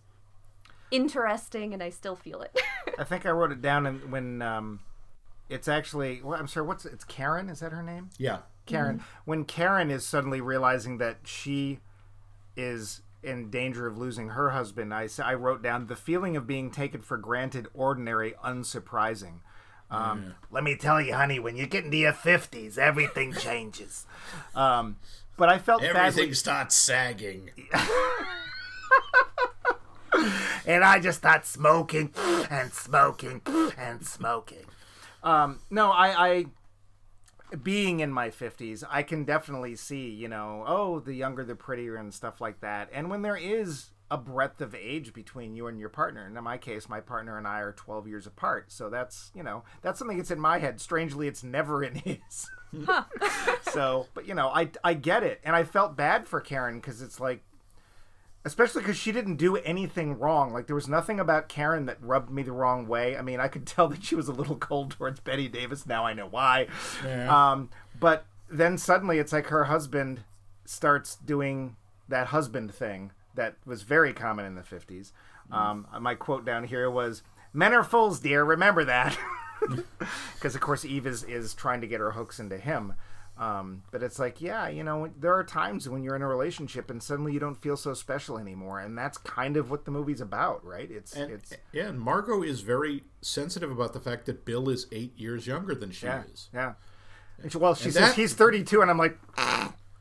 interesting 0.96 1.74
and 1.74 1.82
I 1.84 1.90
still 1.90 2.16
feel 2.16 2.42
it. 2.42 2.60
I 2.98 3.04
think 3.04 3.26
I 3.26 3.32
wrote 3.32 3.52
it 3.52 3.62
down 3.62 3.86
and 3.86 4.12
when 4.12 4.42
um, 4.42 4.80
it's 5.50 5.68
actually. 5.68 6.22
Well, 6.24 6.40
I'm 6.40 6.48
sorry. 6.48 6.66
What's 6.66 6.86
it's 6.86 7.04
Karen? 7.04 7.50
Is 7.50 7.60
that 7.60 7.72
her 7.72 7.84
name? 7.84 8.10
Yeah. 8.18 8.40
Karen. 8.66 9.04
When 9.26 9.46
Karen 9.46 9.92
is 9.92 10.06
suddenly 10.06 10.42
realizing 10.42 10.98
that 10.98 11.18
she 11.24 11.80
is 12.58 13.02
in 13.22 13.50
danger 13.50 13.86
of 13.88 13.98
losing 13.98 14.30
her 14.30 14.52
husband, 14.52 14.94
I 14.94 15.08
I 15.24 15.34
wrote 15.36 15.62
down 15.62 15.88
the 15.88 15.96
feeling 15.96 16.36
of 16.36 16.48
being 16.48 16.72
taken 16.72 17.02
for 17.02 17.18
granted, 17.18 17.68
ordinary, 17.74 18.34
unsurprising. 18.44 19.40
Um, 19.92 20.34
Let 20.50 20.64
me 20.64 20.76
tell 20.76 21.00
you, 21.00 21.14
honey, 21.14 21.40
when 21.40 21.56
you 21.56 21.68
get 21.68 21.86
into 21.86 21.98
your 21.98 22.12
50s, 22.12 22.78
everything 22.78 23.34
changes. 23.34 24.08
Um, 24.56 24.98
but 25.38 25.48
I 25.50 25.60
felt 25.60 25.82
badly. 25.82 26.00
Everything 26.00 26.34
starts 26.34 26.76
sagging. 26.76 27.52
and 30.66 30.84
I 30.84 31.00
just 31.00 31.20
start 31.20 31.46
smoking 31.46 32.14
and 32.50 32.72
smoking 32.72 33.42
and 33.78 34.06
smoking. 34.06 34.66
Um, 35.24 35.60
no, 35.70 35.92
I, 35.92 36.28
I, 36.28 36.46
being 37.64 38.00
in 38.00 38.12
my 38.12 38.30
50s, 38.30 38.84
I 38.90 39.04
can 39.04 39.24
definitely 39.24 39.76
see, 39.76 40.10
you 40.10 40.28
know, 40.28 40.64
oh, 40.68 41.00
the 41.00 41.14
younger 41.14 41.44
the 41.44 41.56
prettier 41.56 41.96
and 41.96 42.14
stuff 42.14 42.42
like 42.42 42.62
that. 42.62 42.90
And 42.94 43.10
when 43.10 43.22
there 43.22 43.38
is 43.38 43.92
a 44.12 44.18
breadth 44.18 44.62
of 44.62 44.76
age 44.76 45.14
between 45.14 45.56
you 45.56 45.68
and 45.68 45.80
your 45.80 45.90
partner, 45.90 46.26
and 46.26 46.38
in 46.38 46.44
my 46.44 46.58
case, 46.58 46.88
my 46.88 47.00
partner 47.00 47.38
and 47.38 47.48
I 47.48 47.60
are 47.62 47.72
12 47.72 48.08
years 48.08 48.28
apart. 48.28 48.72
So 48.72 48.90
that's, 48.90 49.32
you 49.34 49.44
know, 49.44 49.64
that's 49.82 49.98
something 49.98 50.18
that's 50.18 50.32
in 50.32 50.40
my 50.40 50.60
head. 50.60 50.80
Strangely, 50.80 51.28
it's 51.28 51.44
never 51.44 51.84
in 51.84 51.96
his. 51.96 52.50
so, 53.72 54.08
but, 54.14 54.28
you 54.28 54.36
know, 54.36 54.50
I, 54.50 54.70
I 54.84 54.94
get 54.94 55.24
it. 55.24 55.42
And 55.44 55.56
I 55.56 55.64
felt 55.64 55.96
bad 55.96 56.28
for 56.28 56.40
Karen 56.40 56.80
because 56.80 57.02
it's 57.02 57.20
like, 57.20 57.44
especially 58.46 58.82
because 58.84 58.96
she 58.96 59.12
didn't 59.12 59.36
do 59.36 59.58
anything 59.58 60.18
wrong. 60.18 60.54
Like 60.54 60.68
there 60.68 60.76
was 60.76 60.88
nothing 60.88 61.20
about 61.20 61.50
Karen 61.50 61.88
that 61.88 61.98
rubbed 62.02 62.30
me 62.30 62.44
the 62.44 62.52
wrong 62.52 62.88
way. 62.88 63.18
I 63.18 63.22
mean, 63.22 63.40
I 63.40 63.48
could 63.48 63.66
tell 63.68 63.88
that 63.90 64.04
she 64.04 64.16
was 64.16 64.28
a 64.28 64.34
little 64.34 64.56
cold 64.56 64.92
towards 64.92 65.20
Bette 65.20 65.50
Davis. 65.50 65.86
Now 65.86 66.06
I 66.06 66.14
know 66.14 66.28
why. 66.28 66.68
Yeah. 67.04 67.52
Um, 67.52 67.70
but 68.00 68.26
then 68.50 68.78
suddenly 68.78 69.18
it's 69.18 69.34
like 69.34 69.48
her 69.48 69.66
husband 69.66 70.22
starts 70.64 71.16
doing 71.16 71.76
that 72.08 72.28
husband 72.28 72.74
thing 72.74 73.12
that 73.34 73.56
was 73.66 73.82
very 73.82 74.14
common 74.14 74.46
in 74.46 74.56
the 74.56 74.64
fifties. 74.64 75.12
Um, 75.52 75.88
my 76.00 76.16
quote 76.16 76.46
down 76.46 76.64
here 76.66 76.90
was, 76.90 77.22
"Men 77.54 77.74
are 77.74 77.84
fools, 77.84 78.20
dear. 78.20 78.44
Remember 78.44 78.86
that." 78.86 79.18
Because 80.36 80.54
of 80.54 80.62
course 80.62 80.86
Eve 80.86 81.08
is 81.08 81.24
is 81.24 81.56
trying 81.56 81.82
to 81.82 81.88
get 81.88 82.00
her 82.00 82.12
hooks 82.12 82.40
into 82.40 82.58
him. 82.58 82.94
Um, 83.38 83.84
but 83.92 84.02
it's 84.02 84.18
like, 84.18 84.40
yeah, 84.42 84.70
you 84.70 84.82
know, 84.84 85.10
there 85.20 85.34
are 85.34 85.44
times 85.44 85.90
when 85.90 86.04
you're 86.04 86.16
in 86.16 86.22
a 86.22 86.28
relationship 86.28 86.90
and 86.90 87.04
suddenly 87.04 87.34
you 87.34 87.40
don't 87.40 87.56
feel 87.56 87.76
so 87.76 87.94
special 87.94 88.38
anymore, 88.38 88.80
and 88.80 88.98
that's 88.98 89.18
kind 89.18 89.58
of 89.58 89.70
what 89.70 89.84
the 89.84 89.92
movie's 89.92 90.22
about, 90.22 90.64
right? 90.66 90.90
It's 90.90 91.14
And, 91.14 91.32
it's 91.32 91.54
yeah, 91.74 91.88
and 91.88 92.00
Margo 92.00 92.42
is 92.44 92.62
very 92.62 93.04
sensitive 93.22 93.70
about 93.72 93.92
the 93.92 94.00
fact 94.00 94.26
that 94.28 94.46
Bill 94.46 94.70
is 94.70 94.88
eight 94.94 95.20
years 95.20 95.48
younger 95.48 95.76
than 95.76 95.92
she 95.92 96.06
yeah, 96.06 96.24
is. 96.32 96.50
yeah. 96.54 96.74
And 97.42 97.52
she, 97.52 97.58
well, 97.58 97.76
she 97.76 97.86
And 97.86 97.94
says 97.94 98.02
that- 98.10 98.16
he's 98.16 98.34
32, 98.34 98.82
and 98.82 98.90
I'm 98.90 98.98
like, 98.98 99.18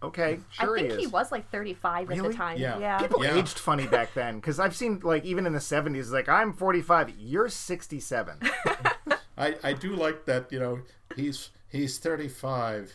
okay, 0.01 0.39
sure 0.51 0.77
I 0.77 0.81
think 0.81 0.93
he 0.93 1.01
he, 1.01 1.07
was 1.09 1.33
like 1.33 1.51
35 1.51 2.13
at 2.13 2.23
the 2.23 2.33
time. 2.33 2.59
Yeah. 2.59 2.79
Yeah. 2.79 2.99
People 2.99 3.25
Yeah. 3.25 3.37
aged 3.37 3.59
funny 3.59 3.89
back 3.89 4.15
then 4.15 4.37
because 4.37 4.61
I've 4.61 4.77
seen 4.77 5.01
like 5.03 5.25
even 5.25 5.45
in 5.47 5.53
the 5.53 5.59
70s, 5.59 6.11
like 6.13 6.29
I'm 6.29 6.53
45, 6.53 7.11
you're 7.19 7.49
67. 7.49 8.39
I, 9.37 9.57
I 9.65 9.73
do 9.73 9.97
like 9.97 10.27
that, 10.27 10.53
you 10.53 10.61
know, 10.61 10.81
he's 11.17 11.51
he's 11.69 11.99
35. 11.99 12.93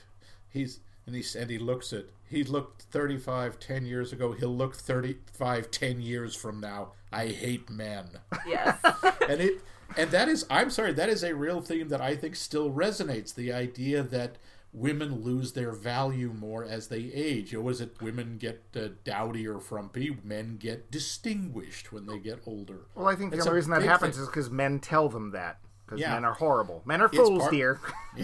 He's 0.49 0.79
and 1.05 1.15
he 1.15 1.23
and 1.37 1.49
he 1.49 1.57
looks 1.57 1.93
it. 1.93 2.11
He 2.29 2.43
looked 2.43 2.83
35 2.83 3.59
10 3.59 3.85
years 3.85 4.13
ago. 4.13 4.33
He'll 4.33 4.55
look 4.55 4.75
35 4.75 5.71
10 5.71 6.01
years 6.01 6.35
from 6.35 6.59
now. 6.59 6.91
I 7.11 7.27
hate 7.27 7.69
men. 7.69 8.09
Yes. 8.47 8.77
and 9.27 9.41
it 9.41 9.61
and 9.97 10.11
that 10.11 10.29
is 10.29 10.45
I'm 10.49 10.69
sorry, 10.69 10.93
that 10.93 11.09
is 11.09 11.23
a 11.23 11.33
real 11.33 11.61
theme 11.61 11.89
that 11.89 12.01
I 12.01 12.15
think 12.15 12.35
still 12.35 12.69
resonates. 12.71 13.33
The 13.33 13.51
idea 13.51 14.03
that 14.03 14.35
women 14.71 15.23
lose 15.23 15.53
their 15.53 15.71
value 15.71 16.31
more 16.31 16.63
as 16.63 16.89
they 16.89 17.11
age. 17.13 17.51
You 17.51 17.57
know, 17.57 17.63
was 17.65 17.81
it 17.81 17.99
women 17.99 18.37
get 18.37 18.63
uh, 18.75 18.89
dowdy 19.03 19.47
or 19.47 19.59
frumpy? 19.59 20.15
Men 20.23 20.57
get 20.57 20.91
distinguished 20.91 21.91
when 21.91 22.05
they 22.05 22.19
get 22.19 22.41
older. 22.45 22.81
Well, 22.93 23.07
I 23.07 23.15
think 23.15 23.31
the 23.31 23.37
It's 23.37 23.47
only 23.47 23.55
reason 23.57 23.71
that 23.71 23.81
happens 23.81 24.15
thing. 24.15 24.23
is 24.23 24.29
because 24.29 24.51
men 24.51 24.79
tell 24.79 25.09
them 25.09 25.31
that. 25.31 25.57
Because 25.89 26.01
Yeah. 26.01 26.13
men 26.13 26.25
are 26.25 26.33
horrible. 26.35 26.83
Men 26.85 27.01
are 27.01 27.09
fools, 27.09 27.39
part- 27.41 27.51
dear. 27.51 27.79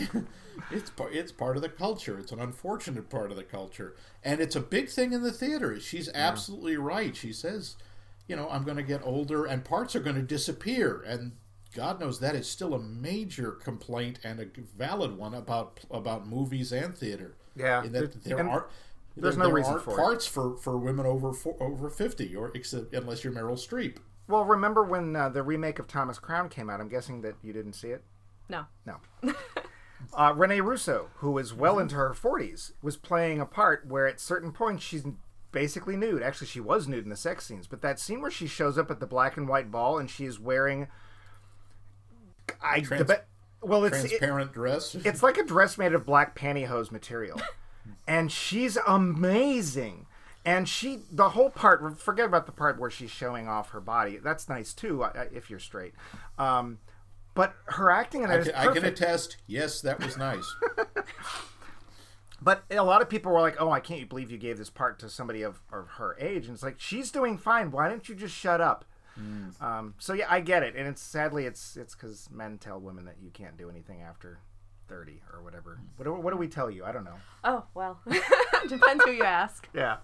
it's 0.72 0.90
part 0.92 1.14
it's 1.14 1.32
part 1.32 1.56
of 1.56 1.62
the 1.64 1.70
culture. 1.70 2.20
It's 2.20 2.32
an 2.32 2.40
unfortunate 2.40 3.10
part 3.10 3.32
of 3.32 3.38
the 3.38 3.44
culture, 3.44 3.96
and 4.24 4.40
it's 4.40 4.56
a 4.56 4.60
big 4.60 4.90
thing 4.90 5.14
in 5.14 5.24
the 5.24 5.32
theater. 5.32 5.80
She's 5.80 6.10
absolutely 6.14 6.78
right. 6.78 7.16
She 7.16 7.34
says, 7.34 7.76
you 8.28 8.36
know, 8.36 8.48
I'm 8.50 8.64
going 8.64 8.78
to 8.78 8.84
get 8.84 9.02
older, 9.04 9.46
and 9.46 9.64
parts 9.66 9.96
are 9.96 10.00
going 10.00 10.16
to 10.16 10.22
disappear, 10.22 11.04
and 11.08 11.34
God 11.74 12.00
knows 12.00 12.20
that 12.20 12.36
is 12.36 12.48
still 12.50 12.74
a 12.76 12.80
major 12.80 13.52
complaint 13.52 14.20
and 14.24 14.40
a 14.40 14.46
valid 14.78 15.18
one 15.18 15.34
about 15.34 15.80
about 15.90 16.28
movies 16.28 16.72
and 16.72 16.96
theater. 16.96 17.36
Yeah, 17.56 17.84
in 17.84 17.92
that 17.94 18.24
there- 18.24 18.48
are. 18.48 18.68
there's 19.18 19.36
there, 19.36 19.44
no 19.44 19.48
there 19.48 19.56
reason 19.56 19.72
aren't 19.74 19.84
for 19.86 19.94
it. 19.94 19.98
parts 19.98 20.28
for, 20.28 20.56
for 20.58 20.78
women 20.78 21.06
over 21.08 21.32
over 21.60 21.90
fifty, 21.90 22.36
or 22.36 22.52
except 22.54 22.94
unless 22.94 23.24
you're 23.24 23.34
Meryl 23.34 23.58
Streep. 23.58 23.98
Well, 24.28 24.44
remember 24.46 24.84
when 24.84 25.16
uh, 25.16 25.30
the 25.30 25.44
remake 25.44 25.78
of 25.80 25.88
Thomas 25.88 26.18
Crown 26.20 26.50
came 26.50 26.70
out? 26.70 26.80
I'm 26.82 26.90
guessing 26.90 27.22
that 27.22 27.36
you 27.44 27.54
didn't 27.54 27.74
see 27.74 27.90
it. 27.90 28.04
no. 28.50 28.66
No. 28.86 28.98
uh, 30.14 30.34
Renee 30.36 30.62
Russo, 30.62 31.10
who 31.18 31.38
is 31.38 31.54
well 31.54 31.78
into 31.80 31.96
her 31.96 32.12
40s, 32.14 32.72
was 32.82 32.98
playing 32.98 33.40
a 33.40 33.46
part 33.46 33.86
where 33.88 34.08
at 34.08 34.20
certain 34.20 34.52
points 34.52 34.84
she's 34.84 35.04
basically 35.52 35.96
nude. 35.96 36.24
Actually, 36.24 36.48
she 36.48 36.60
was 36.60 36.88
nude 36.88 37.04
in 37.04 37.10
the 37.10 37.16
sex 37.16 37.46
scenes, 37.46 37.68
but 37.68 37.82
that 37.82 38.00
scene 38.00 38.22
where 38.22 38.32
she 38.32 38.48
shows 38.48 38.78
up 38.78 38.90
at 38.92 39.00
the 39.00 39.06
black 39.08 39.38
and 39.38 39.48
white 39.48 39.70
ball 39.72 39.98
and 39.98 40.10
she 40.10 40.26
is 40.26 40.40
wearing. 40.40 40.88
I 42.62 42.82
Trans- 42.82 43.06
the 43.08 43.14
be- 43.16 43.68
well, 43.68 43.84
it's 43.86 43.98
it- 44.04 44.08
Transparent 44.10 44.54
dress. 44.54 44.96
it's 44.96 45.24
like 45.24 45.38
a 45.38 45.44
dress 45.44 45.78
made 45.78 45.94
of 45.94 46.06
black 46.06 46.38
pantyhose 46.38 46.92
material, 46.92 47.40
and 48.08 48.32
she's 48.32 48.78
amazing. 48.88 50.05
And 50.46 50.70
she, 50.70 51.00
the 51.12 51.30
whole 51.30 51.50
part, 51.50 52.00
forget 52.00 52.26
about 52.26 52.46
the 52.46 52.52
part 52.52 52.80
where 52.80 52.92
she's 52.92 53.10
showing 53.10 53.48
off 53.48 53.72
her 53.72 53.82
body. 53.82 54.18
That's 54.18 54.48
nice 54.48 54.74
too, 54.74 55.04
if 55.34 55.50
you're 55.50 55.60
straight. 55.60 55.94
Um, 56.38 56.78
but 57.34 57.56
her 57.66 57.90
acting 57.90 58.22
in 58.22 58.30
I 58.30 58.36
it 58.36 58.44
can, 58.46 58.56
I 58.56 58.74
can 58.74 58.86
attest. 58.86 59.38
Yes, 59.48 59.82
that 59.82 60.00
was 60.04 60.18
nice. 60.18 60.46
But 62.42 62.64
a 62.70 62.84
lot 62.84 63.02
of 63.02 63.10
people 63.10 63.32
were 63.32 63.42
like, 63.42 63.56
"Oh, 63.60 63.72
I 63.72 63.80
can't 63.80 64.08
believe 64.08 64.30
you 64.30 64.38
gave 64.38 64.58
this 64.60 64.70
part 64.70 65.00
to 65.00 65.10
somebody 65.10 65.42
of, 65.42 65.62
of 65.72 65.88
her 65.98 66.16
age." 66.20 66.46
And 66.46 66.54
it's 66.54 66.62
like 66.62 66.76
she's 66.80 67.10
doing 67.10 67.38
fine. 67.40 67.72
Why 67.72 67.90
don't 67.90 68.08
you 68.08 68.14
just 68.14 68.36
shut 68.36 68.62
up? 68.62 68.86
Um, 69.62 69.96
so 69.98 70.14
yeah, 70.14 70.28
I 70.30 70.42
get 70.42 70.62
it, 70.62 70.76
and 70.76 70.88
it's 70.88 71.02
sadly 71.02 71.46
it's 71.46 71.76
it's 71.78 71.96
because 71.96 72.30
men 72.30 72.58
tell 72.58 72.80
women 72.80 73.06
that 73.06 73.16
you 73.20 73.32
can't 73.32 73.58
do 73.58 73.70
anything 73.70 74.02
after 74.02 74.40
thirty 74.88 75.22
or 75.34 75.42
whatever. 75.42 75.80
What 75.98 76.06
do, 76.06 76.14
what 76.14 76.32
do 76.32 76.38
we 76.38 76.48
tell 76.48 76.70
you? 76.70 76.86
I 76.86 76.92
don't 76.92 77.04
know. 77.04 77.16
Oh, 77.44 77.64
well. 77.74 78.00
Depends 78.68 79.04
who 79.06 79.12
you 79.12 79.24
ask. 79.24 79.68
Yeah. 79.74 79.98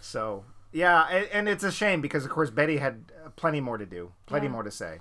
So 0.00 0.44
yeah, 0.72 1.06
and, 1.08 1.28
and 1.32 1.48
it's 1.48 1.62
a 1.64 1.70
shame 1.72 2.00
because 2.00 2.24
of 2.24 2.30
course 2.30 2.50
Bette 2.50 2.78
had 2.78 3.04
uh, 3.24 3.30
plenty 3.36 3.60
more 3.60 3.78
to 3.78 3.86
do, 3.86 4.12
plenty 4.26 4.46
Yeah. 4.46 4.52
more 4.52 4.62
to 4.62 4.70
say. 4.70 4.98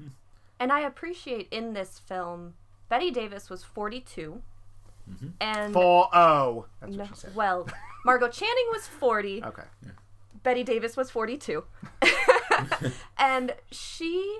And 0.58 0.72
I 0.72 0.80
appreciate 0.80 1.48
in 1.50 1.74
this 1.74 1.98
film, 1.98 2.54
Bette 2.88 3.10
Davis 3.10 3.50
was 3.50 3.62
42. 3.62 4.40
And 5.38 5.72
Four 5.74 6.08
oh. 6.14 6.64
That's 6.80 6.92
no, 6.94 7.04
what 7.04 7.08
she 7.10 7.14
said. 7.20 7.34
well, 7.36 7.68
Margo 8.06 8.26
Channing 8.28 8.66
was 8.72 8.86
40. 8.86 9.44
Okay. 9.44 9.62
Bette 10.42 10.64
Davis 10.64 10.96
was 10.96 11.10
42. 11.10 11.62
and 13.18 13.54
she 13.70 14.38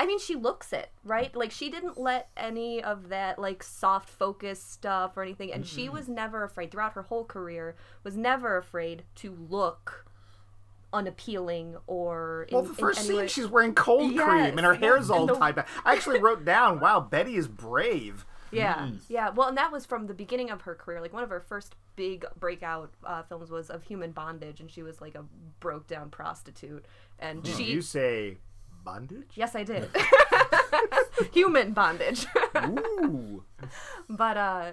I 0.00 0.06
mean 0.06 0.18
she 0.18 0.34
looks 0.34 0.72
it, 0.72 0.88
right? 1.04 1.36
Like 1.36 1.50
she 1.50 1.68
didn't 1.68 2.00
let 2.00 2.30
any 2.34 2.82
of 2.82 3.10
that 3.10 3.38
like 3.38 3.62
soft 3.62 4.08
focus 4.08 4.62
stuff 4.62 5.14
or 5.14 5.22
anything 5.22 5.52
and 5.52 5.66
she 5.66 5.84
mm-hmm. 5.84 5.92
was 5.92 6.08
never 6.08 6.42
afraid 6.42 6.70
throughout 6.70 6.94
her 6.94 7.02
whole 7.02 7.26
career 7.26 7.76
was 8.02 8.16
never 8.16 8.56
afraid 8.56 9.02
to 9.16 9.36
look 9.50 10.06
unappealing 10.90 11.76
or 11.86 12.46
in, 12.48 12.54
Well, 12.54 12.64
the 12.64 12.72
first 12.72 13.02
scene, 13.02 13.16
way- 13.18 13.28
she's 13.28 13.46
wearing 13.46 13.74
cold 13.74 14.12
Yes, 14.12 14.24
cream 14.24 14.56
and 14.56 14.60
her 14.60 14.72
hair's 14.72 15.10
all 15.10 15.26
the- 15.26 15.34
tied 15.34 15.56
back. 15.56 15.68
I 15.84 15.92
actually 15.92 16.18
wrote 16.22 16.46
down, 16.46 16.80
"Wow, 16.80 17.00
Bette 17.00 17.36
is 17.36 17.46
brave." 17.46 18.24
Yeah, 18.50 18.78
mm. 18.78 19.00
yeah. 19.06 19.28
Well, 19.28 19.48
and 19.48 19.58
that 19.58 19.70
was 19.70 19.84
from 19.84 20.06
the 20.06 20.14
beginning 20.14 20.50
of 20.50 20.62
her 20.62 20.74
career. 20.74 21.02
Like 21.02 21.12
one 21.12 21.22
of 21.22 21.28
her 21.28 21.40
first 21.40 21.76
big 21.94 22.24
breakout 22.38 22.90
uh, 23.04 23.22
films 23.24 23.50
was 23.50 23.68
of 23.68 23.82
Human 23.82 24.12
Bondage, 24.12 24.60
and 24.60 24.70
she 24.70 24.82
was 24.82 25.02
like 25.02 25.14
a 25.14 25.26
broke 25.60 25.86
down 25.86 26.08
prostitute. 26.08 26.86
And 27.18 27.46
hmm. 27.46 27.52
she, 27.54 27.64
You 27.64 27.82
say 27.82 28.38
bondage? 28.84 29.30
yes, 29.34 29.54
I 29.54 29.64
did. 29.64 29.88
Human 31.32 31.72
Bondage. 31.72 32.26
Ooh. 32.56 33.44
but 34.08 34.36
uh 34.36 34.72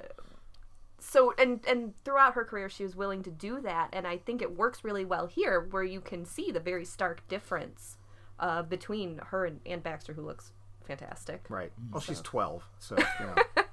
so 0.99 1.33
and 1.37 1.59
and 1.67 1.93
throughout 2.03 2.33
her 2.33 2.43
career 2.43 2.69
she 2.69 2.83
was 2.83 2.95
willing 2.95 3.21
to 3.23 3.31
do 3.31 3.61
that 3.61 3.89
and 3.93 4.05
i 4.07 4.17
think 4.17 4.41
it 4.41 4.57
works 4.57 4.83
really 4.83 5.05
well 5.05 5.25
here 5.27 5.67
where 5.71 5.83
you 5.83 6.01
can 6.01 6.25
see 6.25 6.51
the 6.51 6.59
very 6.59 6.83
stark 6.83 7.25
difference 7.27 7.97
uh 8.39 8.61
between 8.63 9.19
her 9.27 9.45
and 9.45 9.59
Anne 9.65 9.79
Baxter 9.79 10.13
who 10.13 10.21
looks 10.21 10.51
fantastic 10.85 11.45
Right. 11.49 11.71
Well, 11.91 12.01
she's 12.01 12.21
12, 12.21 12.63
so, 12.79 12.95
you 12.97 13.25
know. 13.25 13.63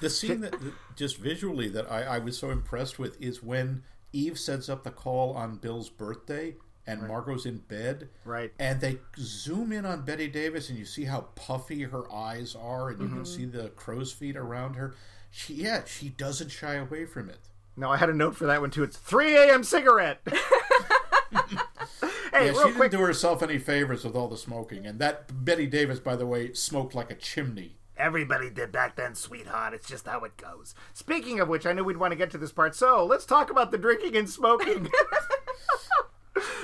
The 0.00 0.08
scene 0.10 0.40
that 0.42 0.52
that- 0.52 0.72
just 0.96 1.16
visually 1.18 1.68
that 1.68 1.90
I, 1.90 2.02
I 2.02 2.18
was 2.18 2.38
so 2.38 2.50
impressed 2.50 2.98
with 2.98 3.20
is 3.20 3.42
when 3.42 3.82
Eve 4.12 4.38
sets 4.38 4.68
up 4.68 4.84
the 4.84 4.90
call 4.90 5.32
on 5.34 5.56
Bill's 5.56 5.90
birthday 5.90 6.54
and 6.90 7.06
Margo's 7.08 7.46
in 7.46 7.58
bed. 7.58 8.08
Right. 8.24 8.52
And 8.58 8.80
they 8.80 8.98
zoom 9.18 9.72
in 9.72 9.84
on 9.86 10.02
Bette 10.02 10.28
Davis 10.28 10.68
and 10.68 10.78
you 10.78 10.84
see 10.84 11.04
how 11.04 11.22
puffy 11.34 11.82
her 11.82 12.10
eyes 12.12 12.54
are 12.54 12.88
and 12.90 12.98
you 13.00 13.06
Mm-hmm. 13.06 13.16
can 13.16 13.24
see 13.26 13.44
the 13.44 13.68
crow's 13.70 14.12
feet 14.12 14.36
around 14.36 14.74
her. 14.74 14.94
She 15.30 15.54
yeah, 15.54 15.82
she 15.84 16.08
doesn't 16.08 16.50
shy 16.50 16.74
away 16.74 17.04
from 17.06 17.28
it. 17.30 17.38
No, 17.76 17.88
I 17.90 17.96
had 17.96 18.10
a 18.10 18.14
note 18.14 18.36
for 18.36 18.46
that 18.46 18.60
one, 18.60 18.70
too. 18.70 18.82
It's 18.82 18.96
3 18.96 19.34
a.m. 19.36 19.62
cigarette. 19.64 20.20
hey, 20.26 20.36
Yeah, 22.32 22.40
real 22.40 22.54
she 22.54 22.60
quick. 22.72 22.90
didn't 22.90 23.00
do 23.00 23.06
herself 23.06 23.42
any 23.42 23.58
favors 23.58 24.04
with 24.04 24.14
all 24.16 24.28
the 24.28 24.36
smoking. 24.36 24.86
And 24.86 24.98
that 24.98 25.44
Bette 25.44 25.66
Davis, 25.66 26.00
by 26.00 26.16
the 26.16 26.26
way, 26.26 26.52
smoked 26.52 26.94
like 26.94 27.10
a 27.10 27.14
chimney. 27.14 27.76
Everybody 27.96 28.50
did 28.50 28.72
back 28.72 28.96
then, 28.96 29.14
sweetheart. 29.14 29.74
It's 29.74 29.88
just 29.88 30.06
how 30.06 30.24
it 30.24 30.36
goes. 30.36 30.74
Speaking 30.94 31.38
of 31.38 31.48
which, 31.48 31.66
I 31.66 31.72
knew 31.72 31.84
we'd 31.84 31.98
want 31.98 32.12
to 32.12 32.16
get 32.16 32.30
to 32.32 32.38
this 32.38 32.52
part, 32.52 32.74
so 32.74 33.04
let's 33.04 33.26
talk 33.26 33.50
about 33.50 33.70
the 33.70 33.78
drinking 33.78 34.16
and 34.16 34.28
smoking. 34.28 34.90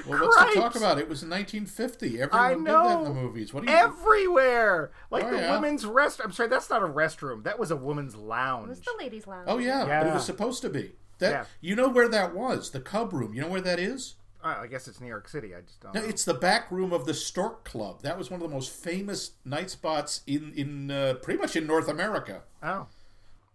Well, 0.06 0.20
what's 0.20 0.52
to 0.54 0.58
talk 0.60 0.74
about? 0.76 0.98
It 0.98 1.08
was 1.08 1.22
in 1.22 1.30
1950. 1.30 2.20
Everyone 2.20 2.40
I 2.46 2.48
did 2.54 2.58
that 2.58 2.58
in 2.58 2.64
know. 2.64 3.04
the 3.04 3.10
movies. 3.14 3.52
What 3.54 3.64
do 3.64 3.70
you? 3.70 3.76
Everywhere! 3.76 4.90
Like 5.10 5.24
Oh, 5.24 5.30
the 5.30 5.36
yeah. 5.38 5.52
women's 5.54 5.84
rest. 5.86 6.20
I'm 6.22 6.32
sorry, 6.32 6.48
that's 6.48 6.70
not 6.70 6.82
a 6.82 6.86
restroom. 6.86 7.44
That 7.44 7.58
was 7.58 7.70
a 7.70 7.76
woman's 7.76 8.14
it 8.14 8.20
lounge. 8.20 8.68
was 8.68 8.80
the 8.80 8.94
ladies 8.98 9.26
lounge 9.26 9.46
Oh 9.48 9.58
yeah, 9.58 9.84
but 9.84 10.06
it 10.06 10.14
was 10.14 10.24
supposed 10.24 10.62
to 10.62 10.68
be. 10.70 10.92
That 11.18 11.30
Yeah. 11.30 11.44
you 11.60 11.76
know 11.76 11.88
where 11.88 12.08
that 12.08 12.34
was? 12.34 12.70
The 12.70 12.80
Cub 12.80 13.12
Room. 13.12 13.32
You 13.34 13.40
know 13.42 13.48
where 13.48 13.60
that 13.62 13.78
is? 13.78 14.14
Oh, 14.44 14.48
I 14.50 14.66
guess 14.68 14.86
it's 14.86 15.00
New 15.00 15.08
York 15.08 15.28
City. 15.28 15.54
I 15.56 15.62
just 15.62 15.80
don't 15.80 15.94
No, 15.94 16.02
know. 16.02 16.06
it's 16.06 16.24
the 16.24 16.34
back 16.34 16.70
room 16.70 16.92
of 16.92 17.04
the 17.06 17.14
Stork 17.14 17.64
Club. 17.64 18.02
That 18.02 18.16
was 18.16 18.30
one 18.30 18.40
of 18.40 18.48
the 18.48 18.54
most 18.54 18.70
famous 18.70 19.32
night 19.44 19.70
spots 19.70 20.20
in 20.26 20.52
in 20.54 20.90
uh, 20.90 21.14
pretty 21.22 21.40
much 21.40 21.56
in 21.56 21.66
North 21.66 21.88
America. 21.88 22.42
Oh, 22.62 22.86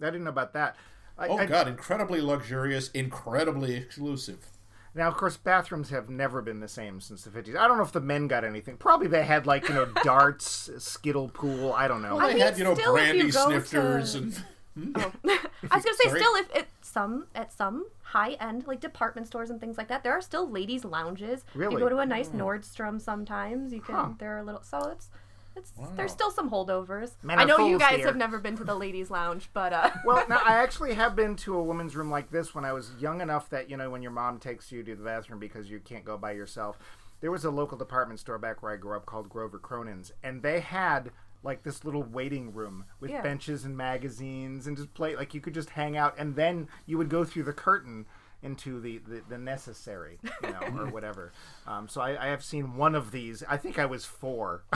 I 0.01 0.05
didn't 0.05 0.23
know 0.23 0.31
about 0.31 0.53
that. 0.53 0.75
I, 1.17 1.27
Oh 1.27 1.37
I- 1.37 1.45
God, 1.45 1.67
incredibly 1.67 2.19
luxurious, 2.19 2.89
incredibly 2.91 3.75
exclusive. 3.75 4.47
Now, 4.93 5.07
of 5.07 5.15
course, 5.15 5.37
bathrooms 5.37 5.89
have 5.89 6.09
never 6.09 6.41
been 6.41 6.59
the 6.59 6.67
same 6.67 6.99
since 6.99 7.23
the 7.23 7.29
50s. 7.29 7.55
I 7.57 7.67
don't 7.67 7.77
know 7.77 7.83
if 7.83 7.93
the 7.93 8.01
men 8.01 8.27
got 8.27 8.43
anything. 8.43 8.75
Probably 8.75 9.07
they 9.07 9.23
had, 9.23 9.47
like, 9.47 9.69
you 9.69 9.75
know, 9.75 9.85
darts, 10.03 10.69
skittle 10.79 11.29
pool. 11.29 11.71
I 11.73 11.87
don't 11.87 12.01
know. 12.01 12.17
Well, 12.17 12.27
they 12.27 12.33
mean, 12.33 12.43
had 12.43 12.57
you 12.57 12.65
know 12.65 12.73
still, 12.73 12.95
if 12.95 13.01
brandy 13.01 13.19
you 13.19 13.31
go 13.31 13.47
snifters 13.47 14.11
to- 14.13 14.17
and 14.17 14.43
Oh. 14.95 15.11
I 15.69 15.75
was 15.75 15.83
gonna 15.83 15.97
say, 15.97 16.09
Sorry? 16.09 16.19
still, 16.19 16.35
if 16.35 16.55
it 16.55 16.67
some 16.81 17.27
at 17.35 17.51
some 17.51 17.87
high 18.03 18.33
end 18.33 18.67
like 18.67 18.79
department 18.79 19.27
stores 19.27 19.49
and 19.49 19.59
things 19.59 19.77
like 19.77 19.89
that, 19.89 20.03
there 20.03 20.13
are 20.13 20.21
still 20.21 20.49
ladies' 20.49 20.85
lounges. 20.85 21.43
Really? 21.53 21.73
You 21.73 21.79
go 21.79 21.89
to 21.89 21.97
a 21.97 22.05
nice 22.05 22.29
oh. 22.33 22.37
Nordstrom 22.37 22.99
sometimes. 23.01 23.73
You 23.73 23.81
can. 23.81 23.95
Huh. 23.95 24.09
There 24.17 24.37
are 24.37 24.43
little. 24.43 24.63
So 24.63 24.79
it's. 24.91 25.09
It's, 25.55 25.73
Wow. 25.77 25.89
There's 25.95 26.11
still 26.11 26.31
some 26.31 26.49
holdovers. 26.49 27.11
Men 27.23 27.39
I 27.39 27.43
know 27.43 27.67
you 27.67 27.77
guys 27.77 27.97
here. 27.97 28.05
have 28.07 28.15
never 28.15 28.39
been 28.39 28.55
to 28.57 28.63
the 28.63 28.75
ladies' 28.75 29.09
lounge, 29.11 29.49
but 29.53 29.73
uh, 29.73 29.89
well, 30.05 30.25
now 30.29 30.41
I 30.45 30.55
actually 30.63 30.93
have 30.93 31.15
been 31.15 31.35
to 31.37 31.55
a 31.57 31.63
women's 31.63 31.95
room 31.95 32.09
like 32.09 32.31
this 32.31 32.55
when 32.55 32.63
I 32.65 32.73
was 32.73 32.91
young 32.99 33.21
enough 33.21 33.49
that 33.49 33.69
you 33.69 33.77
know 33.77 33.89
when 33.89 34.01
your 34.01 34.11
mom 34.11 34.39
takes 34.39 34.71
you 34.71 34.83
to 34.83 34.95
the 34.95 35.03
bathroom 35.03 35.39
because 35.39 35.69
you 35.69 35.79
can't 35.79 36.05
go 36.05 36.17
by 36.17 36.31
yourself. 36.31 36.77
There 37.19 37.31
was 37.31 37.45
a 37.45 37.51
local 37.51 37.77
department 37.77 38.19
store 38.19 38.37
back 38.39 38.63
where 38.63 38.71
I 38.71 38.77
grew 38.77 38.95
up 38.95 39.05
called 39.05 39.29
Grover 39.29 39.59
Cronin's, 39.59 40.11
and 40.23 40.41
they 40.41 40.59
had 40.61 41.11
like 41.43 41.63
this 41.63 41.83
little 41.83 42.03
waiting 42.03 42.53
room 42.53 42.85
with 42.99 43.09
Yeah. 43.11 43.21
benches 43.21 43.65
and 43.65 43.75
magazines 43.75 44.67
and 44.67 44.77
just 44.77 44.93
play 44.93 45.15
like 45.15 45.33
you 45.33 45.41
could 45.41 45.53
just 45.53 45.71
hang 45.71 45.97
out, 45.97 46.15
and 46.17 46.35
then 46.35 46.67
you 46.85 46.97
would 46.97 47.09
go 47.09 47.23
through 47.25 47.43
the 47.43 47.53
curtain 47.53 48.05
into 48.43 48.79
the, 48.79 48.97
the, 49.07 49.21
the 49.29 49.37
necessary, 49.37 50.17
you 50.43 50.49
know, 50.49 50.81
or 50.81 50.87
whatever. 50.91 51.31
Um, 51.67 51.87
so 51.87 52.01
I, 52.01 52.25
I 52.25 52.29
have 52.29 52.43
seen 52.43 52.75
one 52.75 52.95
of 52.95 53.11
these. 53.11 53.43
I 53.47 53.57
think 53.57 53.77
I 53.77 53.85
was 53.85 54.03
four. 54.05 54.63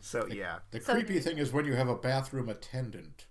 so 0.00 0.26
yeah, 0.26 0.58
the 0.70 0.80
So- 0.80 0.92
creepy 0.94 1.18
thing 1.20 1.38
is 1.38 1.52
when 1.52 1.64
you 1.64 1.74
have 1.74 1.88
a 1.88 1.96
bathroom 1.96 2.48
attendant. 2.48 3.26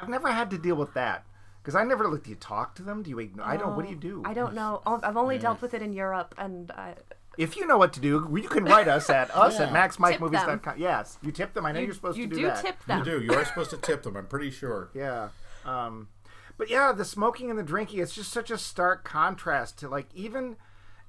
I've 0.00 0.08
never 0.08 0.30
had 0.30 0.50
to 0.50 0.58
deal 0.58 0.76
with 0.76 0.94
that 0.94 1.26
because 1.62 1.74
I 1.74 1.82
never 1.84 2.08
like. 2.08 2.22
Do 2.24 2.30
you 2.30 2.36
talk 2.36 2.74
to 2.76 2.82
them? 2.82 3.02
Do 3.02 3.10
you 3.10 3.18
ignore? 3.18 3.46
I 3.46 3.56
don't. 3.56 3.74
What 3.76 3.84
do 3.84 3.90
you 3.90 3.96
do? 3.98 4.22
I 4.24 4.32
don't 4.34 4.54
know. 4.54 4.80
Oh, 4.86 5.00
I've 5.02 5.16
only 5.16 5.38
dealt 5.38 5.60
with 5.60 5.74
it 5.74 5.82
in 5.82 5.92
Europe, 5.92 6.34
and 6.38 6.70
I, 6.70 6.94
If 7.36 7.56
you 7.56 7.66
know 7.66 7.78
what 7.78 7.92
to 7.94 8.00
do, 8.00 8.28
you 8.40 8.48
can 8.48 8.64
write 8.64 8.86
us 8.86 9.10
at 9.10 9.30
us 9.36 9.58
at 9.58 9.72
maxmikemovies.com. 9.72 10.74
Yes, 10.78 11.18
you 11.20 11.32
tip 11.32 11.52
them. 11.54 11.66
I 11.66 11.72
know 11.72 11.80
you, 11.80 11.90
are 11.90 11.94
supposed 11.94 12.16
you 12.16 12.28
to 12.28 12.34
do, 12.34 12.40
do 12.42 12.46
that. 12.46 12.64
tip 12.64 12.76
You 12.88 13.04
do. 13.04 13.20
You 13.22 13.32
are 13.34 13.44
supposed 13.44 13.70
to 13.70 13.76
tip 13.76 14.02
them. 14.04 14.16
I'm 14.16 14.26
pretty 14.26 14.50
sure. 14.50 14.90
Yeah. 14.94 15.28
Um, 15.64 16.08
but 16.56 16.70
yeah, 16.70 16.92
the 16.92 17.04
smoking 17.04 17.50
and 17.50 17.58
the 17.58 17.62
drinking, 17.64 17.98
it's 18.00 18.14
just 18.14 18.32
such 18.32 18.50
a 18.50 18.58
stark 18.58 19.04
contrast 19.04 19.78
to 19.80 19.88
like 19.88 20.06
even 20.14 20.56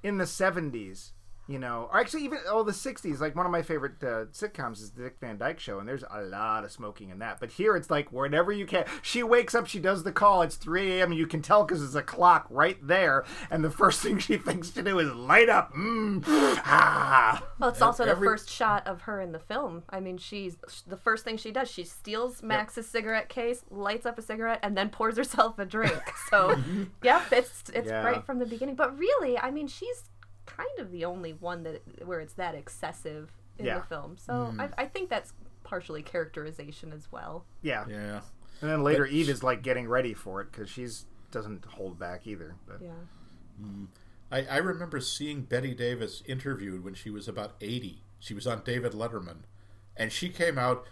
in 0.02 0.18
the 0.18 0.24
70s, 0.24 1.10
you 1.50 1.58
know, 1.58 1.88
or 1.92 1.98
actually 1.98 2.22
even 2.24 2.38
oh 2.48 2.62
the 2.62 2.72
60s. 2.72 3.18
Like 3.20 3.34
one 3.34 3.44
of 3.44 3.52
my 3.52 3.62
favorite 3.62 4.02
uh, 4.02 4.26
sitcoms 4.32 4.74
is 4.80 4.92
the 4.92 5.02
Dick 5.02 5.16
Van 5.20 5.36
Dyke 5.36 5.58
Show, 5.58 5.80
and 5.80 5.88
there's 5.88 6.04
a 6.10 6.22
lot 6.22 6.64
of 6.64 6.70
smoking 6.70 7.10
in 7.10 7.18
that. 7.18 7.40
But 7.40 7.50
here 7.50 7.74
it's 7.76 7.90
like 7.90 8.12
whenever 8.12 8.52
you 8.52 8.66
can, 8.66 8.84
she 9.02 9.22
wakes 9.22 9.54
up, 9.54 9.66
she 9.66 9.80
does 9.80 10.04
the 10.04 10.12
call. 10.12 10.42
It's 10.42 10.54
3 10.56 10.92
a.m. 11.00 11.12
you 11.12 11.26
can 11.26 11.42
tell 11.42 11.64
because 11.64 11.80
there's 11.80 11.94
a 11.96 12.02
clock 12.02 12.46
right 12.50 12.78
there, 12.86 13.24
and 13.50 13.64
the 13.64 13.70
first 13.82 14.00
thing 14.00 14.18
she 14.18 14.36
thinks 14.36 14.70
to 14.70 14.82
do 14.82 14.98
is 15.00 15.12
light 15.12 15.48
up. 15.48 15.72
Mm. 15.74 16.24
Ah. 16.72 17.42
Well, 17.58 17.70
it's 17.70 17.82
also 17.82 18.04
every- 18.04 18.26
the 18.26 18.32
first 18.32 18.48
shot 18.50 18.86
of 18.86 19.02
her 19.02 19.20
in 19.20 19.32
the 19.32 19.38
film. 19.38 19.82
I 19.90 19.98
mean, 20.00 20.18
she's 20.18 20.56
the 20.86 20.96
first 20.96 21.24
thing 21.24 21.36
she 21.36 21.50
does. 21.50 21.70
She 21.70 21.84
steals 21.84 22.42
Max's 22.42 22.88
cigarette 22.88 23.28
case, 23.28 23.64
lights 23.70 24.06
up 24.06 24.18
a 24.18 24.22
cigarette, 24.22 24.60
and 24.62 24.76
then 24.76 24.88
pours 24.90 25.16
herself 25.16 25.58
a 25.58 25.64
drink. 25.64 26.00
So, 26.30 26.56
yep, 27.02 27.22
it's 27.32 27.64
it's 27.74 27.88
Yeah. 27.88 28.04
right 28.04 28.24
from 28.24 28.38
the 28.38 28.46
beginning. 28.46 28.76
But 28.76 28.96
really, 28.96 29.36
I 29.36 29.50
mean, 29.50 29.66
she's 29.66 30.04
kind 30.56 30.78
of 30.78 30.90
the 30.90 31.04
only 31.04 31.32
one 31.32 31.62
that 31.64 31.82
where 32.06 32.20
it's 32.20 32.34
that 32.34 32.54
excessive 32.54 33.30
in 33.58 33.66
Yeah. 33.66 33.78
the 33.80 33.86
film. 33.86 34.16
So 34.16 34.32
mm. 34.32 34.60
I, 34.60 34.82
I 34.82 34.86
think 34.86 35.10
that's 35.10 35.32
partially 35.64 36.02
characterization 36.02 36.92
as 36.92 37.10
well. 37.12 37.44
Yeah. 37.62 37.84
Yeah. 37.88 38.20
And 38.60 38.70
then 38.70 38.82
later, 38.82 39.06
Eve 39.06 39.28
is 39.28 39.42
like 39.42 39.62
getting 39.62 39.88
ready 39.88 40.14
for 40.14 40.40
it 40.40 40.52
because 40.52 40.68
she's 40.68 41.06
doesn't 41.30 41.64
hold 41.64 41.98
back 41.98 42.26
either. 42.26 42.56
But 42.66 42.82
Yeah. 42.82 42.90
Mm. 43.62 43.86
I, 44.32 44.44
I 44.46 44.56
remember 44.58 45.00
seeing 45.00 45.42
Bette 45.42 45.74
Davis 45.74 46.22
interviewed 46.26 46.84
when 46.84 46.94
she 46.94 47.10
was 47.10 47.26
about 47.28 47.54
80. 47.60 48.02
She 48.20 48.32
was 48.34 48.46
on 48.46 48.62
David 48.64 48.92
Letterman. 48.92 49.38
And 49.96 50.12
she 50.12 50.28
came 50.28 50.56
out, 50.58 50.86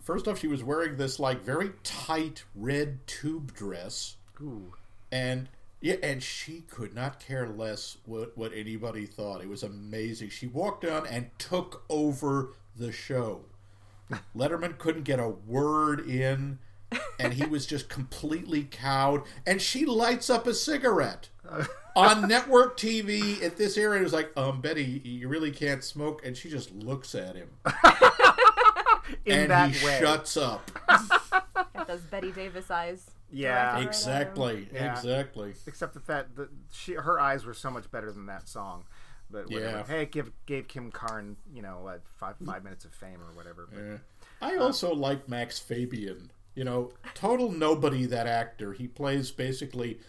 first 0.00 0.26
off, 0.26 0.38
she 0.40 0.48
was 0.48 0.64
wearing 0.64 0.96
this, 0.96 1.20
like, 1.20 1.40
very 1.42 1.70
tight 1.84 2.44
red 2.54 3.06
tube 3.06 3.54
dress. 3.54 4.16
ooh, 4.40 4.74
And. 5.12 5.48
Yeah, 5.80 5.96
and 6.02 6.22
she 6.22 6.60
could 6.68 6.94
not 6.94 7.20
care 7.20 7.48
less 7.48 7.96
what, 8.04 8.36
what 8.36 8.52
anybody 8.54 9.06
thought. 9.06 9.40
It 9.40 9.48
was 9.48 9.62
amazing. 9.62 10.28
She 10.28 10.46
walked 10.46 10.84
on 10.84 11.06
and 11.06 11.30
took 11.38 11.84
over 11.88 12.52
the 12.76 12.92
show. 12.92 13.46
Letterman 14.36 14.76
couldn't 14.76 15.04
get 15.04 15.18
a 15.20 15.28
word 15.28 16.00
in, 16.00 16.58
and 17.18 17.32
he 17.34 17.44
was 17.46 17.64
just 17.64 17.88
completely 17.88 18.64
cowed. 18.64 19.22
And 19.46 19.62
she 19.62 19.86
lights 19.86 20.28
up 20.28 20.46
a 20.46 20.52
cigarette 20.52 21.28
on 21.96 22.28
network 22.28 22.76
TV 22.76 23.42
at 23.42 23.56
this 23.56 23.78
area. 23.78 24.00
It 24.00 24.04
was 24.04 24.12
like, 24.12 24.36
um, 24.36 24.60
Bette, 24.60 24.82
you 24.82 25.28
really 25.28 25.50
can't 25.52 25.82
smoke. 25.82 26.26
And 26.26 26.36
she 26.36 26.50
just 26.50 26.72
looks 26.74 27.14
at 27.14 27.36
him, 27.36 27.48
in 29.24 29.38
and 29.38 29.50
that 29.50 29.70
he 29.70 29.86
way. 29.86 29.98
shuts 30.00 30.36
up. 30.36 30.70
Got 30.88 31.86
those 31.86 32.02
Bette 32.02 32.32
Davis 32.32 32.70
eyes. 32.70 33.10
Yeah. 33.32 33.48
directed 33.50 33.72
right 33.72 33.78
at 33.78 33.82
her. 33.82 33.88
exactly, 33.88 34.68
Yeah. 34.72 34.92
exactly. 34.92 35.54
Except 35.66 35.94
the 35.94 36.00
fact 36.00 36.36
that 36.36 36.48
she 36.72 36.94
her 36.94 37.18
eyes 37.20 37.44
were 37.44 37.54
so 37.54 37.70
much 37.70 37.90
better 37.90 38.10
than 38.12 38.26
that 38.26 38.48
song. 38.48 38.84
But 39.30 39.48
whatever. 39.50 39.78
Yeah. 39.78 39.86
Hey, 39.86 40.06
give 40.06 40.32
gave 40.46 40.66
Kim 40.68 40.90
Carn 40.90 41.36
you 41.52 41.62
know 41.62 41.80
what, 41.82 42.02
five 42.18 42.36
five 42.44 42.64
minutes 42.64 42.84
of 42.84 42.92
fame 42.92 43.20
or 43.22 43.34
whatever. 43.36 43.68
But, 43.72 43.80
Yeah. 43.80 43.92
Uh, 43.94 43.98
I 44.42 44.56
also 44.56 44.94
like 44.94 45.28
Max 45.28 45.58
Fabian. 45.58 46.32
You 46.54 46.64
know, 46.64 46.90
total 47.14 47.50
nobody. 47.52 48.06
That 48.06 48.26
actor. 48.26 48.72
He 48.72 48.88
plays 48.88 49.30
basically. 49.30 50.00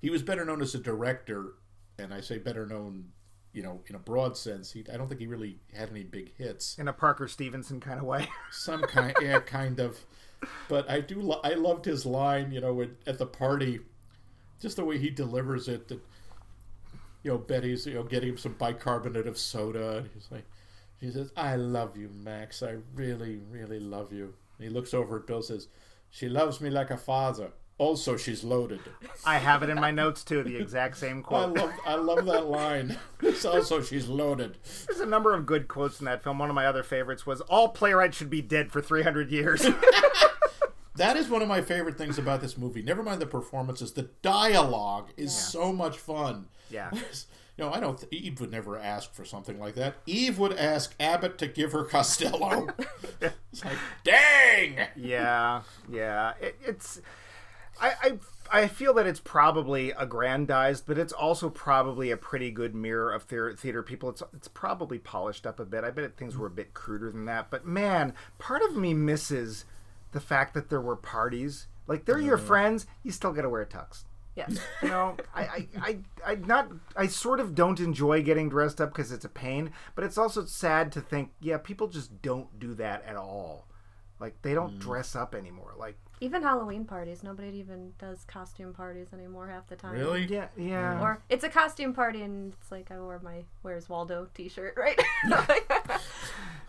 He 0.00 0.10
was 0.10 0.22
better 0.22 0.44
known 0.44 0.62
as 0.62 0.74
a 0.74 0.78
director, 0.78 1.54
and 1.98 2.12
I 2.14 2.20
say 2.20 2.38
better 2.38 2.66
known, 2.66 3.12
you 3.52 3.62
know, 3.62 3.82
in 3.86 3.94
a 3.94 3.98
broad 3.98 4.36
sense. 4.36 4.70
He, 4.72 4.84
I 4.92 4.96
don't 4.96 5.08
think 5.08 5.20
he 5.20 5.26
really 5.26 5.58
had 5.74 5.90
any 5.90 6.04
big 6.04 6.34
hits. 6.36 6.78
In 6.78 6.86
a 6.88 6.92
Parker 6.92 7.26
Stevenson 7.28 7.80
kind 7.80 7.98
of 7.98 8.04
way. 8.06 8.28
Some 8.50 8.82
kind, 8.82 9.14
yeah, 9.20 9.40
kind 9.40 9.80
of. 9.80 9.98
But 10.68 10.88
I 10.90 11.00
do. 11.00 11.20
Lo- 11.20 11.40
I 11.42 11.54
loved 11.54 11.84
his 11.84 12.04
line. 12.06 12.52
You 12.52 12.60
know, 12.60 12.86
at, 13.06 13.18
the 13.18 13.26
party, 13.26 13.80
just 14.60 14.76
the 14.76 14.84
way 14.84 14.98
he 14.98 15.10
delivers 15.10 15.68
it. 15.68 15.88
That 15.88 16.00
you 17.22 17.32
know, 17.32 17.38
Betty's, 17.38 17.86
you 17.86 17.94
know, 17.94 18.02
getting 18.02 18.30
him 18.30 18.38
some 18.38 18.52
bicarbonate 18.52 19.26
of 19.26 19.38
soda, 19.38 19.98
and 19.98 20.10
he's 20.14 20.28
like, 20.30 20.44
she 21.00 21.10
says, 21.10 21.32
"I 21.36 21.56
love 21.56 21.96
you, 21.96 22.10
Max. 22.22 22.62
I 22.62 22.76
really, 22.94 23.40
really 23.50 23.80
love 23.80 24.12
you." 24.12 24.34
And 24.58 24.68
he 24.68 24.72
looks 24.72 24.94
over 24.94 25.18
at 25.18 25.26
Bill, 25.26 25.42
says, 25.42 25.68
"She 26.10 26.28
loves 26.28 26.60
me 26.60 26.70
like 26.70 26.90
a 26.90 26.96
father. 26.96 27.50
Also, 27.78 28.16
she's 28.16 28.42
loaded." 28.44 28.80
I 29.24 29.38
have 29.38 29.62
it 29.62 29.70
in 29.70 29.80
my 29.80 29.90
notes 29.90 30.24
too. 30.24 30.42
The 30.42 30.56
exact 30.56 30.96
same 30.96 31.22
quote. 31.22 31.58
I 31.58 31.62
love, 31.62 31.72
I 31.86 31.94
love 31.96 32.24
that 32.26 32.46
line. 32.46 32.98
It's 33.20 33.44
also, 33.44 33.82
she's 33.82 34.08
loaded. 34.08 34.58
There's 34.86 35.00
a 35.00 35.06
number 35.06 35.34
of 35.34 35.46
good 35.46 35.68
quotes 35.68 36.00
in 36.00 36.06
that 36.06 36.22
film. 36.22 36.38
One 36.38 36.48
of 36.48 36.54
my 36.54 36.66
other 36.66 36.82
favorites 36.82 37.26
was, 37.26 37.40
"All 37.42 37.68
playwrights 37.68 38.16
should 38.16 38.30
be 38.30 38.42
dead 38.42 38.72
for 38.72 38.80
300 38.80 39.30
years." 39.30 39.66
That 40.96 41.18
is 41.18 41.28
one 41.28 41.42
of 41.42 41.48
my 41.48 41.60
favorite 41.60 41.98
things 41.98 42.16
about 42.18 42.40
this 42.40 42.56
movie. 42.56 42.80
Never 42.82 43.02
mind 43.02 43.20
the 43.20 43.26
performances, 43.26 43.92
the 43.92 44.08
dialogue 44.22 45.10
is 45.18 45.30
so 45.36 45.70
much 45.72 45.98
fun. 45.98 46.46
Yeah. 46.70 46.90
You 47.58 47.64
know, 47.64 47.72
I 47.72 47.80
don't. 47.80 47.98
Th- 47.98 48.12
Eve 48.12 48.38
would 48.42 48.50
never 48.50 48.78
ask 48.78 49.14
for 49.14 49.24
something 49.24 49.58
like 49.58 49.76
that. 49.76 49.94
Eve 50.04 50.38
would 50.38 50.52
ask 50.58 50.94
Abbott 51.00 51.38
to 51.38 51.46
give 51.46 51.72
her 51.72 51.84
Costello. 51.84 52.66
it's 53.18 53.64
like, 53.64 53.78
dang. 54.04 54.76
yeah, 54.94 55.62
yeah. 55.90 56.34
It, 56.38 56.56
it's. 56.62 57.00
I, 57.80 57.92
I 58.02 58.18
I 58.50 58.68
feel 58.68 58.94
that 58.94 59.06
it's 59.06 59.20
probably 59.20 59.90
aggrandized, 59.90 60.84
but 60.86 60.98
it's 60.98 61.12
also 61.12 61.50
probably 61.50 62.10
a 62.10 62.16
pretty 62.16 62.50
good 62.50 62.74
mirror 62.74 63.12
of 63.12 63.24
theater, 63.24 63.54
theater 63.54 63.82
people. 63.82 64.08
It's 64.10 64.22
it's 64.32 64.48
probably 64.48 64.98
polished 64.98 65.46
up 65.46 65.58
a 65.58 65.64
bit. 65.64 65.84
I 65.84 65.90
bet 65.90 66.16
things 66.16 66.36
were 66.36 66.46
a 66.46 66.50
bit 66.50 66.74
cruder 66.74 67.10
than 67.10 67.24
that. 67.26 67.50
But 67.50 67.66
man, 67.66 68.14
part 68.38 68.62
of 68.62 68.76
me 68.76 68.94
misses 68.94 69.64
the 70.12 70.20
fact 70.20 70.54
that 70.54 70.70
there 70.70 70.80
were 70.80 70.96
parties. 70.96 71.66
Like 71.86 72.04
they're 72.04 72.18
your 72.18 72.38
friends, 72.38 72.86
you 73.04 73.12
still 73.12 73.32
got 73.32 73.42
to 73.42 73.48
wear 73.48 73.62
a 73.62 73.66
tux. 73.66 74.04
Yes. 74.34 74.58
You 74.82 74.88
know, 74.88 75.16
I, 75.34 75.42
I, 75.42 75.68
I, 75.80 75.98
I 76.26 76.34
not, 76.34 76.70
I 76.96 77.06
sort 77.06 77.40
of 77.40 77.54
don't 77.54 77.80
enjoy 77.80 78.22
getting 78.22 78.50
dressed 78.50 78.80
up 78.80 78.90
because 78.92 79.10
it's 79.10 79.24
a 79.24 79.30
pain, 79.30 79.70
but 79.94 80.04
it's 80.04 80.18
also 80.18 80.44
sad 80.44 80.92
to 80.92 81.00
think, 81.00 81.30
yeah, 81.40 81.56
people 81.56 81.88
just 81.88 82.20
don't 82.22 82.58
do 82.58 82.74
that 82.74 83.04
at 83.06 83.16
all. 83.16 83.65
Like 84.18 84.40
they 84.42 84.54
don't 84.54 84.78
dress 84.78 85.14
up 85.14 85.34
anymore. 85.34 85.74
Like, 85.76 85.96
Even 86.20 86.42
Halloween 86.42 86.84
parties, 86.86 87.22
nobody 87.22 87.58
even 87.58 87.92
does 87.98 88.24
costume 88.24 88.72
parties 88.72 89.08
anymore 89.12 89.48
half 89.48 89.66
the 89.66 89.76
time. 89.76 89.92
Really? 89.92 90.24
yeah, 90.26 90.46
yeah. 90.56 91.00
Or 91.02 91.22
it's 91.28 91.44
a 91.44 91.48
costume 91.50 91.92
party 91.92 92.22
and 92.22 92.52
it's 92.54 92.70
like 92.72 92.90
I 92.90 92.98
wore 92.98 93.20
my 93.22 93.44
Where's 93.62 93.88
Waldo 93.88 94.28
t-shirt, 94.34 94.74
right? 94.78 94.98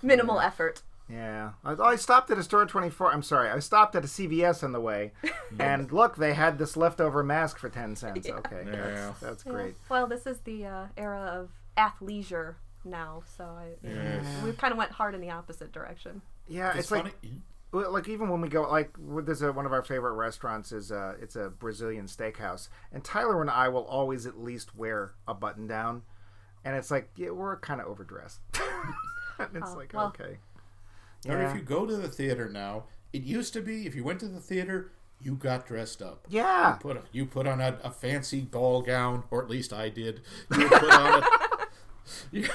Minimal 0.02 0.40
effort. 0.40 0.82
Yeah, 1.10 1.52
I, 1.64 1.72
I 1.74 1.96
stopped 1.96 2.30
at 2.32 2.38
a 2.38 2.44
store 2.44 2.66
24. 2.66 3.14
I'm 3.14 3.24
sorry, 3.24 3.50
I 3.50 3.60
stopped 3.60 3.96
at 3.96 4.04
a 4.04 4.08
CVS 4.08 4.62
on 4.62 4.74
the 4.74 4.82
way, 4.82 5.14
and 5.60 5.90
look, 5.94 6.18
they 6.18 6.34
had 6.34 6.58
this 6.58 6.76
leftover 6.76 7.24
mask 7.24 7.58
for 7.60 7.70
10 7.70 7.96
cents. 7.96 8.30
Okay, 8.30 8.64
Yeah. 8.66 8.74
that's, 8.74 9.20
that's 9.22 9.46
Yeah. 9.46 9.52
great. 9.54 9.76
Well, 9.88 10.08
this 10.08 10.28
is 10.28 10.40
the 10.40 10.66
uh, 10.66 10.86
era 10.98 11.22
of 11.22 11.52
athleisure 11.78 12.56
now, 12.84 13.24
so 13.38 13.46
I 13.46 13.68
Yes. 13.82 14.44
we 14.44 14.52
kind 14.52 14.74
of 14.74 14.78
went 14.78 14.92
hard 14.92 15.16
in 15.16 15.22
the 15.22 15.30
opposite 15.30 15.72
direction. 15.72 16.22
Yeah, 16.48 16.70
it's, 16.70 16.80
It's, 16.80 16.92
like 16.92 17.04
funny. 17.04 17.42
Well, 17.72 17.92
like 17.92 18.08
even 18.08 18.30
when 18.30 18.40
we 18.42 18.48
go 18.50 18.64
like 18.70 18.92
there's 18.98 19.42
a, 19.42 19.52
one 19.52 19.66
of 19.66 19.74
our 19.74 19.84
favorite 19.84 20.14
restaurants 20.14 20.72
is 20.72 20.92
uh 20.92 21.16
it's 21.22 21.36
a 21.36 21.50
Brazilian 21.50 22.06
steakhouse 22.06 22.70
and 22.94 23.04
Tyler 23.04 23.42
and 23.42 23.50
I 23.50 23.68
will 23.68 23.84
always 23.86 24.26
at 24.26 24.40
least 24.40 24.76
wear 24.76 25.14
a 25.28 25.34
button 25.34 25.68
down 25.68 26.04
and 26.64 26.76
it's 26.76 26.90
like 26.90 27.10
yeah 27.18 27.32
we're 27.32 27.58
kind 27.60 27.82
of 27.82 27.88
overdressed 27.88 28.40
and 29.40 29.50
it's 29.56 29.72
Oh, 29.74 29.78
like 29.78 29.92
well. 29.94 30.08
okay 30.08 30.38
Or 31.28 31.38
yeah 31.38 31.50
if 31.50 31.56
you 31.56 31.62
go 31.62 31.86
to 31.86 31.96
the 31.98 32.08
theater 32.08 32.50
now, 32.50 32.86
it 33.12 33.24
used 33.24 33.52
to 33.54 33.62
be 33.62 33.86
if 33.86 33.96
you 33.96 34.04
went 34.06 34.22
to 34.22 34.28
the 34.30 34.40
theater, 34.40 34.92
you 35.22 35.36
got 35.36 35.68
dressed 35.68 36.02
up. 36.02 36.26
yeah 36.30 36.78
Put 36.80 36.96
a, 36.98 37.02
you 37.12 37.26
put 37.26 37.48
on 37.48 37.60
a, 37.60 37.78
a 37.84 37.92
fancy 37.92 38.42
ball 38.42 38.82
gown, 38.82 39.24
or 39.30 39.44
at 39.44 39.50
least 39.50 39.74
I 39.74 39.90
did. 39.90 40.22
You 40.58 40.70
put 40.70 40.92
on 40.94 41.22
a. 41.24 41.28
you- 42.32 42.48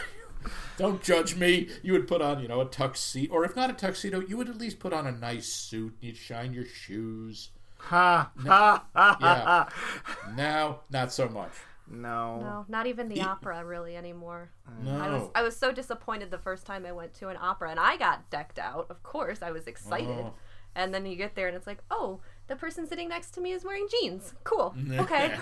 don't 0.77 1.03
judge 1.03 1.37
me. 1.37 1.69
You 1.83 1.93
would 1.93 2.07
put 2.09 2.23
on, 2.23 2.41
you 2.41 2.49
know, 2.49 2.61
a 2.61 2.65
tuxedo, 2.67 3.33
or 3.33 3.45
if 3.45 3.55
not 3.57 3.71
a 3.71 3.73
tuxedo, 3.75 4.21
you 4.21 4.37
would 4.37 4.49
at 4.49 4.57
least 4.59 4.79
put 4.79 4.93
on 4.93 5.07
a 5.07 5.13
nice 5.13 5.47
suit. 5.47 5.95
You'd 6.01 6.17
shine 6.17 6.53
your 6.53 6.65
shoes. 6.67 7.51
ha 7.77 8.31
ha 8.39 8.85
ha 8.95 9.19
Yeah. 9.21 9.45
ha 9.45 10.33
Now, 10.37 10.81
not 10.91 11.13
so 11.13 11.29
much. 11.29 11.53
no 11.89 12.41
No, 12.41 12.65
not 12.69 12.87
even 12.87 13.09
the 13.09 13.21
opera 13.23 13.65
really 13.65 13.97
anymore. 13.97 14.51
Mm. 14.71 14.85
No. 14.85 14.99
I 14.99 15.09
was 15.11 15.31
I 15.35 15.43
was 15.43 15.57
so 15.57 15.73
disappointed 15.73 16.31
the 16.31 16.39
first 16.39 16.65
time 16.65 16.87
I 16.87 16.93
went 16.93 17.13
to 17.15 17.29
an 17.29 17.37
opera 17.41 17.71
and 17.71 17.81
I 17.81 17.97
got 17.97 18.31
decked 18.31 18.59
out. 18.59 18.87
Of 18.89 19.03
course, 19.03 19.43
I 19.43 19.51
was 19.51 19.67
excited. 19.67 20.09
Oh. 20.27 20.35
And 20.75 20.95
then 20.95 21.05
you 21.05 21.17
get 21.17 21.35
there 21.35 21.49
and 21.49 21.57
it's 21.57 21.67
like, 21.67 21.83
"Oh, 21.91 22.21
the 22.47 22.57
person 22.57 22.87
sitting 22.87 23.09
next 23.11 23.33
to 23.33 23.41
me 23.43 23.53
is 23.53 23.63
wearing 23.65 23.89
jeans. 23.91 24.33
Cool. 24.45 24.75
Okay." 24.93 25.37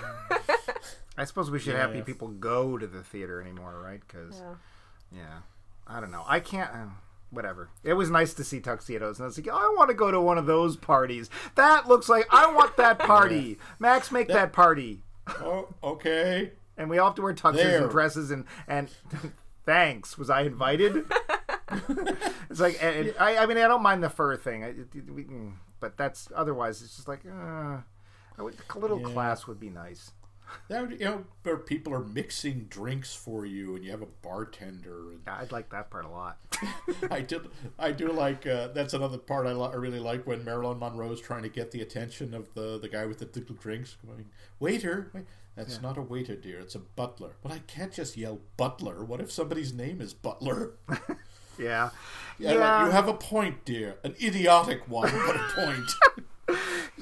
I 1.17 1.25
suppose 1.25 1.51
we 1.51 1.59
should 1.59 1.75
have 1.75 1.93
Yeah. 1.95 2.01
people 2.03 2.29
go 2.29 2.77
to 2.77 2.87
the 2.87 3.03
theater 3.03 3.39
anymore 3.41 3.79
right 3.83 4.01
because 4.05 4.39
yeah. 4.39 4.55
Yeah. 5.13 5.39
I 5.87 5.99
don't 5.99 6.11
know. 6.11 6.23
I 6.27 6.39
can't 6.39 6.69
uh, 6.71 6.85
whatever. 7.31 7.69
It 7.83 7.93
was 7.93 8.09
nice 8.09 8.33
to 8.35 8.43
see 8.43 8.59
tuxedos 8.59 9.17
and 9.19 9.25
I 9.25 9.27
was 9.27 9.37
like 9.37 9.49
I 9.49 9.73
want 9.77 9.89
to 9.89 9.93
go 9.95 10.11
to 10.11 10.21
one 10.21 10.37
of 10.37 10.45
those 10.45 10.77
parties. 10.77 11.29
That 11.55 11.87
looks 11.87 12.07
like 12.09 12.27
I 12.31 12.51
want 12.53 12.77
that 12.77 12.99
party. 13.13 13.57
Max 13.79 14.11
make 14.11 14.27
that 14.29 14.53
party. 14.53 15.03
Oh, 15.27 15.67
okay. 15.83 16.51
and 16.77 16.89
we 16.89 16.97
all 16.97 17.09
have 17.09 17.15
to 17.15 17.21
wear 17.21 17.33
tuxes 17.33 17.55
There. 17.55 17.81
and 17.83 17.91
dresses 17.91 18.31
and 18.31 18.45
and 18.67 18.89
thanks. 19.65 20.17
Was 20.17 20.29
i 20.29 20.41
invited? 20.41 21.05
It's 22.49 22.59
like 22.59 22.77
and, 22.81 23.07
and 23.07 23.13
I, 23.17 23.37
I 23.37 23.45
mean 23.45 23.57
i 23.57 23.67
don't 23.67 23.81
mind 23.81 24.03
the 24.03 24.09
fur 24.09 24.35
thing. 24.35 24.63
I, 24.63 24.67
it, 24.69 25.09
we, 25.09 25.23
mm, 25.23 25.53
but 25.79 25.95
that's 25.97 26.27
otherwise 26.35 26.81
it's 26.81 26.95
just 26.97 27.07
like 27.07 27.21
uh, 27.25 27.77
I 28.37 28.41
would, 28.41 28.55
a 28.75 28.79
little 28.79 28.99
Yeah. 28.99 29.07
class 29.13 29.47
would 29.47 29.59
be 29.59 29.69
nice 29.69 30.11
That 30.69 30.81
would, 30.81 30.99
you 30.99 31.05
know, 31.05 31.25
where 31.43 31.57
people 31.57 31.93
are 31.93 32.03
mixing 32.03 32.65
drinks 32.69 33.13
for 33.13 33.45
you, 33.45 33.75
and 33.75 33.83
you 33.83 33.91
have 33.91 34.01
a 34.01 34.07
bartender. 34.21 35.11
And 35.11 35.21
Yeah, 35.25 35.37
i'd 35.41 35.51
like 35.51 35.69
that 35.69 35.89
part 35.89 36.05
a 36.05 36.09
lot 36.09 36.37
I 37.11 37.21
did. 37.21 37.41
I 37.79 37.91
do 37.91 38.11
like. 38.11 38.45
Uh, 38.45 38.67
that's 38.69 38.93
another 38.93 39.17
part 39.17 39.47
I, 39.47 39.53
li- 39.53 39.69
I 39.71 39.75
really 39.75 39.99
like 39.99 40.27
when 40.27 40.43
Marilyn 40.45 40.79
Monroe 40.79 41.11
is 41.11 41.19
trying 41.19 41.43
to 41.43 41.49
get 41.49 41.71
the 41.71 41.81
attention 41.81 42.33
of 42.33 42.53
the 42.53 42.77
the 42.79 42.89
guy 42.89 43.05
with 43.05 43.19
the 43.19 43.25
little 43.25 43.55
drinks. 43.55 43.97
Going, 44.05 44.25
waiter. 44.59 45.09
Wait, 45.13 45.25
that's 45.55 45.81
not 45.81 45.97
a 45.97 46.01
waiter, 46.01 46.35
dear. 46.35 46.59
It's 46.59 46.75
a 46.75 46.79
butler. 46.79 47.31
But 47.41 47.51
I 47.51 47.59
can't 47.59 47.91
just 47.91 48.15
yell 48.15 48.39
butler. 48.57 49.03
What 49.03 49.19
if 49.19 49.31
somebody's 49.31 49.73
name 49.73 49.99
is 50.01 50.13
Butler? 50.13 50.73
yeah 51.59 51.89
Yeah, 52.39 52.53
like, 52.53 52.85
you 52.85 52.91
have 52.91 53.07
a 53.07 53.13
point, 53.13 53.65
dear. 53.65 53.97
An 54.03 54.15
idiotic 54.21 54.87
one, 54.87 55.11
but 55.11 55.35
a 55.35 55.49
point. 55.55 55.91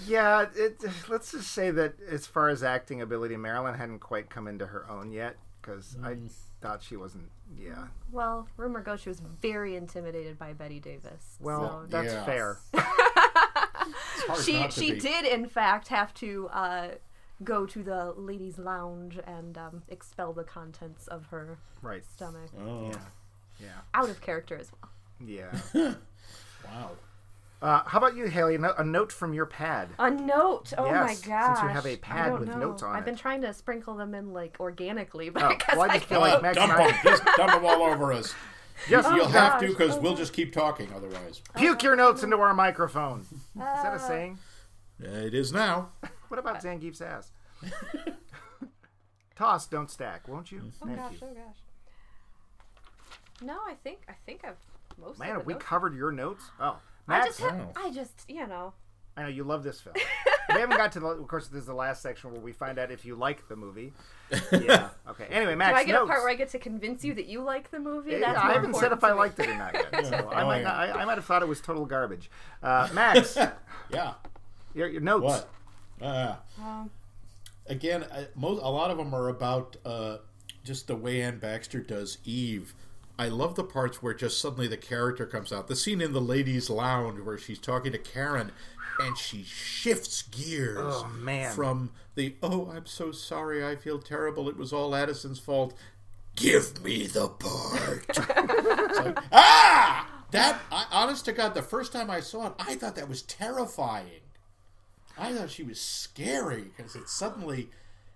yeah 0.10 0.45
it, 0.55 0.82
let's 1.07 1.32
just 1.32 1.51
say 1.51 1.72
that 1.72 1.93
as 2.10 2.26
far 2.28 2.49
as 2.49 2.64
acting 2.64 3.01
ability 3.01 3.38
marilyn 3.38 3.76
hadn't 3.76 3.99
quite 3.99 4.30
come 4.30 4.47
into 4.47 4.66
her 4.66 4.89
own 4.89 5.12
yet 5.12 5.36
because 5.62 5.95
i 6.03 6.14
Mm. 6.14 6.32
thought 6.62 6.82
she 6.84 6.95
wasn't 6.97 7.30
yeah 7.57 7.88
Well, 8.12 8.47
rumor 8.57 8.82
goes 8.82 8.99
she 9.01 9.10
was 9.10 9.22
very 9.41 9.76
intimidated 9.76 10.38
by 10.38 10.53
Bette 10.53 10.80
Davis. 10.80 11.38
well 11.39 11.82
so 11.84 11.88
that's 11.89 12.14
Yeah. 12.14 12.26
fair 12.26 12.57
she 14.43 14.70
she 14.70 14.93
be. 14.93 14.99
did 14.99 15.26
in 15.26 15.47
fact 15.47 15.88
have 15.88 16.14
to 16.16 16.47
uh, 16.51 16.88
go 17.43 17.66
to 17.66 17.82
the 17.84 18.14
ladies' 18.18 18.57
lounge 18.60 19.18
and 19.26 19.57
um, 19.57 19.84
expel 19.88 20.34
the 20.34 20.43
contents 20.43 21.07
of 21.07 21.26
her 21.28 21.57
right 21.82 22.05
stomach. 22.05 22.49
Oh, 22.60 22.91
yeah 23.60 23.68
Out 23.93 24.10
of 24.10 24.22
character 24.22 24.57
as 24.57 24.72
well. 24.72 24.91
yeah 25.26 25.57
wow. 26.66 26.91
Uh, 27.62 27.84
how 27.86 27.97
about 27.97 28.16
you, 28.16 28.26
Haley? 28.28 28.55
A 28.55 28.84
note 28.86 29.12
from 29.12 29.34
your 29.34 29.45
pad. 29.45 29.89
A 29.99 30.10
note. 30.10 30.72
Oh 30.78 30.86
Yes, 30.86 31.03
my 31.03 31.14
since 31.14 31.62
you 31.62 31.68
have 31.68 31.86
a 31.86 31.91
I 31.93 31.95
pad 31.97 32.30
don't 32.30 32.39
with 32.39 32.49
know. 32.49 32.57
notes 32.57 32.84
on 32.84 32.95
I've 32.95 33.01
it. 33.03 33.05
been 33.05 33.16
trying 33.18 33.41
to 33.41 33.53
sprinkle 33.53 33.95
them 33.95 34.14
in 34.16 34.32
like 34.32 34.55
organically, 34.62 35.30
but 35.30 35.43
Oh, 35.43 35.47
I 35.47 35.55
guess 35.55 35.76
well, 35.76 35.82
I 35.82 35.86
I 35.93 35.97
just 35.97 36.05
feel 36.07 36.22
can't. 36.22 36.32
like 36.32 36.39
Oh, 36.39 36.41
Max 36.41 36.55
dump 36.57 36.78
them. 36.78 36.99
Just 37.03 37.26
dump 37.36 37.51
them 37.51 37.66
all 37.66 37.84
over 37.84 38.14
us. 38.14 38.34
Yes, 38.89 39.03
Oh, 39.05 39.14
You'll 39.14 39.28
have 39.28 39.60
to 39.60 39.68
because 39.68 39.97
Oh, 39.97 39.99
we'll 39.99 40.16
just 40.16 40.32
keep 40.32 40.53
talking 40.53 40.88
otherwise. 40.95 41.41
puke 41.57 41.84
your 41.84 41.97
notes 41.97 42.24
into 42.24 42.38
our 42.38 42.53
microphone. 42.53 43.26
Is 43.30 43.62
Uh, 43.62 43.84
that 43.84 43.93
a 43.93 43.99
saying? 43.99 44.39
Uh, 45.03 45.10
it 45.10 45.34
is 45.34 45.51
now. 45.51 45.89
What 46.30 46.39
about 46.39 46.62
Zangief's 46.62 47.01
ass? 47.01 47.32
Toss, 49.36 49.68
don't 49.68 49.89
stack, 49.89 50.28
won't 50.28 50.51
you? 50.51 50.62
Oh 50.82 50.86
Thank 50.86 50.97
gosh, 50.97 51.12
you. 51.14 51.20
oh 51.24 51.34
gosh. 51.34 51.57
No, 53.41 53.57
I 53.68 53.74
think 53.84 53.99
I 54.07 54.14
think 54.26 54.41
I've 54.45 54.55
most 54.97 55.18
Man, 55.20 55.30
of 55.30 55.36
have 55.38 55.43
the 55.43 55.47
we 55.47 55.53
notes. 55.53 55.66
covered 55.66 55.95
your 55.95 56.12
notes? 56.12 56.43
Oh, 56.60 56.78
I 57.10 57.26
just 57.26 57.39
have, 57.41 57.55
Oh. 57.60 57.72
I 57.76 57.91
just 57.91 58.26
you 58.28 58.45
know. 58.47 58.74
I 59.18 59.24
know 59.24 59.28
you 59.28 59.43
love 59.43 59.64
this 59.64 59.82
film. 59.82 59.95
we 60.53 60.60
haven't 60.62 60.78
got 60.78 60.93
to 60.93 60.99
the. 61.01 61.07
Of 61.07 61.28
course, 61.28 61.47
this 61.49 61.62
is 61.62 61.66
the 61.68 61.74
last 61.74 62.01
section 62.01 62.32
where 62.32 62.39
we 62.39 62.53
find 62.53 62.80
out 62.80 62.89
if 62.89 63.03
you 63.03 63.16
like 63.16 63.47
the 63.49 63.55
movie. 63.55 63.91
Yeah. 64.51 64.89
Okay. 65.10 65.26
Anyway, 65.32 65.55
Max, 65.55 65.72
Do 65.72 65.76
I 65.78 65.84
get 65.84 65.93
notes. 65.93 66.03
a 66.05 66.07
part 66.07 66.22
where 66.22 66.30
I 66.30 66.36
get 66.36 66.49
to 66.49 66.60
convince 66.60 67.03
you 67.03 67.16
that 67.16 67.26
you 67.26 67.41
like 67.41 67.72
the 67.72 67.80
movie? 67.80 68.12
Yeah, 68.12 68.20
That's 68.20 68.38
I 68.39 68.53
haven't 68.53 68.76
said 68.76 68.91
if 68.91 69.03
I 69.03 69.12
liked 69.12 69.39
it 69.39 69.47
or 69.49 69.55
not 69.57 69.74
yet. 69.74 70.05
So 70.05 70.16
I 70.32 70.43
Oh, 70.43 70.45
might 70.47 70.57
yeah. 70.60 70.64
not, 70.64 70.76
I, 70.76 70.91
I 71.01 71.05
might 71.05 71.16
have 71.16 71.26
thought 71.26 71.41
it 71.41 71.47
was 71.47 71.60
total 71.60 71.86
garbage. 71.86 72.30
Uh, 72.62 72.88
Max, 72.93 73.36
Yeah. 73.91 74.14
your, 74.76 74.88
your 74.88 75.01
notes. 75.01 75.24
What? 75.24 75.49
Uh, 76.01 76.36
Um, 76.62 76.91
again, 77.66 78.05
I, 78.14 78.28
most, 78.36 78.62
a 78.62 78.70
lot 78.70 78.91
of 78.91 78.97
them 78.97 79.14
are 79.16 79.30
about 79.30 79.76
uh, 79.84 80.18
just 80.64 80.86
the 80.88 80.95
way 80.95 81.22
Anne 81.24 81.39
Baxter 81.39 81.82
does 81.82 82.20
Eve. 82.24 82.74
I 83.20 83.28
love 83.28 83.55
the 83.55 83.65
parts 83.65 84.01
where 84.01 84.13
just 84.13 84.39
suddenly 84.39 84.70
the 84.70 84.78
character 84.78 85.26
comes 85.26 85.51
out. 85.51 85.67
The 85.67 85.76
scene 85.76 85.99
in 85.99 86.13
the 86.13 86.22
ladies' 86.22 86.70
lounge 86.70 87.20
where 87.20 87.38
she's 87.38 87.59
talking 87.59 87.91
to 87.91 87.97
Karen, 87.97 88.53
and 88.97 89.17
she 89.17 89.43
shifts 89.43 90.22
gears. 90.22 90.78
Oh, 90.80 91.11
man. 91.20 91.53
From 91.53 91.91
the 92.15 92.36
"Oh, 92.41 92.72
I'm 92.74 92.86
so 92.86 93.11
sorry, 93.11 93.65
I 93.65 93.76
feel 93.76 93.99
terrible. 93.99 94.47
It 94.47 94.55
was 94.55 94.72
all 94.72 94.95
Addison's 94.95 95.38
fault." 95.38 95.74
Give 96.38 96.82
me 96.82 97.07
the 97.07 97.28
part. 97.28 98.05
It's 98.89 98.99
like, 98.99 99.20
ah, 99.34 100.24
that. 100.32 100.61
I, 100.72 100.86
honest 100.89 101.26
to 101.26 101.34
God, 101.34 101.53
the 101.53 101.61
first 101.61 101.91
time 101.91 102.09
I 102.09 102.22
saw 102.22 102.47
it, 102.47 102.53
I 102.57 102.76
thought 102.76 102.95
that 102.95 103.09
was 103.09 103.24
terrifying. 103.24 104.22
I 105.17 105.34
thought 105.34 105.49
she 105.49 105.63
was 105.63 105.82
scary 105.82 106.72
because 106.76 106.95
it 106.95 107.09
suddenly 107.09 107.70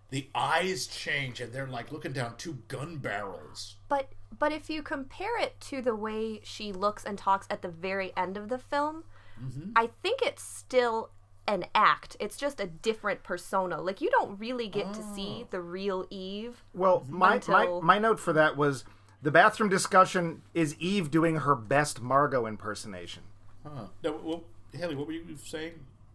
the 0.09 0.29
eyes 0.33 0.87
change 0.87 1.41
and 1.41 1.51
they're 1.51 1.67
like 1.67 1.91
looking 1.91 2.13
down 2.13 2.35
two 2.37 2.59
gun 2.69 2.97
barrels. 2.97 3.75
But 3.89 4.09
but 4.39 4.51
if 4.51 4.69
you 4.69 4.81
compare 4.81 5.37
it 5.39 5.59
to 5.61 5.81
the 5.81 5.95
way 5.95 6.39
she 6.43 6.71
looks 6.71 7.03
and 7.03 7.17
talks 7.17 7.47
at 7.49 7.61
the 7.61 7.69
very 7.69 8.11
end 8.17 8.37
of 8.37 8.49
the 8.49 8.57
film, 8.57 9.03
Mm-hmm. 9.43 9.71
I 9.75 9.89
think 10.03 10.21
it's 10.21 10.43
still 10.43 11.09
an 11.47 11.65
act. 11.73 12.15
It's 12.19 12.37
just 12.37 12.59
a 12.61 12.67
different 12.67 13.23
persona. 13.23 13.81
Like 13.81 13.99
you 13.99 14.09
don't 14.11 14.39
really 14.39 14.67
get 14.67 14.93
to 14.93 15.01
Oh. 15.03 15.15
see 15.15 15.45
the 15.49 15.59
real 15.59 16.05
Eve. 16.11 16.63
Well, 16.73 17.03
my, 17.09 17.35
Until- 17.35 17.81
my 17.81 17.95
my 17.95 17.99
note 17.99 18.19
for 18.19 18.31
that 18.33 18.55
was 18.55 18.85
the 19.23 19.31
bathroom 19.31 19.69
discussion 19.69 20.43
is 20.53 20.75
Eve 20.79 21.09
doing 21.09 21.37
her 21.37 21.55
best 21.55 21.99
Margo 21.99 22.45
impersonation. 22.45 23.23
Huh. 23.63 23.87
No, 24.03 24.19
well, 24.23 24.43
Haley, 24.71 24.95
what 24.95 25.07
were 25.07 25.13
you 25.13 25.35
saying 25.43 25.73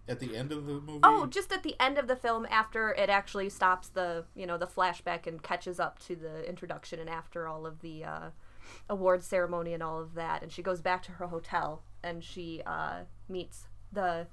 at 0.09 0.21
the 0.21 0.37
end 0.37 0.53
of 0.53 0.67
the 0.67 0.73
movie? 0.75 1.01
Oh, 1.03 1.27
just 1.27 1.53
at 1.53 1.63
the 1.63 1.75
end 1.81 1.99
of 1.99 2.07
the 2.09 2.17
film 2.17 2.47
after 2.51 2.91
it 2.95 3.11
actually 3.11 3.49
stops 3.51 3.89
the, 3.89 4.25
you 4.35 4.47
know, 4.47 4.57
the 4.59 4.67
flashback 4.67 5.27
and 5.27 5.43
catches 5.43 5.79
up 5.79 5.99
to 6.07 6.17
the 6.17 6.49
introduction 6.49 6.99
and 6.99 7.09
after 7.11 7.47
all 7.47 7.67
of 7.67 7.81
the 7.81 8.05
uh 8.05 8.31
award 8.91 9.23
ceremony 9.23 9.73
and 9.73 9.83
all 9.83 9.99
of 9.99 10.15
that 10.15 10.43
and 10.43 10.53
she 10.53 10.63
goes 10.63 10.83
back 10.83 11.03
to 11.03 11.13
her 11.13 11.29
hotel 11.29 11.83
and 12.03 12.23
she 12.23 12.61
uh 12.67 12.99
meets 13.29 13.67
the 13.93 14.27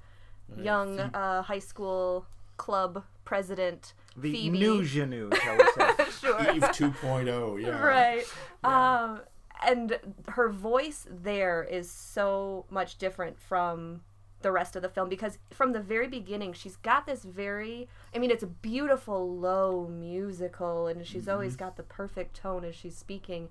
young 0.62 1.00
uh 1.00 1.40
high 1.42 1.58
school 1.58 2.26
club 2.58 3.02
president 3.24 3.94
The 4.16 4.32
Phoebe. 4.32 4.58
new 4.58 4.84
Genu, 4.84 5.30
shall 5.42 5.56
we 5.56 5.64
say. 5.74 6.10
sure. 6.20 6.54
Eve 6.54 6.62
2.0, 6.64 7.62
yeah. 7.62 7.82
right 7.82 8.24
um 8.62 9.20
and 9.66 9.98
her 10.28 10.50
voice 10.50 11.06
there 11.10 11.64
is 11.64 11.90
so 11.90 12.66
much 12.70 12.98
different 12.98 13.38
from 13.40 14.02
the 14.42 14.52
rest 14.52 14.76
of 14.76 14.82
the 14.82 14.88
film 14.88 15.08
because 15.08 15.38
from 15.50 15.72
the 15.72 15.80
very 15.80 16.06
beginning 16.06 16.52
she's 16.52 16.76
got 16.76 17.06
this 17.06 17.22
very 17.24 17.88
i 18.14 18.18
mean 18.18 18.30
it's 18.30 18.42
a 18.42 18.46
beautiful 18.46 19.36
low 19.36 19.88
musical 19.88 20.86
and 20.86 21.06
she's 21.06 21.26
always 21.28 21.56
got 21.56 21.76
the 21.76 21.82
perfect 21.82 22.36
tone 22.36 22.64
as 22.64 22.74
she's 22.74 22.96
speaking 22.96 23.48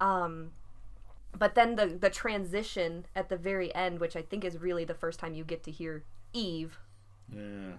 um 0.00 0.50
but 1.38 1.54
then 1.54 1.76
the 1.76 1.86
the 1.86 2.10
transition 2.10 3.06
at 3.14 3.28
the 3.28 3.36
very 3.36 3.74
end 3.74 4.00
which 4.00 4.16
i 4.16 4.22
think 4.22 4.44
is 4.44 4.58
really 4.58 4.84
the 4.84 4.94
first 4.94 5.18
time 5.20 5.34
you 5.34 5.44
get 5.44 5.62
to 5.62 5.70
hear 5.70 6.02
eve 6.32 6.78
Yeah. 7.32 7.72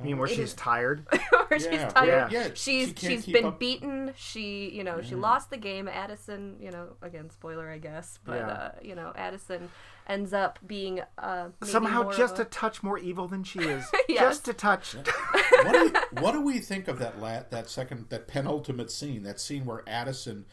I 0.00 0.02
mean, 0.04 0.18
where 0.18 0.26
It 0.28 0.30
she's 0.34 0.38
is- 0.50 0.54
tired. 0.54 1.06
where 1.48 1.58
Yeah, 1.60 1.84
she's 1.84 1.92
tired. 1.92 2.32
yeah, 2.32 2.48
she's 2.54 2.88
she 2.88 2.92
can't 2.94 3.26
been 3.32 3.44
up. 3.46 3.58
beaten. 3.58 4.12
She 4.16 4.70
you 4.70 4.82
know 4.84 5.02
she 5.02 5.14
lost 5.14 5.50
the 5.50 5.56
game. 5.56 5.88
Addison 5.88 6.56
you 6.60 6.70
know 6.70 6.96
again 7.02 7.28
spoiler 7.30 7.68
I 7.68 7.78
guess, 7.78 8.18
but 8.24 8.36
Yeah. 8.36 8.46
uh, 8.48 8.70
you 8.82 8.94
know 8.94 9.12
Addison 9.14 9.68
ends 10.08 10.32
up 10.32 10.58
being 10.66 11.00
uh, 11.18 11.48
maybe 11.60 11.70
Somehow 11.70 12.02
more 12.04 12.12
just 12.14 12.34
of 12.34 12.46
a 12.46 12.50
touch 12.50 12.82
more 12.82 12.98
evil 12.98 13.28
than 13.28 13.44
she 13.44 13.60
is. 13.60 13.84
Yes. 14.08 14.20
Just 14.20 14.48
a 14.48 14.54
touch. 14.54 14.94
what, 14.94 15.72
do 15.72 15.78
you, 15.78 15.92
what 16.22 16.32
do 16.32 16.40
we 16.40 16.58
think 16.58 16.88
of 16.88 16.98
that 16.98 17.20
la- 17.20 17.44
that 17.50 17.68
second 17.70 18.06
that 18.08 18.26
penultimate 18.26 18.90
scene? 18.90 19.22
That 19.22 19.38
scene 19.38 19.64
where 19.66 19.82
Addison 19.88 20.46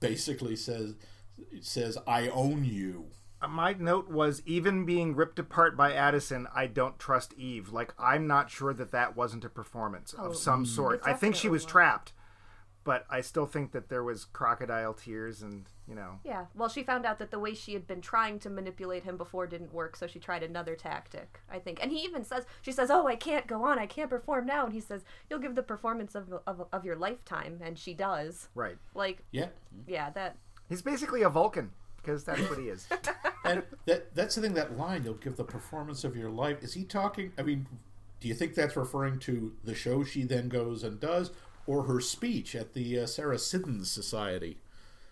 basically 0.00 0.54
says 0.56 0.94
says 1.60 1.98
I 2.06 2.28
own 2.28 2.64
you. 2.64 3.06
My 3.48 3.72
note 3.72 4.08
was 4.08 4.42
even 4.46 4.84
being 4.84 5.14
ripped 5.16 5.38
apart 5.38 5.76
by 5.76 5.92
Addison, 5.92 6.46
I 6.54 6.66
don't 6.66 6.98
trust 6.98 7.34
Eve. 7.34 7.70
Like, 7.72 7.92
I'm 7.98 8.26
not 8.26 8.50
sure 8.50 8.72
that 8.74 8.92
that 8.92 9.16
wasn't 9.16 9.44
a 9.44 9.48
performance 9.48 10.14
Oh, 10.18 10.26
of 10.26 10.36
some 10.36 10.64
mm, 10.64 10.68
sort. 10.68 10.96
it 10.96 11.02
I 11.04 11.12
think 11.14 11.34
she 11.34 11.48
was 11.48 11.64
was. 11.64 11.70
trapped, 11.72 12.12
but 12.84 13.04
I 13.10 13.20
still 13.20 13.46
think 13.46 13.72
that 13.72 13.88
there 13.88 14.04
was 14.04 14.24
crocodile 14.24 14.94
tears 14.94 15.42
and, 15.42 15.66
you 15.88 15.94
know. 15.94 16.20
Yeah, 16.24 16.46
well, 16.54 16.68
she 16.68 16.82
found 16.82 17.04
out 17.04 17.18
that 17.18 17.30
the 17.30 17.38
way 17.38 17.54
she 17.54 17.72
had 17.74 17.86
been 17.86 18.00
trying 18.00 18.38
to 18.40 18.50
manipulate 18.50 19.04
him 19.04 19.16
before 19.16 19.46
didn't 19.46 19.72
work, 19.74 19.96
so 19.96 20.06
she 20.06 20.18
tried 20.18 20.42
another 20.42 20.74
tactic, 20.76 21.40
I 21.50 21.58
think. 21.58 21.78
And 21.82 21.90
he 21.90 21.98
even 22.04 22.24
says, 22.24 22.44
she 22.60 22.70
says, 22.72 22.90
Oh, 22.90 23.06
I 23.06 23.16
can't 23.16 23.46
go 23.46 23.64
on, 23.64 23.78
I 23.78 23.86
can't 23.86 24.10
perform 24.10 24.46
now. 24.46 24.64
And 24.64 24.72
he 24.72 24.80
says, 24.80 25.04
You'll 25.28 25.38
give 25.40 25.54
the 25.56 25.62
performance 25.62 26.14
of, 26.14 26.32
of, 26.46 26.66
of 26.72 26.84
your 26.84 26.96
lifetime. 26.96 27.60
And 27.62 27.78
she 27.78 27.92
does. 27.94 28.48
Right. 28.54 28.78
Like, 28.94 29.24
Yeah. 29.32 29.48
yeah, 29.86 30.10
that. 30.10 30.36
He's 30.68 30.82
basically 30.82 31.22
a 31.22 31.28
Vulcan, 31.28 31.70
because 31.96 32.24
that's 32.24 32.48
what 32.48 32.58
he 32.58 32.68
is. 32.68 32.86
And 33.52 33.62
that 33.86 34.14
that's 34.14 34.34
the 34.34 34.40
thing. 34.42 34.54
That 34.54 34.76
line, 34.78 35.04
"You'll 35.04 35.14
give 35.14 35.36
the 35.36 35.44
performance 35.44 36.04
of 36.04 36.16
your 36.16 36.30
life." 36.30 36.62
Is 36.62 36.74
he 36.74 36.84
talking? 36.84 37.32
I 37.38 37.42
mean, 37.42 37.66
do 38.20 38.28
you 38.28 38.34
think 38.34 38.54
that's 38.54 38.76
referring 38.76 39.18
to 39.20 39.52
the 39.64 39.74
show 39.74 40.04
she 40.04 40.24
then 40.24 40.48
goes 40.48 40.82
and 40.82 40.98
does, 41.00 41.30
or 41.66 41.84
her 41.84 42.00
speech 42.00 42.54
at 42.54 42.74
the 42.74 43.00
uh, 43.00 43.06
Sarah 43.06 43.38
Siddons 43.38 43.90
Society? 43.90 44.58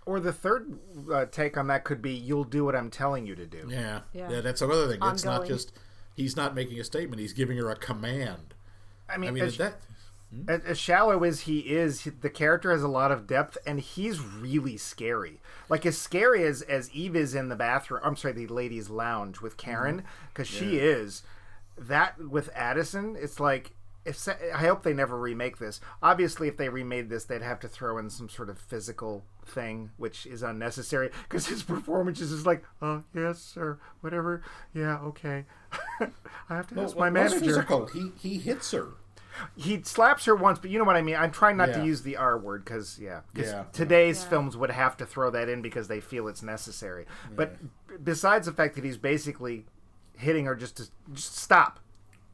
or 0.07 0.18
the 0.18 0.32
third 0.32 0.78
uh, 1.12 1.26
take 1.26 1.57
on 1.57 1.66
that 1.68 1.84
could 1.84 2.03
be, 2.03 2.12
You'll 2.12 2.45
do 2.45 2.64
what 2.64 2.74
I'm 2.74 2.91
telling 2.91 3.26
you 3.26 3.34
to 3.36 3.47
do. 3.47 3.68
Yeah, 3.68 4.01
Yeah. 4.12 4.30
yeah. 4.30 4.41
that's 4.41 4.62
another 4.62 4.88
thing. 4.88 4.99
It's 5.03 5.24
not 5.24 5.47
just 5.47 5.72
he's 6.16 6.36
not 6.36 6.55
making 6.55 6.80
a 6.80 6.84
statement; 6.84 7.20
he's 7.20 7.32
giving 7.32 7.59
her 7.59 7.70
a 7.70 7.76
command. 7.76 8.55
I 9.09 9.18
mean, 9.18 9.28
I 9.30 9.32
mean, 9.32 9.45
as, 9.45 9.57
that 9.59 9.80
as, 10.48 10.78
shallow 10.78 11.24
as 11.24 11.40
he 11.40 11.60
is, 11.60 12.08
the 12.20 12.30
character 12.30 12.70
has 12.70 12.82
a 12.82 12.88
lot 12.88 13.10
of 13.10 13.26
depth, 13.26 13.58
and 13.66 13.80
he's 13.80 14.20
really 14.20 14.76
scary. 14.76 15.40
Like 15.68 15.84
as 15.84 15.98
scary 15.98 16.44
as 16.44 16.62
as 16.62 16.90
Eve 16.92 17.16
is 17.16 17.34
in 17.34 17.48
the 17.48 17.56
bathroom. 17.56 18.00
I'm 18.04 18.16
sorry, 18.16 18.34
the 18.34 18.46
ladies' 18.46 18.90
lounge 18.90 19.40
with 19.40 19.56
mm-hmm. 19.56 19.70
Karen, 19.70 20.04
because 20.28 20.46
she 20.46 20.78
is. 20.78 21.22
That 21.76 22.28
with 22.28 22.50
Addison, 22.54 23.16
it's 23.18 23.40
like. 23.40 23.72
If, 24.02 24.26
I 24.26 24.60
hope 24.60 24.82
they 24.82 24.94
never 24.94 25.18
remake 25.18 25.58
this. 25.58 25.78
Obviously, 26.02 26.48
if 26.48 26.56
they 26.56 26.70
remade 26.70 27.10
this, 27.10 27.24
they'd 27.24 27.42
have 27.42 27.60
to 27.60 27.68
throw 27.68 27.98
in 27.98 28.08
some 28.08 28.30
sort 28.30 28.48
of 28.48 28.58
physical 28.58 29.24
thing, 29.44 29.90
which 29.98 30.24
is 30.24 30.42
unnecessary 30.42 31.10
because 31.28 31.48
his 31.48 31.62
performance 31.62 32.18
is 32.18 32.30
just 32.30 32.46
like, 32.46 32.64
"Oh 32.80 33.04
yes, 33.14 33.40
sir, 33.40 33.78
whatever, 34.00 34.42
yeah, 34.72 34.98
okay." 35.00 35.44
I 36.00 36.56
have 36.56 36.68
to 36.68 36.80
ask 36.80 36.96
my 36.96 37.02
Well, 37.02 37.10
manager 37.10 37.40
physical. 37.40 37.86
He 37.88 38.12
he 38.18 38.38
hits 38.38 38.70
her. 38.72 38.88
He 39.57 39.82
slaps 39.82 40.24
her 40.26 40.34
once, 40.34 40.59
but 40.59 40.70
you 40.70 40.78
know 40.78 40.84
what 40.84 40.97
I 40.97 41.03
mean. 41.03 41.16
I'm 41.16 41.30
trying 41.32 41.57
not 41.57 41.68
Yeah. 41.70 41.78
to 41.78 41.84
use 41.86 42.03
the 42.03 42.16
R 42.16 42.38
word 42.38 42.64
because 42.64 42.99
yeah, 42.99 43.20
'cause 43.34 43.47
Yeah. 43.47 43.64
today's 43.72 44.22
Yeah. 44.22 44.28
films 44.30 44.57
would 44.57 44.70
have 44.70 44.97
to 44.99 45.07
throw 45.07 45.30
that 45.30 45.49
in 45.49 45.62
because 45.62 45.88
they 45.88 46.01
feel 46.01 46.28
it's 46.28 46.43
necessary. 46.43 47.07
But 47.34 47.57
besides 48.03 48.47
the 48.47 48.53
fact 48.53 48.74
that 48.76 48.84
he's 48.84 48.99
basically 48.99 49.66
hitting 50.16 50.45
her 50.47 50.55
just 50.55 50.76
to 50.76 50.84
just 51.12 51.36
stop, 51.36 51.80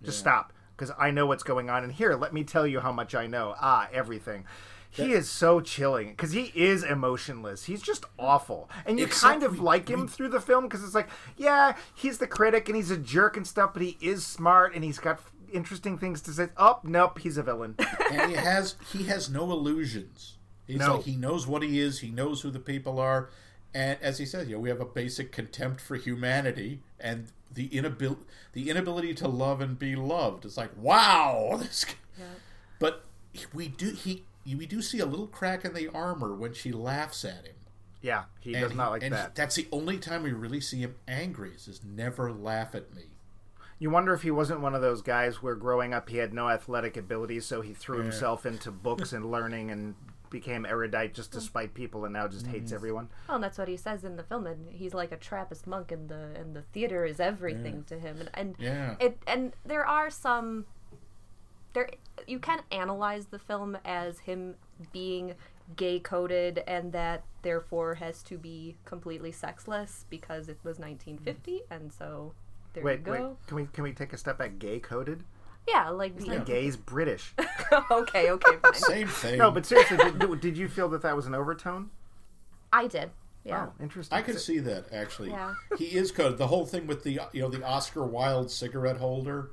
just 0.02 0.18
stop, 0.18 0.52
because 0.76 0.92
I 0.98 1.10
know 1.10 1.26
what's 1.26 1.42
going 1.44 1.70
on. 1.70 1.84
And 1.84 1.92
here, 1.92 2.14
let 2.14 2.32
me 2.34 2.44
tell 2.44 2.66
you 2.66 2.80
how 2.80 2.92
much 2.92 3.14
I 3.14 3.26
know. 3.26 3.54
Ah, 3.60 3.88
everything. 3.92 4.44
He 4.88 5.12
is 5.12 5.28
so 5.28 5.60
chilling 5.60 6.10
because 6.10 6.32
he 6.32 6.52
is 6.54 6.82
emotionless. 6.82 7.64
He's 7.64 7.82
just 7.82 8.06
awful, 8.18 8.70
and 8.86 8.98
you 8.98 9.06
kind 9.06 9.42
of 9.42 9.54
we- 9.58 9.60
like 9.60 9.88
him 9.90 10.08
through 10.08 10.30
the 10.30 10.40
film 10.40 10.64
because 10.64 10.82
it's 10.82 10.94
like, 10.94 11.08
yeah, 11.36 11.76
he's 11.94 12.16
the 12.16 12.26
critic 12.26 12.68
and 12.70 12.76
he's 12.76 12.90
a 12.90 12.96
jerk 12.96 13.36
and 13.36 13.46
stuff, 13.46 13.74
but 13.74 13.82
he 13.82 13.98
is 14.00 14.24
smart 14.24 14.74
and 14.74 14.82
he's 14.82 14.98
got 14.98 15.20
interesting 15.52 15.98
things 15.98 16.20
to 16.22 16.32
say. 16.32 16.48
Oh, 16.56 16.80
nope, 16.82 17.18
he's 17.18 17.36
a 17.36 17.42
villain. 17.42 17.74
and 18.12 18.30
he 18.30 18.36
has 18.36 18.76
he 18.92 19.04
has 19.04 19.28
no 19.30 19.50
illusions. 19.50 20.36
He's 20.66 20.78
No. 20.78 20.96
like 20.96 21.04
he 21.04 21.16
knows 21.16 21.46
what 21.46 21.62
he 21.62 21.78
is. 21.80 22.00
He 22.00 22.10
knows 22.10 22.40
who 22.42 22.50
the 22.50 22.58
people 22.58 22.98
are, 22.98 23.30
and 23.74 23.98
as 24.02 24.18
he 24.18 24.26
says, 24.26 24.48
you 24.48 24.56
know, 24.56 24.60
we 24.60 24.68
have 24.68 24.80
a 24.80 24.84
basic 24.86 25.30
contempt 25.32 25.80
for 25.80 25.96
humanity 25.96 26.82
and 26.98 27.28
the 27.52 27.66
inability 27.68 28.22
the 28.52 28.68
inability 28.70 29.14
to 29.14 29.28
love 29.28 29.60
and 29.60 29.78
be 29.78 29.94
loved. 29.96 30.44
It's 30.44 30.56
like 30.56 30.70
wow, 30.76 31.56
this. 31.60 31.84
guy- 31.84 32.24
But 32.78 33.04
we 33.54 33.68
do 33.68 33.90
he 33.90 34.24
we 34.44 34.66
do 34.66 34.80
see 34.82 34.98
a 34.98 35.06
little 35.06 35.26
crack 35.26 35.64
in 35.64 35.74
the 35.74 35.88
armor 35.88 36.34
when 36.34 36.52
she 36.52 36.72
laughs 36.72 37.24
at 37.24 37.44
him. 37.46 37.54
Yeah, 38.02 38.24
he 38.40 38.54
And 38.54 38.62
does 38.62 38.70
he- 38.72 38.76
not 38.76 38.90
like 38.90 39.02
and 39.02 39.12
that. 39.14 39.34
that's 39.34 39.54
the 39.56 39.66
only 39.72 39.98
time 39.98 40.22
we 40.22 40.32
really 40.32 40.60
see 40.60 40.78
him 40.80 40.96
angry. 41.08 41.50
Is 41.54 41.64
just 41.66 41.84
never 41.84 42.30
laugh 42.32 42.74
at 42.74 42.94
me. 42.94 43.04
You 43.78 43.90
wonder 43.90 44.14
if 44.14 44.22
he 44.22 44.30
wasn't 44.30 44.60
one 44.60 44.74
of 44.74 44.80
those 44.80 45.02
guys 45.02 45.42
where 45.42 45.54
growing 45.54 45.92
up 45.92 46.08
he 46.08 46.16
had 46.16 46.32
no 46.32 46.48
athletic 46.48 46.96
ability, 46.96 47.40
so 47.40 47.60
he 47.60 47.74
threw 47.74 47.98
himself 47.98 48.46
into 48.46 48.70
books 48.70 49.12
and 49.12 49.30
learning 49.30 49.70
and 49.70 49.94
became 50.30 50.66
erudite 50.66 51.14
just 51.14 51.32
to 51.32 51.38
mm. 51.38 51.42
spite 51.42 51.74
people, 51.74 52.04
and 52.04 52.12
now 52.12 52.26
just 52.26 52.46
hates 52.46 52.66
mm-hmm. 52.66 52.74
everyone. 52.74 53.08
Well, 53.28 53.36
and 53.36 53.44
that's 53.44 53.58
what 53.58 53.68
he 53.68 53.76
says 53.76 54.02
in 54.02 54.16
the 54.16 54.22
film, 54.22 54.46
and 54.46 54.70
he's 54.70 54.94
like 54.94 55.12
a 55.12 55.16
Trappist 55.16 55.66
monk, 55.66 55.92
and 55.92 56.08
the 56.08 56.34
and 56.34 56.54
the 56.54 56.62
theater 56.62 57.04
is 57.04 57.20
everything 57.20 57.84
to 57.84 57.98
him, 57.98 58.18
and 58.20 58.30
and 58.34 58.56
Yeah. 58.58 58.96
it 58.98 59.18
and 59.26 59.52
there 59.64 59.86
are 59.86 60.10
some 60.10 60.66
there 61.76 61.90
you 62.26 62.38
can 62.38 62.62
analyze 62.72 63.26
the 63.26 63.38
film 63.38 63.76
as 63.84 64.20
him 64.20 64.54
being 64.92 65.34
gay 65.76 65.98
coded 66.00 66.62
and 66.66 66.92
that 66.92 67.24
therefore 67.42 67.96
has 67.96 68.22
to 68.22 68.38
be 68.38 68.76
completely 68.84 69.32
sexless 69.32 70.06
because 70.08 70.48
it 70.48 70.58
was 70.62 70.78
1950 70.78 71.62
and 71.70 71.92
so 71.92 72.32
there 72.76 72.84
Wait, 72.84 73.00
you 73.04 73.12
wait, 73.12 73.22
can 73.48 73.56
we 73.56 73.66
can 73.66 73.84
we 73.84 73.92
take 73.92 74.12
a 74.12 74.16
step 74.16 74.38
back? 74.38 74.58
Gay 74.58 74.78
coded? 74.78 75.24
yeah 75.68 75.88
like 75.88 76.16
the, 76.16 76.38
Gay's 76.38 76.76
British. 76.76 77.34
okay 77.90 78.30
okay 78.30 78.56
fine 78.62 78.74
Same 78.74 79.08
thing. 79.08 79.38
no, 79.38 79.50
but 79.50 79.66
seriously, 79.66 79.96
did, 79.96 80.40
did 80.40 80.56
you 80.56 80.68
feel 80.68 80.88
that 80.90 81.02
that 81.02 81.16
was 81.16 81.26
an 81.26 81.34
overtone? 81.34 81.90
i 82.72 82.86
did 82.86 83.10
Yeah. 83.44 83.66
Oh, 83.66 83.82
interesting. 83.82 84.16
I 84.16 84.22
could 84.22 84.38
see 84.38 84.58
that 84.60 84.92
actually. 84.92 85.30
Yeah. 85.30 85.54
He 85.76 85.86
is 85.86 86.12
coded. 86.12 86.38
The 86.38 86.46
whole 86.46 86.66
thing 86.66 86.86
with 86.86 87.02
the 87.02 87.20
you 87.32 87.42
know 87.42 87.48
the 87.48 87.64
Oscar 87.64 88.04
Wilde 88.04 88.50
cigarette 88.50 88.98
holder. 88.98 89.50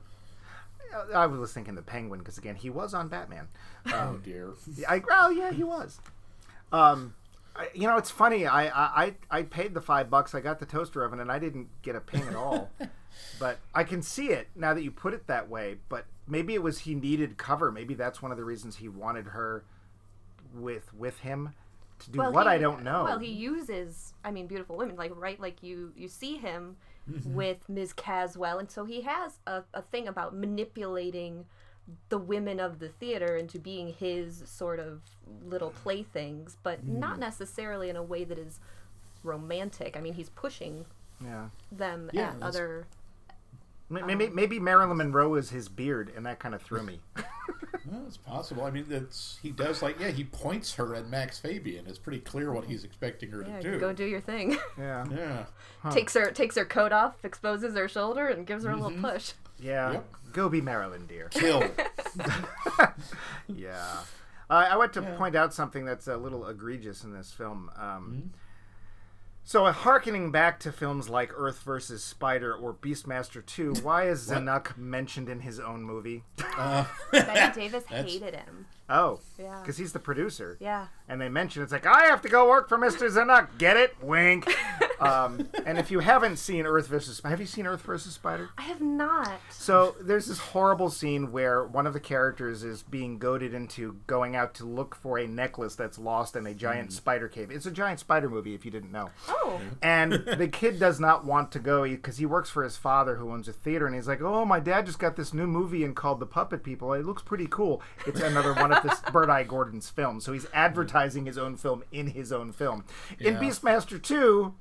I 1.13 1.25
was 1.25 1.51
thinking 1.51 1.73
the 1.73 1.81
Penguin 1.81 2.19
because 2.19 2.37
again 2.37 2.55
he 2.55 2.69
was 2.69 2.93
on 2.93 3.07
Batman. 3.07 3.47
Oh 3.91 4.19
dear. 4.23 4.53
Yeah, 4.77 4.91
I, 4.91 5.01
well, 5.07 5.31
yeah, 5.31 5.51
he 5.51 5.63
was. 5.63 5.99
Um, 6.71 7.15
I, 7.55 7.69
you 7.73 7.87
know, 7.87 7.97
it's 7.97 8.11
funny. 8.11 8.45
I, 8.45 8.67
I 8.67 9.13
I 9.29 9.43
paid 9.43 9.73
the 9.73 9.81
five 9.81 10.09
bucks. 10.09 10.35
I 10.35 10.41
got 10.41 10.59
the 10.59 10.65
toaster 10.65 11.03
oven, 11.03 11.19
and 11.19 11.31
I 11.31 11.39
didn't 11.39 11.69
get 11.81 11.95
a 11.95 11.99
ping 12.01 12.23
at 12.27 12.35
all. 12.35 12.69
but 13.39 13.59
I 13.73 13.83
can 13.83 14.01
see 14.01 14.27
it 14.29 14.47
now 14.55 14.73
that 14.73 14.83
you 14.83 14.91
put 14.91 15.13
it 15.13 15.27
that 15.27 15.49
way. 15.49 15.77
But 15.89 16.05
maybe 16.27 16.53
it 16.53 16.61
was 16.63 16.79
he 16.79 16.95
needed 16.95 17.37
cover. 17.37 17.71
Maybe 17.71 17.93
that's 17.93 18.21
one 18.21 18.31
of 18.31 18.37
the 18.37 18.43
reasons 18.45 18.77
he 18.77 18.87
wanted 18.89 19.27
her 19.27 19.63
with 20.53 20.93
with 20.93 21.19
him 21.19 21.51
to 21.99 22.11
do 22.11 22.19
what 22.19 22.43
he- 22.47 22.53
I 22.53 22.57
don't 22.57 22.83
know. 22.83 23.03
Well, 23.05 23.19
he 23.19 23.31
uses, 23.31 24.13
I 24.23 24.31
mean, 24.31 24.47
beautiful 24.47 24.75
women, 24.77 24.95
like 24.95 25.11
right, 25.15 25.39
like 25.39 25.63
you 25.63 25.91
you 25.95 26.07
see 26.07 26.37
him 26.37 26.77
Mm-hmm. 27.11 27.33
with 27.33 27.67
Ms. 27.67 27.91
Caswell, 27.91 28.59
and 28.59 28.71
so 28.71 28.85
he 28.85 29.01
has 29.01 29.39
a, 29.45 29.63
a 29.73 29.81
thing 29.81 30.07
about 30.07 30.33
manipulating 30.33 31.43
the 32.07 32.17
women 32.17 32.61
of 32.61 32.79
the 32.79 32.87
theater 32.87 33.35
into 33.35 33.59
being 33.59 33.89
his 33.91 34.41
sort 34.45 34.79
of 34.79 35.01
little 35.45 35.71
playthings, 35.71 36.55
but 36.63 36.79
Mm-hmm. 36.79 36.99
not 37.01 37.19
necessarily 37.19 37.89
in 37.89 37.97
a 37.97 38.01
way 38.03 38.23
that 38.23 38.39
is 38.39 38.61
romantic. 39.21 39.97
I 39.97 39.99
mean, 40.01 40.13
he's 40.13 40.29
pushing 40.29 40.85
yeah. 41.21 41.49
them 41.73 42.09
Yeah, 42.13 42.29
at 42.29 42.41
other. 42.41 42.87
M- 43.95 44.05
Maybe 44.07 44.29
maybe 44.29 44.59
Marilyn 44.59 44.97
Monroe 44.97 45.35
is 45.35 45.49
his 45.51 45.69
beard, 45.69 46.11
and 46.15 46.25
that 46.25 46.39
kind 46.39 46.55
of 46.55 46.61
threw 46.61 46.83
me. 46.83 46.99
Well, 47.85 48.03
it's 48.07 48.15
possible. 48.17 48.63
I 48.63 48.71
mean, 48.71 48.85
it's 48.89 49.37
he 49.43 49.51
does 49.51 49.81
like 49.81 49.99
yeah. 49.99 50.07
He 50.07 50.23
points 50.23 50.75
her 50.75 50.95
at 50.95 51.09
Max 51.09 51.37
Fabian. 51.37 51.85
It's 51.85 51.99
pretty 51.99 52.19
clear 52.19 52.51
what 52.53 52.63
he's 52.65 52.85
expecting 52.85 53.29
her 53.31 53.43
Yeah, 53.45 53.59
to 53.59 53.71
do. 53.73 53.77
go 53.79 53.91
do 53.91 54.05
your 54.05 54.21
thing. 54.21 54.57
yeah. 54.79 55.05
Yeah. 55.13 55.45
takes 55.91 56.13
her 56.13 56.31
takes 56.31 56.55
her 56.55 56.63
coat 56.63 56.93
off, 56.93 57.17
exposes 57.25 57.75
her 57.75 57.89
shoulder, 57.89 58.27
and 58.29 58.47
gives 58.47 58.63
her 58.63 58.71
a 58.71 58.77
little 58.77 58.97
push. 58.99 59.33
Yeah. 59.59 59.91
Yep. 59.91 60.05
Go 60.31 60.47
be 60.49 60.61
Marilyn, 60.61 61.05
dear. 61.07 61.27
Kill. 61.29 61.61
Yeah. 63.47 63.85
Uh, 64.49 64.67
I 64.71 64.77
want 64.77 64.93
to 64.93 65.01
point 65.01 65.35
out 65.35 65.53
something 65.53 65.85
that's 65.85 66.07
a 66.07 66.17
little 66.17 66.47
egregious 66.47 67.03
in 67.03 67.13
this 67.13 67.31
film. 67.31 67.69
Um, 67.77 68.31
So, 69.45 69.65
uh, 69.65 69.73
harkening 69.73 70.31
back 70.31 70.59
to 70.61 70.71
films 70.71 71.09
like 71.09 71.31
Earth 71.35 71.59
vs. 71.63 72.01
Spider 72.01 72.55
or 72.55 72.73
Beastmaster 72.73 73.45
2, 73.45 73.73
why 73.83 74.07
is 74.07 74.29
Zanuck 74.29 74.77
mentioned 74.77 75.27
in 75.27 75.41
his 75.41 75.59
own 75.59 75.83
movie? 75.83 76.23
Uh, 76.57 76.85
Bette 77.11 77.53
Davis 77.59 77.83
hated 77.85 78.35
him. 78.35 78.65
Oh, 78.89 79.19
Yeah. 79.39 79.59
because 79.61 79.77
he's 79.77 79.93
the 79.93 79.99
producer. 79.99 80.57
Yeah. 80.59 80.87
And 81.07 81.19
they 81.19 81.29
mention 81.29 81.63
it's 81.63 81.71
like, 81.71 81.85
I 81.85 82.05
have 82.05 82.21
to 82.23 82.29
go 82.29 82.47
work 82.47 82.69
for 82.69 82.77
Mr. 82.77 83.09
Zanuck. 83.09 83.57
Get 83.57 83.75
it? 83.77 83.95
Wink. 84.01 84.47
um, 85.01 85.47
and 85.65 85.77
if 85.77 85.91
you 85.91 85.99
haven't 85.99 86.37
seen 86.37 86.65
Earth 86.65 86.87
vs. 86.87 87.17
Spider, 87.17 87.31
have 87.31 87.39
you 87.41 87.45
seen 87.45 87.65
Earth 87.67 87.81
vs. 87.81 88.13
Spider? 88.13 88.49
I 88.57 88.63
have 88.63 88.81
not. 88.81 89.31
So 89.49 89.95
there's 90.01 90.27
this 90.27 90.39
horrible 90.39 90.89
scene 90.89 91.31
where 91.31 91.63
one 91.65 91.85
of 91.87 91.93
the 91.93 91.99
characters 91.99 92.63
is 92.63 92.83
being 92.83 93.17
goaded 93.19 93.53
into 93.53 93.97
going 94.07 94.35
out 94.35 94.53
to 94.55 94.65
look 94.65 94.95
for 94.95 95.17
a 95.19 95.27
necklace 95.27 95.75
that's 95.75 95.99
lost 95.99 96.35
in 96.35 96.45
a 96.47 96.53
giant 96.53 96.93
spider 96.93 97.27
cave. 97.27 97.51
It's 97.51 97.65
a 97.65 97.71
giant 97.71 97.99
spider 97.99 98.29
movie, 98.29 98.53
if 98.55 98.63
you 98.65 98.71
didn't 98.71 98.91
know. 98.91 99.09
Oh. 99.27 99.59
And 99.81 100.13
the 100.13 100.47
kid 100.47 100.79
does 100.79 100.99
not 100.99 101.25
want 101.25 101.51
to 101.53 101.59
go 101.59 101.83
because 101.83 102.17
he 102.17 102.25
works 102.25 102.49
for 102.49 102.63
his 102.63 102.77
father 102.77 103.15
who 103.15 103.31
owns 103.31 103.47
a 103.47 103.53
theater, 103.53 103.85
and 103.85 103.95
he's 103.95 104.07
like, 104.07 104.21
"Oh, 104.21 104.45
my 104.45 104.59
dad 104.59 104.85
just 104.85 104.99
got 104.99 105.15
this 105.15 105.33
new 105.33 105.47
movie 105.47 105.83
and 105.83 105.95
called 105.95 106.19
The 106.19 106.25
Puppet 106.25 106.63
People. 106.63 106.93
It 106.93 107.05
looks 107.05 107.21
pretty 107.21 107.47
cool. 107.47 107.81
It's 108.07 108.21
another 108.21 108.53
one 108.53 108.72
of 108.77 108.83
this 108.83 108.99
Bert 109.11 109.29
I. 109.29 109.43
Gordon's 109.43 109.89
films. 109.89 110.23
So 110.25 110.33
he's 110.33 110.47
advertising 110.53 111.25
his 111.25 111.37
own 111.37 111.55
film 111.57 111.83
in 111.91 112.07
his 112.07 112.31
own 112.31 112.51
film. 112.51 112.85
In 113.19 113.33
Yeah. 113.35 113.39
Beastmaster 113.39 114.01
Two. 114.01 114.55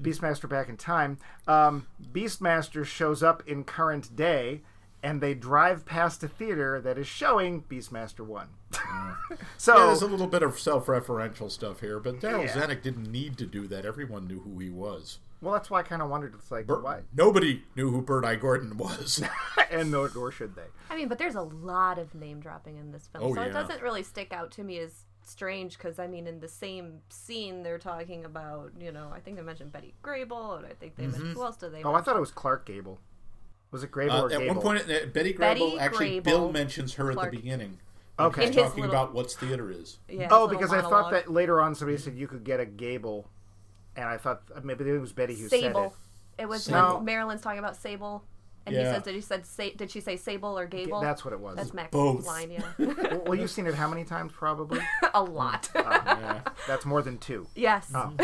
Beastmaster 0.00 0.48
Back 0.48 0.68
in 0.68 0.76
Time. 0.76 1.18
Um, 1.46 1.86
Beastmaster 2.12 2.84
shows 2.84 3.22
up 3.22 3.42
in 3.46 3.62
current 3.64 4.16
day, 4.16 4.62
and 5.02 5.20
they 5.20 5.34
drive 5.34 5.84
past 5.84 6.22
a 6.24 6.28
theater 6.28 6.80
that 6.80 6.96
is 6.98 7.06
showing 7.06 7.62
Beastmaster 7.64 8.20
One. 8.24 8.48
so 9.58 9.76
yeah, 9.76 9.86
there's 9.86 10.02
a 10.02 10.06
little 10.06 10.26
bit 10.26 10.42
of 10.42 10.58
self-referential 10.58 11.50
stuff 11.50 11.80
here, 11.80 12.00
but 12.00 12.20
Darryl 12.20 12.46
Yeah. 12.46 12.52
Zanuck 12.66 12.82
didn't 12.82 13.10
need 13.10 13.36
to 13.38 13.46
do 13.46 13.66
that. 13.68 13.84
Everyone 13.84 14.26
knew 14.26 14.40
who 14.40 14.58
he 14.58 14.70
was. 14.70 15.18
Well, 15.42 15.52
that's 15.52 15.68
why 15.68 15.80
I 15.80 15.82
kind 15.82 16.00
of 16.00 16.08
wondered. 16.08 16.34
It's 16.38 16.50
like 16.50 16.66
Bur- 16.66 16.80
why, 16.80 17.00
Nobody 17.14 17.64
knew 17.76 17.90
who 17.90 18.00
Bert 18.00 18.24
I. 18.24 18.36
Gordon 18.36 18.76
was. 18.78 19.22
and 19.70 19.90
nor, 19.90 20.10
nor 20.14 20.30
should 20.30 20.54
they. 20.54 20.62
I 20.88 20.96
mean, 20.96 21.08
but 21.08 21.18
there's 21.18 21.34
a 21.34 21.42
lot 21.42 21.98
of 21.98 22.14
name 22.14 22.40
dropping 22.40 22.76
in 22.78 22.92
this 22.92 23.08
film, 23.08 23.24
Oh, 23.24 23.34
so 23.34 23.42
it 23.42 23.52
doesn't 23.52 23.82
really 23.82 24.02
stick 24.04 24.32
out 24.32 24.52
to 24.52 24.62
me 24.62 24.78
as 24.78 25.04
strange 25.24 25.76
because 25.76 25.98
I 25.98 26.06
mean, 26.06 26.26
in 26.26 26.40
the 26.40 26.48
same 26.48 27.00
scene, 27.08 27.62
they're 27.64 27.78
talking 27.78 28.24
about 28.24 28.70
you 28.78 28.92
know, 28.92 29.10
I 29.14 29.18
think 29.20 29.36
they 29.36 29.42
mentioned 29.42 29.72
Betty 29.72 29.94
Grable, 30.02 30.56
and 30.58 30.66
I 30.66 30.74
think 30.78 30.94
they 30.96 31.06
mentioned 31.08 31.34
who 31.34 31.42
else 31.42 31.56
did 31.56 31.72
they? 31.74 31.82
Oh, 31.82 31.92
I 31.94 32.00
thought 32.02 32.16
it 32.16 32.20
was 32.20 32.30
Clark 32.30 32.64
Gable. 32.66 33.00
Was 33.72 33.82
it 33.82 33.90
Grable 33.90 34.12
Uh, 34.12 34.22
or 34.24 34.32
at 34.32 34.38
Gable? 34.38 34.54
one 34.54 34.62
point, 34.62 34.82
uh, 34.82 35.06
Betty 35.06 35.32
Grable, 35.34 35.38
Betty 35.38 35.78
actually, 35.78 36.20
Grable, 36.20 36.24
Bill 36.24 36.52
mentions 36.52 36.94
her 36.94 37.10
at 37.10 37.18
the 37.18 37.30
beginning. 37.36 37.78
Okay. 38.18 38.42
He's 38.42 38.50
In 38.50 38.54
his 38.54 38.62
talking 38.68 38.82
little- 38.82 38.94
about 38.96 39.14
what's 39.14 39.34
theater 39.34 39.70
is. 39.70 39.98
Yeah, 40.08 40.14
oh, 40.14 40.18
his 40.18 40.30
little 40.30 40.48
because 40.48 40.72
I 40.72 40.82
thought 40.82 41.10
that 41.10 41.32
later 41.32 41.60
on 41.60 41.74
somebody 41.74 41.96
said 41.98 42.16
you 42.16 42.28
could 42.28 42.44
get 42.44 42.60
a 42.60 42.66
Gable, 42.66 43.28
and 43.96 44.06
I 44.06 44.16
thought 44.16 44.42
uh, 44.54 44.60
maybe 44.62 44.88
it 44.88 45.00
was 45.00 45.12
Betty 45.12 45.34
who 45.34 45.48
said 45.48 45.60
Sable. 45.60 45.94
it. 46.38 46.42
It 46.42 46.48
was 46.48 46.64
Sable. 46.64 46.96
when 46.96 47.04
Marilyn's 47.04 47.42
talking 47.42 47.58
about 47.58 47.76
Sable, 47.76 48.24
and 48.66 48.74
Yeah. 48.74 48.88
he 48.88 48.94
says, 48.94 49.02
"Did 49.02 49.14
you 49.14 49.20
said 49.20 49.44
Sa- 49.46 49.74
did 49.76 49.90
she 49.90 50.00
say 50.00 50.16
Sable 50.16 50.58
or 50.58 50.66
Gable?" 50.66 51.00
That's 51.00 51.24
what 51.24 51.32
it 51.34 51.40
was. 51.40 51.56
That's 51.56 51.74
Max's 51.74 51.90
Both. 51.92 52.26
line, 52.26 52.50
yeah, 52.50 52.62
well, 52.78 53.22
well, 53.26 53.34
you've 53.34 53.50
seen 53.50 53.66
it 53.66 53.74
how 53.74 53.88
many 53.88 54.04
times? 54.04 54.32
Probably. 54.32 54.80
a 55.14 55.22
lot. 55.22 55.68
Yeah. 55.74 56.40
That's 56.66 56.84
more 56.86 57.02
than 57.02 57.18
two. 57.18 57.46
yes. 57.54 57.90
Oh. 57.94 58.14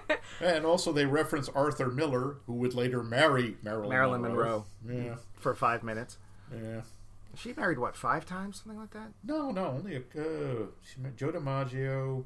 and 0.40 0.66
also, 0.66 0.92
they 0.92 1.06
reference 1.06 1.48
Arthur 1.50 1.88
Miller, 1.88 2.36
who 2.46 2.54
would 2.54 2.74
later 2.74 3.02
marry 3.02 3.56
Marilyn, 3.62 3.88
Marilyn 3.88 4.20
Monroe 4.22 4.64
Yeah, 4.86 5.16
for 5.34 5.54
five 5.54 5.82
minutes. 5.82 6.18
yeah. 6.52 6.82
She 7.34 7.52
married 7.54 7.78
what 7.78 7.96
five 7.96 8.24
times, 8.24 8.62
something 8.62 8.80
like 8.80 8.92
that. 8.92 9.08
No, 9.22 9.50
no, 9.50 9.66
only 9.66 9.96
a, 9.96 9.98
uh, 9.98 10.66
she 10.82 11.00
met 11.00 11.16
Joe 11.16 11.32
DiMaggio, 11.32 12.24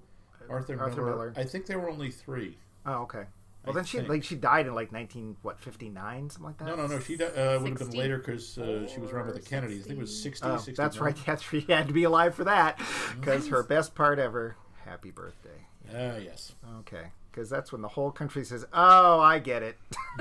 Arthur, 0.48 0.80
Arthur 0.80 1.02
Miller. 1.02 1.10
Miller. 1.16 1.34
I 1.36 1.42
think 1.44 1.66
there 1.66 1.80
were 1.80 1.90
only 1.90 2.10
three. 2.12 2.58
Oh, 2.86 3.02
okay. 3.02 3.24
Well, 3.64 3.72
I 3.72 3.74
then 3.74 3.84
she 3.84 3.98
think. 3.98 4.08
like 4.08 4.24
she 4.24 4.36
died 4.36 4.66
in 4.66 4.74
like 4.74 4.90
nineteen 4.90 5.36
what 5.42 5.58
fifty 5.58 5.90
nine 5.90 6.30
something 6.30 6.46
like 6.46 6.56
that. 6.58 6.66
No, 6.66 6.76
no, 6.76 6.86
no. 6.86 6.98
She 6.98 7.16
di- 7.16 7.24
uh, 7.26 7.60
would 7.60 7.68
have 7.68 7.78
been 7.78 7.90
later 7.90 8.16
because 8.18 8.56
uh, 8.56 8.86
she 8.86 9.00
was 9.00 9.10
around 9.10 9.26
with 9.26 9.34
the 9.34 9.42
Or 9.42 9.44
Kennedys. 9.44 9.84
I 9.84 9.88
think 9.88 9.98
it 9.98 10.00
was 10.00 10.22
60, 10.22 10.46
Oh, 10.48 10.56
61. 10.56 10.74
that's 10.76 10.98
right. 10.98 11.16
That's 11.26 11.42
she 11.42 11.60
had 11.62 11.86
to 11.88 11.92
be 11.92 12.04
alive 12.04 12.34
for 12.34 12.44
that 12.44 12.78
because 13.20 13.48
her 13.48 13.62
best 13.62 13.94
part 13.94 14.18
ever. 14.18 14.56
Happy 14.86 15.10
birthday. 15.10 15.66
Ah, 15.94 16.16
yes. 16.16 16.52
Okay, 16.80 17.08
because 17.30 17.50
that's 17.50 17.70
when 17.70 17.82
the 17.82 17.88
whole 17.88 18.10
country 18.10 18.44
says, 18.44 18.64
"Oh, 18.72 19.20
I 19.20 19.38
get 19.40 19.62
it." 19.62 19.76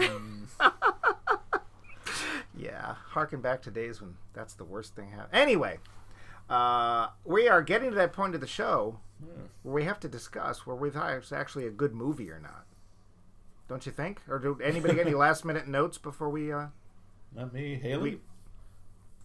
yeah, 2.57 2.95
harken 3.12 3.41
back 3.41 3.62
to 3.64 3.72
days 3.72 4.01
when 4.01 4.16
that's 4.34 4.53
the 4.53 4.64
worst 4.66 4.95
thing 4.95 5.12
happened. 5.12 5.30
Anyway, 5.34 5.80
uh, 6.49 7.07
we 7.24 7.47
are 7.47 7.62
getting 7.62 7.89
to 7.91 7.95
that 7.95 8.12
point 8.14 8.36
of 8.36 8.41
the 8.41 8.47
show 8.47 8.99
where 9.63 9.74
we 9.74 9.84
have 9.84 9.99
to 10.01 10.07
discuss 10.09 10.65
where 10.65 10.76
we 10.76 10.89
thought 10.89 11.11
it's 11.13 11.32
actually 11.32 11.67
a 11.67 11.72
good 11.72 11.93
movie 11.93 12.30
or 12.32 12.39
not. 12.39 12.65
Don't 13.67 13.86
you 13.86 13.91
think? 13.91 14.22
Or 14.28 14.39
do 14.39 14.59
anybody 14.63 14.95
get 14.95 15.05
any 15.07 15.15
last 15.28 15.45
minute 15.45 15.67
notes 15.67 15.97
before 15.97 16.30
we 16.30 16.51
uh, 16.51 16.67
Not 17.36 17.53
me. 17.53 17.76
Haley? 17.76 18.11
We- 18.11 18.22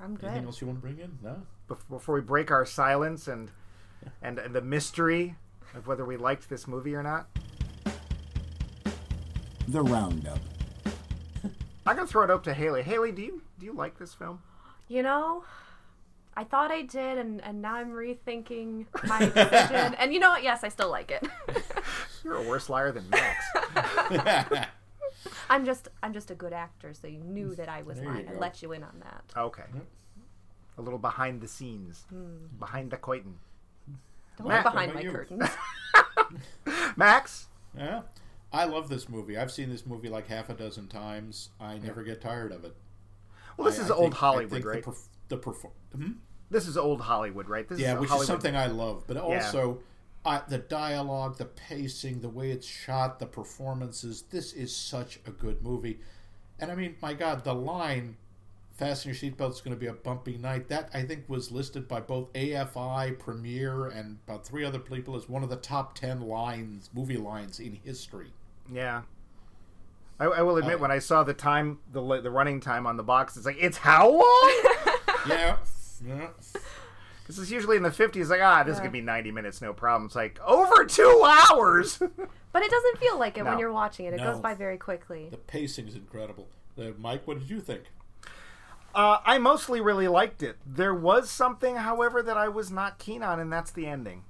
I'm 0.01 0.17
good. 0.17 0.27
Anything 0.31 0.47
else 0.47 0.61
you 0.61 0.67
want 0.67 0.79
to 0.79 0.83
bring 0.83 0.99
in? 0.99 1.19
No? 1.23 1.43
before 1.89 2.15
we 2.17 2.21
break 2.21 2.51
our 2.51 2.67
silence 2.67 3.27
and 3.27 3.51
and, 4.23 4.39
and 4.39 4.55
the 4.55 4.61
mystery 4.61 5.35
of 5.75 5.87
whether 5.87 6.05
we 6.05 6.17
liked 6.17 6.49
this 6.51 6.69
movie 6.69 6.95
or 6.95 7.03
not? 7.03 7.27
The 9.69 9.83
Roundup. 9.83 10.39
I'm 11.87 11.97
gonna 11.97 12.07
throw 12.07 12.23
it 12.25 12.31
up 12.31 12.43
to 12.45 12.53
Haley. 12.55 12.83
Haley, 12.83 13.13
do 13.13 13.23
you 13.23 13.43
do 13.59 13.67
you 13.67 13.73
like 13.73 13.99
this 13.99 14.13
film? 14.13 14.43
You 14.89 15.03
know, 15.03 15.45
I 16.37 16.45
thought 16.45 16.71
I 16.73 16.83
did, 16.83 17.19
and, 17.19 17.43
and 17.45 17.63
now 17.63 17.75
I'm 17.75 17.91
rethinking 17.91 18.87
my 19.07 19.21
decision. 19.21 19.95
and 19.99 20.13
you 20.13 20.19
know 20.21 20.31
what? 20.31 20.43
Yes, 20.43 20.65
I 20.65 20.69
still 20.69 20.91
like 20.91 21.11
it. 21.11 21.25
You're 22.25 22.35
a 22.37 22.43
worse 22.43 22.69
liar 22.69 22.91
than 22.93 23.09
Max. 23.11 23.45
I'm 25.51 25.65
just 25.65 25.89
I'm 26.03 26.13
just 26.13 26.31
a 26.31 26.35
good 26.35 26.53
actor, 26.53 26.93
so 26.95 27.07
you 27.07 27.21
knew 27.21 27.55
that 27.55 27.69
I 27.69 27.83
was 27.83 27.97
There 27.99 28.05
you 28.07 28.11
lying. 28.13 28.29
I 28.29 28.33
go. 28.33 28.39
let 28.39 28.63
you 28.63 28.73
in 28.73 28.83
on 28.83 29.01
that. 29.01 29.25
Okay. 29.37 29.63
Mm-hmm. 29.63 29.79
A 30.79 30.83
little 30.83 30.99
behind 30.99 31.41
the 31.41 31.49
scenes, 31.49 32.05
hmm. 32.11 32.47
behind 32.59 32.91
the 32.91 32.97
curtain. 32.97 33.37
Don't 34.39 34.49
Matt, 34.49 34.65
look 34.65 34.73
behind 34.75 34.95
what 34.95 35.05
my 35.05 35.09
about 35.09 35.29
you? 35.31 35.39
curtains. 36.67 36.97
Max, 36.97 37.47
yeah. 37.77 38.03
I 38.53 38.65
love 38.65 38.89
this 38.89 39.09
movie. 39.09 39.37
I've 39.37 39.53
seen 39.53 39.69
this 39.71 39.87
movie 39.87 40.09
like 40.09 40.27
half 40.29 40.49
a 40.49 40.55
dozen 40.55 40.89
times. 40.89 41.51
I 41.61 41.79
never 41.79 42.03
get 42.03 42.21
tired 42.21 42.51
of 42.53 42.65
it. 42.65 42.75
well, 43.57 43.67
this 43.67 43.79
I- 43.79 43.83
is 43.85 43.91
I 43.91 43.95
old 43.95 44.05
think- 44.13 44.15
I 44.15 44.19
Hollywood, 44.19 44.51
think 44.51 44.65
right? 44.67 44.85
The, 44.85 44.91
perf- 44.91 45.09
the 45.29 45.39
perfor- 45.39 45.73
hmm? 45.95 46.13
this 46.51 46.67
is 46.69 46.77
old 46.77 47.01
Hollywood, 47.01 47.49
right? 47.49 47.69
This 47.69 47.79
Yeah, 47.81 47.95
is 47.95 48.01
which 48.01 48.09
Hollywood. 48.11 48.23
is 48.25 48.29
something 48.29 48.57
I 48.57 48.67
love. 48.67 49.05
But 49.07 49.17
Yeah. 49.17 49.23
also, 49.23 49.81
uh, 50.25 50.41
the 50.49 50.59
dialogue, 50.59 51.37
the 51.39 51.45
pacing, 51.47 52.21
the 52.21 52.29
way 52.29 52.51
it's 52.51 52.67
shot, 52.67 53.19
the 53.19 53.27
performances. 53.27 54.23
This 54.31 54.53
is 54.53 54.75
such 54.75 55.19
a 55.27 55.31
good 55.31 55.63
movie. 55.63 56.01
And 56.61 56.71
I 56.71 56.75
mean, 56.75 56.97
my 57.03 57.15
God, 57.15 57.45
the 57.45 57.55
line 57.55 58.17
Fasten 58.73 59.11
Your 59.13 59.17
Seatbelt, 59.17 59.51
it's 59.51 59.61
going 59.61 59.75
to 59.77 59.81
be 59.81 59.87
a 59.87 59.93
bumpy 59.93 60.37
night. 60.37 60.69
That, 60.69 60.91
I 60.93 61.03
think, 61.05 61.29
was 61.29 61.53
listed 61.53 61.87
by 61.87 62.01
both 62.01 62.33
AFI, 62.33 63.17
Premiere, 63.19 63.87
and 63.87 64.19
about 64.27 64.45
three 64.45 64.65
other 64.65 64.81
people 64.81 65.15
as 65.15 65.29
one 65.29 65.45
of 65.45 65.49
the 65.49 65.57
top 65.57 65.95
10 65.95 66.23
lines, 66.23 66.91
movie 66.93 67.17
lines 67.17 67.61
in 67.61 67.75
history. 67.85 68.33
Yeah. 68.73 69.03
I, 70.19 70.25
I 70.25 70.43
will 70.43 70.57
admit, 70.57 70.81
when 70.81 70.91
I 70.91 70.99
saw 70.99 71.23
the 71.23 71.35
time, 71.35 71.79
the 71.93 72.01
the 72.21 72.31
running 72.31 72.61
time 72.61 72.87
on 72.87 72.97
the 72.97 73.03
box, 73.03 73.37
it's 73.37 73.47
like 73.47 73.59
it's 73.61 73.79
how 73.79 74.11
long? 74.11 74.63
Yeah. 75.27 75.57
yeah. 76.07 76.29
Because 77.23 77.39
it's 77.39 77.51
usually 77.51 77.77
in 77.77 77.83
the 77.83 77.91
fifties. 77.91 78.31
Like 78.31 78.43
ah, 78.43 78.63
this 78.63 78.75
is 78.75 78.81
gonna 78.81 78.91
be 78.91 79.01
ninety 79.01 79.31
minutes, 79.31 79.63
no 79.63 79.73
problem. 79.73 80.07
It's 80.07 80.15
like 80.15 80.39
over 80.45 80.85
two 80.85 81.23
hours. 81.25 82.01
But 82.53 82.63
it 82.63 82.71
doesn't 82.71 82.99
feel 82.99 83.19
like 83.19 83.37
it 83.37 83.45
when 83.45 83.59
you're 83.59 83.73
watching 83.73 84.07
it. 84.07 84.15
It 84.15 84.21
goes 84.21 84.39
by 84.39 84.55
very 84.55 84.79
quickly. 84.79 85.27
The 85.29 85.39
pacing 85.39 85.89
is 85.89 85.97
incredible. 85.97 86.47
Uh, 86.79 86.91
Mike, 86.97 87.27
what 87.27 87.41
did 87.41 87.51
you 87.51 87.61
think? 87.61 87.83
uh, 88.95 89.19
I 89.25 89.39
mostly 89.39 89.81
really 89.81 90.07
liked 90.07 90.41
it. 90.41 90.57
There 90.65 90.95
was 90.95 91.29
something, 91.29 91.75
however, 91.75 92.23
that 92.23 92.37
I 92.37 92.47
was 92.49 92.71
not 92.71 93.01
keen 93.01 93.25
on, 93.25 93.41
and 93.41 93.53
that's 93.53 93.73
the 93.73 93.87
ending. 93.87 94.23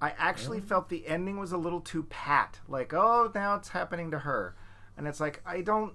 I 0.00 0.14
actually 0.18 0.60
felt 0.60 0.88
the 0.88 1.06
ending 1.08 1.38
was 1.40 1.50
a 1.50 1.56
little 1.56 1.80
too 1.80 2.04
pat. 2.04 2.60
Like, 2.68 2.94
oh, 2.94 3.32
now 3.34 3.56
it's 3.56 3.70
happening 3.70 4.12
to 4.12 4.20
her, 4.20 4.54
and 4.96 5.08
it's 5.08 5.18
like 5.18 5.42
I 5.44 5.62
don't. 5.62 5.94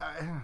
I, 0.00 0.40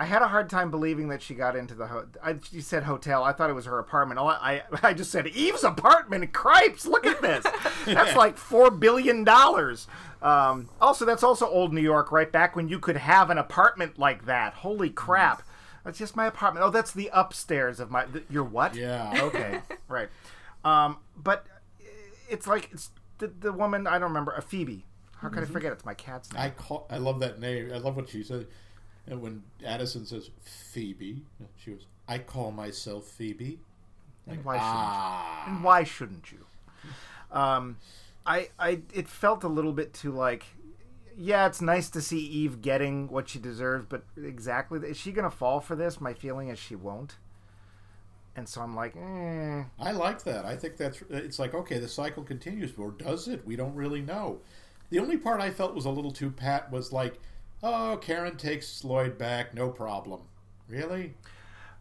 I 0.00 0.06
had 0.06 0.22
a 0.22 0.28
hard 0.28 0.48
time 0.48 0.70
believing 0.70 1.08
that 1.10 1.20
she 1.20 1.34
got 1.34 1.54
into 1.54 1.74
the. 1.74 1.86
Ho- 1.86 2.06
I, 2.24 2.36
she 2.50 2.62
said 2.62 2.84
hotel. 2.84 3.22
I 3.22 3.34
thought 3.34 3.50
it 3.50 3.52
was 3.52 3.66
her 3.66 3.78
apartment. 3.78 4.18
I, 4.18 4.22
I, 4.24 4.62
I 4.88 4.94
just 4.94 5.10
said 5.10 5.26
Eve's 5.26 5.62
apartment. 5.62 6.32
Cripes! 6.32 6.86
Look 6.86 7.04
at 7.04 7.20
this. 7.20 7.44
That's 7.84 8.16
like 8.16 8.38
four 8.38 8.70
billion 8.70 9.24
dollars. 9.24 9.86
Um, 10.22 10.70
also, 10.80 11.04
that's 11.04 11.22
also 11.22 11.46
old 11.46 11.72
New 11.72 11.80
York, 11.82 12.12
right? 12.12 12.30
Back 12.30 12.54
when 12.56 12.68
you 12.68 12.78
could 12.78 12.96
have 12.96 13.30
an 13.30 13.36
apartment 13.38 13.98
like 13.98 14.24
that. 14.24 14.54
Holy 14.54 14.88
crap! 14.88 15.42
That's 15.84 15.98
just 15.98 16.16
my 16.16 16.26
apartment. 16.26 16.64
Oh, 16.64 16.70
that's 16.70 16.92
the 16.92 17.10
upstairs 17.12 17.78
of 17.78 17.90
my. 17.90 18.06
The, 18.06 18.22
your 18.30 18.44
what? 18.44 18.74
Yeah. 18.74 19.10
Okay. 19.24 19.60
right. 19.88 20.08
Um, 20.64 20.98
but 21.14 21.46
it's 22.28 22.46
like 22.46 22.70
it's 22.72 22.90
the, 23.18 23.28
the 23.28 23.52
woman. 23.52 23.86
I 23.86 23.92
don't 23.98 24.08
remember. 24.08 24.32
A 24.32 24.40
Phoebe. 24.42 24.86
How 25.18 25.28
could 25.28 25.42
I 25.42 25.46
forget? 25.46 25.72
It's 25.72 25.84
my 25.84 25.92
cat's 25.92 26.32
name. 26.32 26.42
I 26.42 26.48
call, 26.50 26.86
I 26.88 26.96
love 26.96 27.20
that 27.20 27.38
name. 27.38 27.70
I 27.74 27.76
love 27.76 27.96
what 27.96 28.08
she 28.08 28.22
said. 28.22 28.46
And 29.06 29.20
when 29.22 29.42
Addison 29.64 30.06
says 30.06 30.30
Phoebe, 30.40 31.22
she 31.56 31.70
was, 31.70 31.86
I 32.08 32.18
call 32.18 32.50
myself 32.52 33.04
Phoebe. 33.06 33.58
and 34.26 34.44
why 34.44 34.54
shouldn't 34.56 34.72
Ah. 34.74 35.46
you? 35.46 35.52
And 35.54 35.64
why 35.64 35.84
shouldn't 35.84 36.32
you? 36.32 36.38
Um, 37.32 37.78
I, 38.26 38.50
I, 38.58 38.80
it 38.94 39.08
felt 39.08 39.42
a 39.44 39.48
little 39.48 39.72
bit 39.72 39.92
too 39.94 40.12
like, 40.12 40.44
yeah, 41.16 41.46
it's 41.46 41.60
nice 41.60 41.90
to 41.90 42.00
see 42.00 42.18
Eve 42.20 42.62
getting 42.62 43.08
what 43.08 43.28
she 43.28 43.38
deserves, 43.38 43.84
but 43.88 44.04
exactly, 44.16 44.78
is 44.88 44.96
she 44.96 45.12
gonna 45.12 45.30
fall 45.30 45.60
for 45.60 45.74
this? 45.76 46.00
My 46.00 46.14
feeling 46.14 46.48
is 46.48 46.58
she 46.58 46.76
won't. 46.76 47.16
And 48.36 48.48
so 48.48 48.60
I'm 48.62 48.74
like, 48.76 48.94
eh. 48.96 49.64
I 49.78 49.90
like 49.90 50.22
that. 50.22 50.44
I 50.46 50.56
think 50.56 50.76
that's 50.76 51.02
it's 51.10 51.38
like 51.38 51.52
okay, 51.52 51.78
the 51.78 51.88
cycle 51.88 52.22
continues, 52.22 52.72
or 52.78 52.92
does 52.92 53.26
it? 53.28 53.44
We 53.44 53.56
don't 53.56 53.74
really 53.74 54.00
know. 54.00 54.38
The 54.90 54.98
only 55.00 55.16
part 55.18 55.40
I 55.40 55.50
felt 55.50 55.74
was 55.74 55.84
a 55.84 55.90
little 55.90 56.12
too 56.12 56.30
pat 56.30 56.70
was 56.70 56.92
like, 56.92 57.18
oh, 57.62 57.98
Karen 58.00 58.36
takes 58.36 58.84
Lloyd 58.84 59.18
back, 59.18 59.54
no 59.54 59.68
problem. 59.68 60.22
Really? 60.68 61.14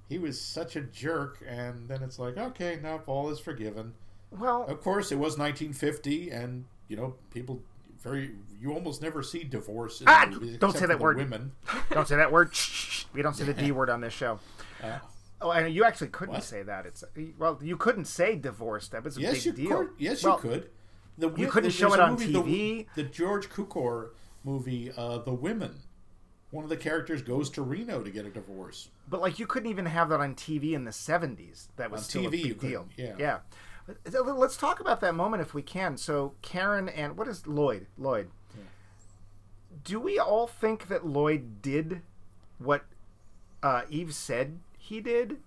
He 0.08 0.18
was 0.18 0.40
such 0.42 0.76
a 0.76 0.82
jerk, 0.82 1.44
and 1.48 1.88
then 1.88 2.02
it's 2.02 2.18
like, 2.18 2.38
okay, 2.38 2.80
now 2.82 2.98
Paul 2.98 3.30
is 3.30 3.40
forgiven. 3.40 3.94
Well, 4.32 4.66
Of 4.68 4.82
course, 4.82 5.12
it 5.12 5.16
was 5.20 5.38
1950, 5.38 6.32
and 6.32 6.66
you 6.88 6.98
know, 6.98 7.16
people 7.32 7.62
very 8.02 8.32
you 8.62 8.74
almost 8.74 9.02
never 9.02 9.22
see 9.22 9.44
divorce. 9.44 10.02
In 10.02 10.08
Ah, 10.10 10.26
movies, 10.30 10.58
don't 10.58 10.74
say 10.74 10.86
that 10.86 10.98
the 10.98 11.04
word. 11.04 11.18
Women. 11.18 11.52
don't 11.92 12.08
say 12.08 12.16
that 12.16 12.32
word. 12.32 12.52
We 13.14 13.22
don't 13.22 13.36
say 13.36 13.44
the 13.44 13.54
D 13.54 13.72
word 13.72 13.90
on 13.90 14.02
this 14.02 14.14
show. 14.14 14.40
Uh, 14.84 15.00
Oh, 15.42 15.52
and 15.52 15.74
you 15.74 15.86
actually 15.86 16.10
couldn't 16.10 16.34
What? 16.36 16.44
say 16.44 16.64
that. 16.64 16.86
It's 16.86 17.02
well, 17.38 17.58
you 17.62 17.78
couldn't 17.78 18.06
say 18.06 18.36
divorce. 18.36 18.90
That 18.90 19.06
was 19.06 19.18
a 19.18 19.22
yes, 19.22 19.36
big 19.36 19.46
you 19.46 19.52
deal. 19.54 19.78
could. 19.78 19.90
Yes, 19.98 20.24
Well, 20.24 20.36
you 20.36 20.50
could. 20.50 20.70
The, 21.18 21.30
you 21.32 21.48
couldn't 21.48 21.64
there's 21.64 21.76
show 21.76 21.94
it 21.94 22.00
on 22.02 22.12
movie, 22.12 22.32
the- 22.34 22.40
TV? 22.42 22.86
The, 22.96 23.04
George 23.04 23.50
Cukor 23.50 24.10
movie, 24.44 24.92
uh, 24.96 25.20
The 25.20 25.34
Women. 25.34 25.76
One 26.52 26.64
of 26.64 26.70
the 26.70 26.78
characters 26.78 27.22
goes 27.22 27.50
to 27.52 27.62
Reno 27.62 28.02
to 28.02 28.10
get 28.10 28.26
a 28.26 28.30
divorce. 28.30 28.90
But 29.08 29.22
like 29.22 29.38
you 29.38 29.46
couldn't 29.46 29.70
even 29.70 29.86
have 29.86 30.10
that 30.10 30.20
on 30.20 30.34
TV 30.36 30.74
in 30.74 30.84
the 30.84 30.92
'70s. 30.92 31.68
That 31.76 31.92
was 31.92 32.02
On 32.02 32.06
still 32.06 32.28
a 32.28 32.32
TV 32.32 32.38
you 32.40 32.56
big 32.56 32.60
deal. 32.60 32.88
yeah. 32.98 33.16
yeah. 33.20 33.38
Uh, 33.88 34.22
Let's 34.34 34.58
talk 34.58 34.80
about 34.80 35.00
that 35.02 35.14
moment 35.16 35.42
if 35.42 35.54
we 35.54 35.62
can. 35.62 35.96
So 35.98 36.34
Karen 36.42 36.90
and 36.90 37.18
what 37.18 37.28
is 37.28 37.46
Lloyd? 37.46 37.86
Lloyd. 37.98 38.30
Do 39.84 40.00
we 40.00 40.18
all 40.18 40.48
think 40.48 40.88
that 40.88 41.06
Lloyd 41.06 41.62
did 41.62 42.02
what 42.58 42.86
uh, 43.62 43.84
Eve 43.90 44.14
said 44.16 44.60
he 44.78 45.00
did, 45.00 45.38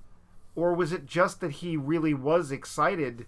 or 0.55 0.74
was 0.74 0.93
it 0.93 1.07
just 1.07 1.40
that 1.40 1.51
he 1.55 1.76
really 1.76 2.14
was 2.14 2.53
excited 2.53 3.26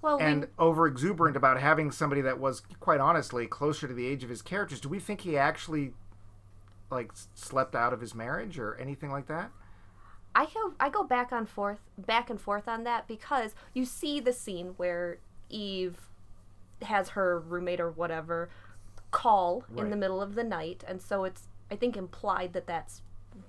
Well, 0.00 0.18
and 0.18 0.42
we, 0.42 0.46
over 0.58 0.86
exuberant 0.86 1.36
about 1.36 1.60
having 1.60 1.90
somebody 1.90 2.20
that 2.22 2.38
was 2.38 2.62
quite 2.80 3.00
honestly 3.00 3.46
closer 3.46 3.88
to 3.88 3.94
the 3.94 4.06
age 4.06 4.22
of 4.22 4.30
his 4.30 4.42
characters? 4.42 4.80
Do 4.80 4.88
we 4.88 5.00
think 5.00 5.22
he 5.22 5.36
actually 5.36 5.92
like 6.90 7.12
slept 7.34 7.74
out 7.74 7.92
of 7.92 8.00
his 8.00 8.14
marriage 8.14 8.58
or 8.58 8.76
anything 8.76 9.10
like 9.10 9.26
that? 9.26 9.50
I 10.34 10.46
go 10.46 10.74
I 10.78 10.88
go 10.88 11.02
back 11.02 11.32
on 11.32 11.46
forth 11.46 11.80
back 11.96 12.30
and 12.30 12.40
forth 12.40 12.68
on 12.68 12.84
that 12.84 13.08
because 13.08 13.54
you 13.74 13.84
see 13.84 14.20
the 14.20 14.32
scene 14.32 14.74
where 14.76 15.18
Eve 15.48 16.08
has 16.82 17.10
her 17.10 17.40
roommate 17.40 17.80
or 17.80 17.90
whatever 17.90 18.48
call 19.10 19.64
in 19.76 19.90
the 19.90 19.96
middle 19.96 20.20
of 20.20 20.34
the 20.34 20.44
night 20.44 20.84
and 20.86 21.00
so 21.00 21.24
it's 21.24 21.48
I 21.70 21.76
think 21.76 21.96
implied 21.96 22.52
that 22.52 22.66
that's 22.66 23.02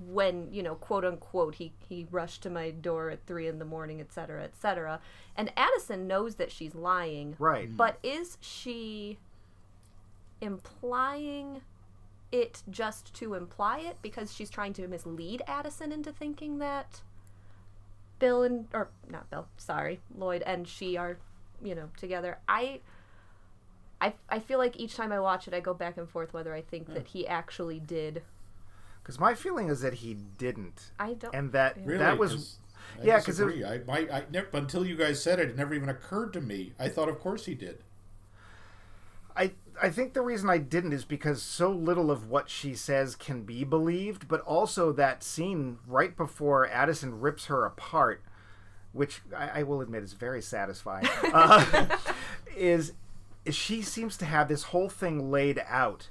when 0.07 0.47
you 0.51 0.63
know 0.63 0.75
quote 0.75 1.03
unquote 1.03 1.55
he 1.55 1.73
he 1.87 2.07
rushed 2.09 2.41
to 2.41 2.49
my 2.49 2.71
door 2.71 3.09
at 3.09 3.25
three 3.25 3.47
in 3.47 3.59
the 3.59 3.65
morning 3.65 3.99
etc 3.99 4.43
etc 4.43 4.99
and 5.35 5.51
Addison 5.57 6.07
knows 6.07 6.35
that 6.35 6.51
she's 6.51 6.73
lying 6.73 7.35
Right. 7.37 7.69
Mm. 7.69 7.77
but 7.77 7.99
is 8.01 8.37
she 8.39 9.17
implying 10.41 11.61
it 12.31 12.63
just 12.69 13.13
to 13.15 13.33
imply 13.33 13.79
it 13.79 13.97
because 14.01 14.33
she's 14.33 14.49
trying 14.49 14.73
to 14.73 14.87
mislead 14.87 15.41
Addison 15.47 15.91
into 15.91 16.11
thinking 16.11 16.59
that 16.59 17.01
Bill 18.19 18.43
and 18.43 18.67
or 18.73 18.89
not 19.09 19.29
Bill, 19.29 19.47
sorry, 19.57 20.01
Lloyd 20.15 20.43
and 20.45 20.67
she 20.67 20.97
are, 20.97 21.17
you 21.63 21.73
know, 21.73 21.89
together. 21.97 22.37
I 22.47 22.81
I 23.99 24.13
I 24.29 24.39
feel 24.39 24.59
like 24.59 24.77
each 24.77 24.95
time 24.95 25.11
I 25.11 25.19
watch 25.19 25.47
it 25.47 25.53
I 25.53 25.59
go 25.59 25.73
back 25.73 25.97
and 25.97 26.07
forth 26.07 26.33
whether 26.33 26.53
I 26.53 26.61
think 26.61 26.89
mm. 26.89 26.93
that 26.93 27.07
he 27.07 27.27
actually 27.27 27.79
did. 27.79 28.21
Because 29.09 29.19
my 29.19 29.33
feeling 29.33 29.69
is 29.69 29.81
that 29.81 29.95
he 29.95 30.13
didn't, 30.13 30.91
I 30.99 31.13
don't 31.15 31.33
and 31.33 31.51
that 31.53 31.77
Really? 31.83 31.97
that 31.97 32.19
was 32.19 32.31
'Cause 32.31 32.57
I 33.01 33.05
yeah, 33.05 33.15
'cause 33.19 33.39
it- 33.39 33.45
disagree. 33.45 33.65
I, 33.65 33.79
my, 33.79 34.07
I 34.19 34.23
never, 34.29 34.47
until 34.53 34.85
you 34.85 34.95
guys 34.95 35.19
said 35.23 35.39
it, 35.39 35.49
it 35.49 35.57
never 35.57 35.73
even 35.73 35.89
occurred 35.89 36.31
to 36.33 36.41
me. 36.41 36.73
I 36.77 36.89
thought, 36.89 37.09
of 37.09 37.17
course, 37.19 37.45
he 37.47 37.55
did. 37.55 37.79
I 39.35 39.53
I 39.81 39.89
think 39.89 40.13
the 40.13 40.21
reason 40.21 40.47
I 40.47 40.59
didn't 40.59 40.93
is 40.93 41.05
because 41.05 41.41
so 41.41 41.71
little 41.71 42.11
of 42.11 42.29
what 42.29 42.51
she 42.51 42.75
says 42.75 43.15
can 43.15 43.41
be 43.45 43.63
believed, 43.63 44.27
but 44.27 44.41
also 44.41 44.91
that 44.91 45.23
scene 45.23 45.79
right 45.87 46.15
before 46.15 46.67
Addison 46.67 47.19
rips 47.19 47.45
her 47.45 47.65
apart, 47.65 48.21
which 48.93 49.21
I, 49.35 49.61
I 49.61 49.63
will 49.63 49.81
admit 49.81 50.03
is 50.03 50.13
very 50.13 50.43
satisfying, 50.43 51.07
uh, 51.33 51.97
is, 52.55 52.93
is 53.43 53.55
she 53.55 53.81
seems 53.81 54.17
to 54.17 54.25
have 54.25 54.47
this 54.49 54.65
whole 54.65 54.87
thing 54.89 55.31
laid 55.31 55.63
out. 55.67 56.09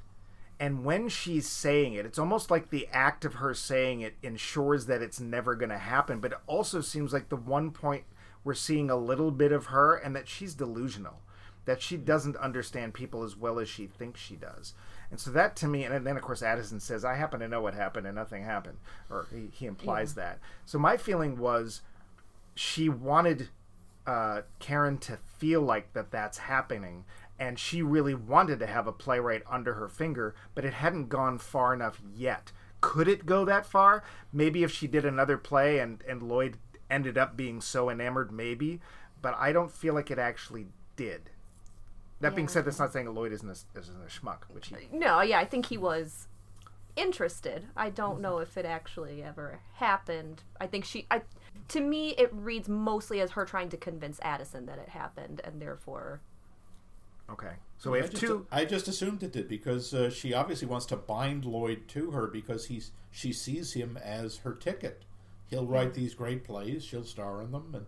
And 0.61 0.85
when 0.85 1.09
she's 1.09 1.49
saying 1.49 1.95
it, 1.95 2.05
it's 2.05 2.19
almost 2.19 2.51
like 2.51 2.71
the 2.71 2.89
act 2.93 3.25
of 3.25 3.35
her 3.35 3.55
saying 3.55 4.01
it 4.01 4.15
ensures 4.23 4.87
that 4.87 5.03
it's 5.03 5.21
never 5.21 5.55
going 5.55 5.71
to 5.71 5.79
happen. 5.79 6.19
But 6.19 6.33
it 6.33 6.39
also 6.47 6.81
seems 6.81 7.13
like 7.13 7.29
the 7.29 7.37
one 7.37 7.71
point 7.71 8.05
we're 8.43 8.55
seeing 8.55 8.91
a 8.91 8.97
little 8.97 9.31
bit 9.31 9.53
of 9.53 9.67
her 9.67 9.95
and 9.95 10.17
that 10.17 10.29
she's 10.29 10.55
delusional 10.55 11.21
that 11.69 11.83
she 11.83 11.99
doesn't 11.99 12.35
understand 12.39 12.95
people 12.95 13.23
as 13.23 13.37
well 13.37 13.59
as 13.59 13.69
she 13.69 13.87
thinks 13.87 14.19
she 14.19 14.37
does. 14.37 14.73
And 15.11 15.21
so 15.21 15.31
that 15.33 15.55
to 15.57 15.69
me, 15.69 15.85
and 15.85 16.07
then 16.07 16.17
of 16.17 16.23
course 16.23 16.43
Addison 16.43 16.81
says, 16.81 17.05
I 17.05 17.15
happen 17.17 17.41
to 17.41 17.49
know 17.49 17.61
what 17.61 17.75
happened 17.75 18.07
and 18.07 18.17
nothing 18.17 18.43
happened. 18.43 18.79
Or 19.11 19.27
he, 19.31 19.51
he 19.53 19.67
implies 19.67 20.15
that. 20.15 20.39
So 20.65 20.79
my 20.79 20.97
feeling 20.97 21.37
was 21.37 21.83
she 22.55 22.89
wanted 22.89 23.51
uh, 24.07 24.43
Karen 24.61 24.97
to 24.97 25.19
feel 25.37 25.61
like 25.61 25.93
that 25.93 26.11
that's 26.11 26.39
happening. 26.39 27.05
And 27.39 27.59
she 27.59 27.83
really 27.83 28.15
wanted 28.15 28.59
to 28.61 28.67
have 28.67 28.87
a 28.87 28.93
playwright 28.93 29.43
under 29.49 29.75
her 29.75 29.89
finger, 29.89 30.35
but 30.55 30.65
it 30.65 30.75
hadn't 30.75 31.09
gone 31.09 31.39
far 31.39 31.73
enough 31.73 32.01
yet. 32.15 32.53
Could 32.81 33.09
it 33.09 33.27
go 33.27 33.45
that 33.45 33.67
far? 33.67 34.03
Maybe 34.33 34.63
if 34.63 34.73
she 34.73 34.87
did 34.87 35.05
another 35.05 35.39
play 35.39 35.79
and, 35.79 36.03
and 36.09 36.23
Lloyd 36.23 36.57
ended 36.91 37.17
up 37.17 37.37
being 37.37 37.61
so 37.61 37.91
enamored, 37.91 38.33
maybe. 38.33 38.81
But 39.21 39.37
I 39.39 39.53
don't 39.53 39.71
feel 39.71 39.95
like 39.95 40.11
it 40.11 40.19
actually 40.19 40.67
did. 40.97 41.31
That 42.21 42.35
being 42.35 42.49
said, 42.49 42.65
that's 42.65 42.81
not 42.81 42.93
saying 42.93 43.13
Lloyd 43.15 43.33
isn't 43.33 43.49
a, 43.49 43.79
isn't 43.79 43.97
a 43.97 44.09
schmuck, 44.09 44.43
which 44.53 44.69
he 44.69 44.89
No, 44.93 45.21
yeah, 45.21 45.39
I 45.39 45.45
think 45.45 45.67
he 45.67 45.79
was 45.79 46.27
interested. 46.97 47.67
I 47.77 47.91
don't 47.91 48.21
know 48.21 48.39
if 48.39 48.57
it 48.57 48.65
actually 48.65 49.23
ever 49.23 49.61
happened. 49.75 50.43
I 50.61 50.67
think 50.67 50.85
she 50.85 51.07
I 51.11 51.23
to 51.69 51.81
me 51.81 52.11
it 52.19 52.31
reads 52.33 52.69
mostly 52.69 53.21
as 53.21 53.33
her 53.33 53.45
trying 53.45 53.69
to 53.71 53.77
convince 53.77 54.19
Addison 54.23 54.67
that 54.67 54.79
it 54.79 54.89
happened 54.89 55.41
and 55.45 55.63
therefore 55.63 56.21
Okay, 57.31 57.53
so 57.77 57.91
we 57.91 57.99
I 57.99 58.03
have 58.03 58.11
just, 58.11 58.23
two. 58.23 58.47
I 58.51 58.65
just 58.65 58.89
assumed 58.89 59.23
it 59.23 59.33
did 59.33 59.49
because 59.49 59.93
uh, 59.93 60.11
she 60.11 60.33
obviously 60.33 60.67
wants 60.67 60.87
to 60.87 60.97
bind 60.97 61.45
Lloyd 61.45 61.89
to 61.89 62.11
her 62.13 62.27
because 62.27 62.67
he's 62.67 62.93
she 63.11 63.33
sees 63.33 63.75
him 63.75 63.99
as 64.03 64.39
her 64.39 64.55
ticket. 64.55 65.05
He'll 65.47 65.67
write 65.67 65.95
these 65.95 66.15
great 66.15 66.45
plays, 66.45 66.85
she'll 66.85 67.05
star 67.05 67.41
in 67.43 67.53
them, 67.53 67.71
and 67.75 67.87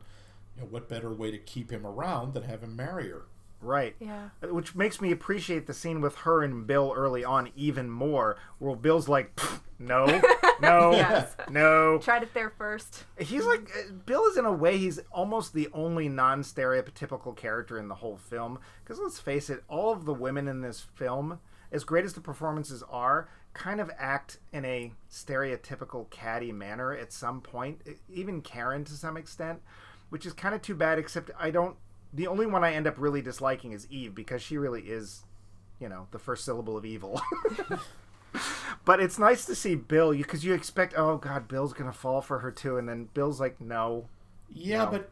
you 0.56 0.62
know, 0.62 0.68
what 0.68 0.88
better 0.88 1.12
way 1.12 1.30
to 1.30 1.38
keep 1.38 1.70
him 1.70 1.86
around 1.86 2.34
than 2.34 2.44
have 2.44 2.62
him 2.62 2.74
marry 2.74 3.10
her? 3.10 3.22
Right. 3.62 3.94
Yeah. 4.00 4.30
Which 4.42 4.74
makes 4.74 5.00
me 5.00 5.12
appreciate 5.12 5.66
the 5.66 5.74
scene 5.74 6.00
with 6.00 6.16
her 6.16 6.42
and 6.42 6.66
Bill 6.66 6.94
early 6.96 7.24
on 7.24 7.50
even 7.54 7.90
more, 7.90 8.38
where 8.58 8.74
Bill's 8.74 9.08
like, 9.08 9.38
"No, 9.78 10.06
no, 10.60 10.92
Yes. 10.92 11.34
no." 11.48 11.98
Tried 11.98 12.22
it 12.22 12.34
there 12.34 12.50
first. 12.50 13.04
He's 13.18 13.44
like 13.44 13.70
uh, 13.76 13.92
Bill 14.06 14.24
is 14.26 14.36
in 14.36 14.44
a 14.44 14.52
way 14.52 14.76
he's 14.78 14.98
almost 15.12 15.52
the 15.54 15.68
only 15.72 16.08
non-stereotypical 16.08 17.36
character 17.36 17.78
in 17.78 17.88
the 17.88 17.96
whole 17.96 18.16
film. 18.16 18.58
Because 18.82 18.98
let's 18.98 19.18
face 19.20 19.50
it, 19.50 19.62
all 19.68 19.92
of 19.92 20.04
the 20.04 20.14
women 20.14 20.48
in 20.48 20.60
this 20.60 20.80
film, 20.80 21.40
as 21.72 21.84
great 21.84 22.04
as 22.04 22.14
the 22.14 22.20
performances 22.20 22.82
are, 22.90 23.28
kind 23.52 23.80
of 23.80 23.90
act 23.98 24.38
in 24.52 24.64
a 24.64 24.92
stereotypical 25.10 26.08
catty 26.10 26.52
manner 26.52 26.92
at 26.92 27.12
some 27.12 27.40
point. 27.40 27.80
Even 28.08 28.42
Karen 28.42 28.84
to 28.84 28.92
some 28.92 29.16
extent, 29.16 29.60
which 30.08 30.26
is 30.26 30.32
kind 30.32 30.54
of 30.54 30.62
too 30.62 30.74
bad. 30.74 30.98
Except 30.98 31.30
I 31.38 31.50
don't. 31.50 31.76
The 32.12 32.26
only 32.26 32.46
one 32.46 32.64
I 32.64 32.72
end 32.74 32.86
up 32.88 32.94
really 32.98 33.22
disliking 33.22 33.72
is 33.72 33.86
Eve 33.88 34.14
because 34.16 34.42
she 34.42 34.58
really 34.58 34.82
is, 34.82 35.24
you 35.78 35.88
know, 35.88 36.08
the 36.10 36.18
first 36.18 36.44
syllable 36.44 36.76
of 36.76 36.84
evil. 36.84 37.20
But 38.84 39.00
it's 39.00 39.18
nice 39.18 39.44
to 39.44 39.54
see 39.54 39.74
Bill 39.74 40.12
because 40.12 40.44
you 40.44 40.54
expect, 40.54 40.94
oh 40.96 41.16
God, 41.18 41.48
Bill's 41.48 41.72
gonna 41.74 41.92
fall 41.92 42.22
for 42.22 42.38
her 42.40 42.50
too, 42.50 42.76
and 42.78 42.88
then 42.88 43.08
Bill's 43.14 43.40
like, 43.40 43.60
no, 43.60 44.06
Yeah, 44.48 44.84
No. 44.84 44.90
but 44.92 45.10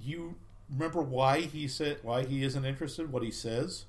you 0.00 0.34
remember 0.70 1.00
why 1.02 1.40
he 1.40 1.68
said 1.68 1.98
why 2.02 2.24
he 2.24 2.42
isn't 2.44 2.64
interested? 2.64 3.10
What 3.12 3.22
he 3.22 3.30
says? 3.30 3.86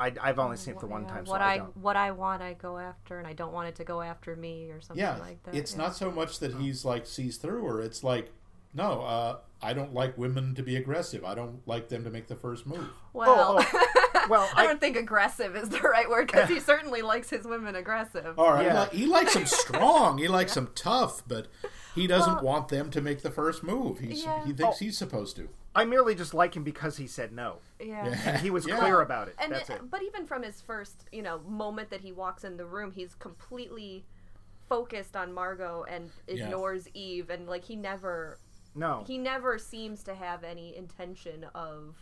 I, 0.00 0.12
I've 0.22 0.38
only 0.38 0.56
seen 0.56 0.74
it 0.74 0.80
the 0.80 0.86
one 0.86 1.02
Yeah, 1.04 1.08
time, 1.08 1.26
so 1.26 1.32
what 1.32 1.40
I, 1.42 1.54
I, 1.54 1.58
don't. 1.58 1.76
what 1.76 1.96
I 1.96 2.10
want, 2.12 2.40
I 2.42 2.52
go 2.54 2.78
after, 2.78 3.18
and 3.18 3.26
I 3.26 3.32
don't 3.32 3.52
want 3.52 3.68
it 3.68 3.74
to 3.76 3.84
go 3.84 4.00
after 4.00 4.36
me 4.36 4.70
or 4.70 4.80
something 4.80 5.00
Yeah, 5.02 5.16
like 5.16 5.42
that. 5.44 5.54
it's 5.56 5.72
yeah. 5.72 5.78
not 5.78 5.96
so 5.96 6.10
much 6.12 6.38
that 6.38 6.54
he's 6.54 6.84
like 6.84 7.04
sees 7.06 7.36
through 7.36 7.64
her. 7.64 7.80
It's 7.80 8.04
like, 8.04 8.30
no, 8.74 9.02
uh, 9.02 9.38
I 9.60 9.72
don't 9.72 9.92
like 9.94 10.16
women 10.16 10.54
to 10.54 10.62
be 10.62 10.76
aggressive. 10.76 11.24
I 11.24 11.34
don't 11.34 11.66
like 11.66 11.88
them 11.88 12.04
to 12.04 12.10
make 12.10 12.28
the 12.28 12.36
first 12.36 12.64
move. 12.64 12.90
Well, 13.12 13.58
Oh, 13.58 13.88
Well, 14.28 14.48
I 14.54 14.64
I, 14.64 14.66
don't 14.66 14.80
think 14.80 14.96
aggressive 14.96 15.56
is 15.56 15.68
the 15.68 15.80
right 15.80 16.08
word 16.08 16.26
because 16.26 16.48
he 16.48 16.60
certainly 16.60 17.02
likes 17.02 17.30
his 17.30 17.44
women 17.44 17.74
aggressive. 17.76 18.38
All 18.38 18.52
right, 18.52 18.66
Yeah. 18.66 18.88
he 18.90 19.06
likes 19.06 19.34
them 19.34 19.46
strong. 19.46 20.18
He 20.18 20.28
likes 20.28 20.54
them 20.54 20.70
tough, 20.74 21.22
but 21.26 21.48
he 21.94 22.06
doesn't 22.06 22.36
Well- 22.36 22.44
want 22.44 22.68
them 22.68 22.90
to 22.90 23.00
make 23.00 23.22
the 23.22 23.30
first 23.30 23.62
move. 23.62 23.98
He's, 24.00 24.24
Yeah. 24.24 24.44
He 24.44 24.52
thinks 24.52 24.76
Oh. 24.76 24.84
he's 24.84 24.96
supposed 24.98 25.36
to. 25.36 25.48
I 25.74 25.84
merely 25.84 26.14
just 26.14 26.34
like 26.34 26.56
him 26.56 26.64
because 26.64 26.96
he 26.96 27.06
said 27.06 27.32
no. 27.32 27.58
Yeah. 27.80 28.08
Yeah. 28.08 28.38
He 28.38 28.50
was 28.50 28.66
Yeah. 28.66 28.78
clear 28.78 29.00
about 29.00 29.28
it. 29.28 29.36
And 29.38 29.52
That's 29.52 29.70
it- 29.70 29.74
it. 29.74 29.90
but 29.90 30.02
even 30.02 30.26
from 30.26 30.42
his 30.42 30.60
first, 30.60 31.04
you 31.12 31.22
know, 31.22 31.38
moment 31.40 31.90
that 31.90 32.00
he 32.00 32.10
walks 32.12 32.42
in 32.44 32.56
the 32.56 32.66
room, 32.66 32.90
he's 32.92 33.14
completely 33.14 34.04
focused 34.68 35.16
on 35.16 35.32
Margo 35.32 35.84
and 35.88 36.10
Yeah. 36.26 36.44
ignores 36.44 36.88
Eve, 36.94 37.30
and 37.30 37.46
like 37.48 37.64
he 37.64 37.76
never, 37.76 38.38
No, 38.74 39.04
he 39.06 39.16
never 39.18 39.58
seems 39.58 40.02
to 40.04 40.14
have 40.14 40.44
any 40.44 40.76
intention 40.76 41.44
of 41.54 41.96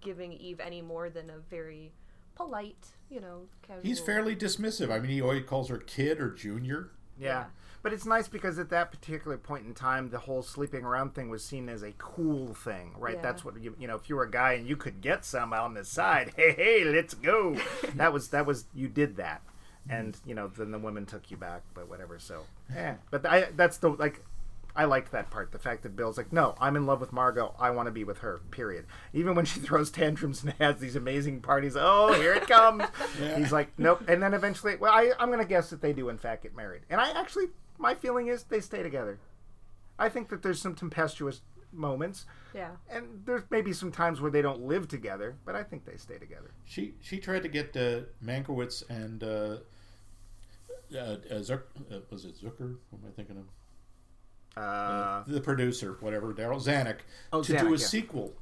giving 0.00 0.32
Eve 0.32 0.60
any 0.60 0.82
more 0.82 1.10
than 1.10 1.30
a 1.30 1.38
very 1.50 1.92
polite, 2.34 2.86
you 3.10 3.20
know, 3.20 3.42
casual. 3.62 3.82
He's 3.82 4.00
fairly 4.00 4.34
dismissive. 4.36 4.90
I 4.90 4.98
mean, 4.98 5.10
he 5.10 5.22
always 5.22 5.44
calls 5.44 5.68
her 5.68 5.78
kid 5.78 6.20
or 6.20 6.30
junior. 6.30 6.90
yeah. 7.18 7.28
yeah. 7.28 7.44
But 7.84 7.92
it's 7.92 8.06
nice 8.06 8.28
because 8.28 8.58
at 8.58 8.70
that 8.70 8.90
particular 8.90 9.36
point 9.36 9.66
in 9.66 9.74
time, 9.74 10.08
the 10.08 10.20
whole 10.20 10.42
sleeping 10.42 10.86
around 10.86 11.14
thing 11.14 11.28
was 11.28 11.44
seen 11.44 11.68
as 11.68 11.82
a 11.82 11.92
cool 11.98 12.54
thing, 12.54 12.94
right? 12.96 13.16
Yeah. 13.16 13.20
That's 13.20 13.44
what 13.44 13.60
you, 13.60 13.76
you 13.78 13.86
know. 13.86 13.96
If 13.96 14.08
you 14.08 14.16
were 14.16 14.22
a 14.22 14.30
guy 14.30 14.54
and 14.54 14.66
you 14.66 14.74
could 14.74 15.02
get 15.02 15.22
some 15.22 15.52
on 15.52 15.74
the 15.74 15.84
side, 15.84 16.32
hey, 16.36 16.52
hey, 16.52 16.84
let's 16.84 17.12
go. 17.12 17.58
that 17.96 18.10
was 18.10 18.30
that 18.30 18.46
was 18.46 18.64
you 18.74 18.88
did 18.88 19.16
that, 19.16 19.42
and 19.86 20.16
you 20.24 20.34
know 20.34 20.48
then 20.48 20.70
the 20.70 20.78
women 20.78 21.04
took 21.04 21.30
you 21.30 21.36
back, 21.36 21.60
but 21.74 21.86
whatever. 21.86 22.18
So, 22.18 22.44
yeah. 22.72 22.94
But 23.10 23.26
I 23.26 23.48
that's 23.54 23.76
the 23.76 23.90
like. 23.90 24.24
I 24.76 24.86
liked 24.86 25.12
that 25.12 25.30
part. 25.30 25.52
The 25.52 25.58
fact 25.58 25.84
that 25.84 25.94
Bill's 25.94 26.16
like, 26.16 26.32
no, 26.32 26.56
I'm 26.60 26.74
in 26.76 26.84
love 26.84 27.00
with 27.00 27.12
Margo. 27.12 27.54
I 27.60 27.70
want 27.70 27.86
to 27.86 27.92
be 27.92 28.02
with 28.02 28.18
her. 28.18 28.40
Period. 28.50 28.86
Even 29.12 29.34
when 29.36 29.44
she 29.44 29.60
throws 29.66 29.90
tantrums 29.90 30.42
and 30.42 30.52
has 30.58 30.78
these 30.78 30.96
amazing 30.96 31.42
parties, 31.42 31.76
oh, 31.78 32.12
here 32.14 32.34
it 32.34 32.46
comes. 32.48 32.82
Yeah. 33.20 33.38
He's 33.38 33.52
like, 33.52 33.68
nope. 33.78 34.02
And 34.08 34.20
then 34.20 34.34
eventually, 34.34 34.74
well, 34.76 34.92
I, 34.92 35.12
I'm 35.20 35.28
going 35.28 35.38
to 35.38 35.44
guess 35.44 35.70
that 35.70 35.80
they 35.80 35.92
do 35.92 36.08
in 36.08 36.18
fact 36.18 36.42
get 36.42 36.56
married. 36.56 36.82
And 36.90 37.00
I 37.00 37.10
actually, 37.10 37.46
my 37.78 37.94
feeling 37.94 38.26
is 38.26 38.42
they 38.44 38.60
stay 38.60 38.82
together. 38.82 39.20
I 39.98 40.08
think 40.08 40.28
that 40.30 40.42
there's 40.42 40.60
some 40.60 40.74
tempestuous 40.74 41.42
moments, 41.72 42.26
Yeah. 42.54 42.70
and 42.90 43.22
there's 43.24 43.42
maybe 43.50 43.72
some 43.72 43.92
times 43.92 44.20
where 44.20 44.30
they 44.30 44.42
don't 44.42 44.62
live 44.62 44.88
together, 44.88 45.36
but 45.44 45.54
I 45.54 45.62
think 45.62 45.84
they 45.84 45.96
stay 45.96 46.18
together. 46.18 46.50
She 46.64 46.94
she 47.00 47.18
tried 47.18 47.42
to 47.44 47.48
get 47.48 47.76
uh, 47.76 48.00
Mankiewicz 48.24 48.88
and 48.90 49.22
uh, 49.22 49.26
uh, 50.92 50.98
uh, 50.98 51.16
Zuck, 51.40 51.62
uh, 51.92 51.98
was 52.10 52.24
it 52.24 52.36
Zucker? 52.40 52.76
What 52.90 53.02
am 53.02 53.08
I 53.08 53.10
thinking 53.14 53.36
of? 53.38 53.44
Uh, 54.56 55.22
the 55.26 55.40
producer, 55.40 55.96
whatever, 56.00 56.32
Darryl 56.32 56.62
Zanuck, 56.62 56.98
Oh, 57.32 57.42
to 57.42 57.52
Zanuck, 57.52 57.60
do 57.60 57.68
a 57.68 57.70
yeah. 57.72 57.76
sequel 57.76 58.32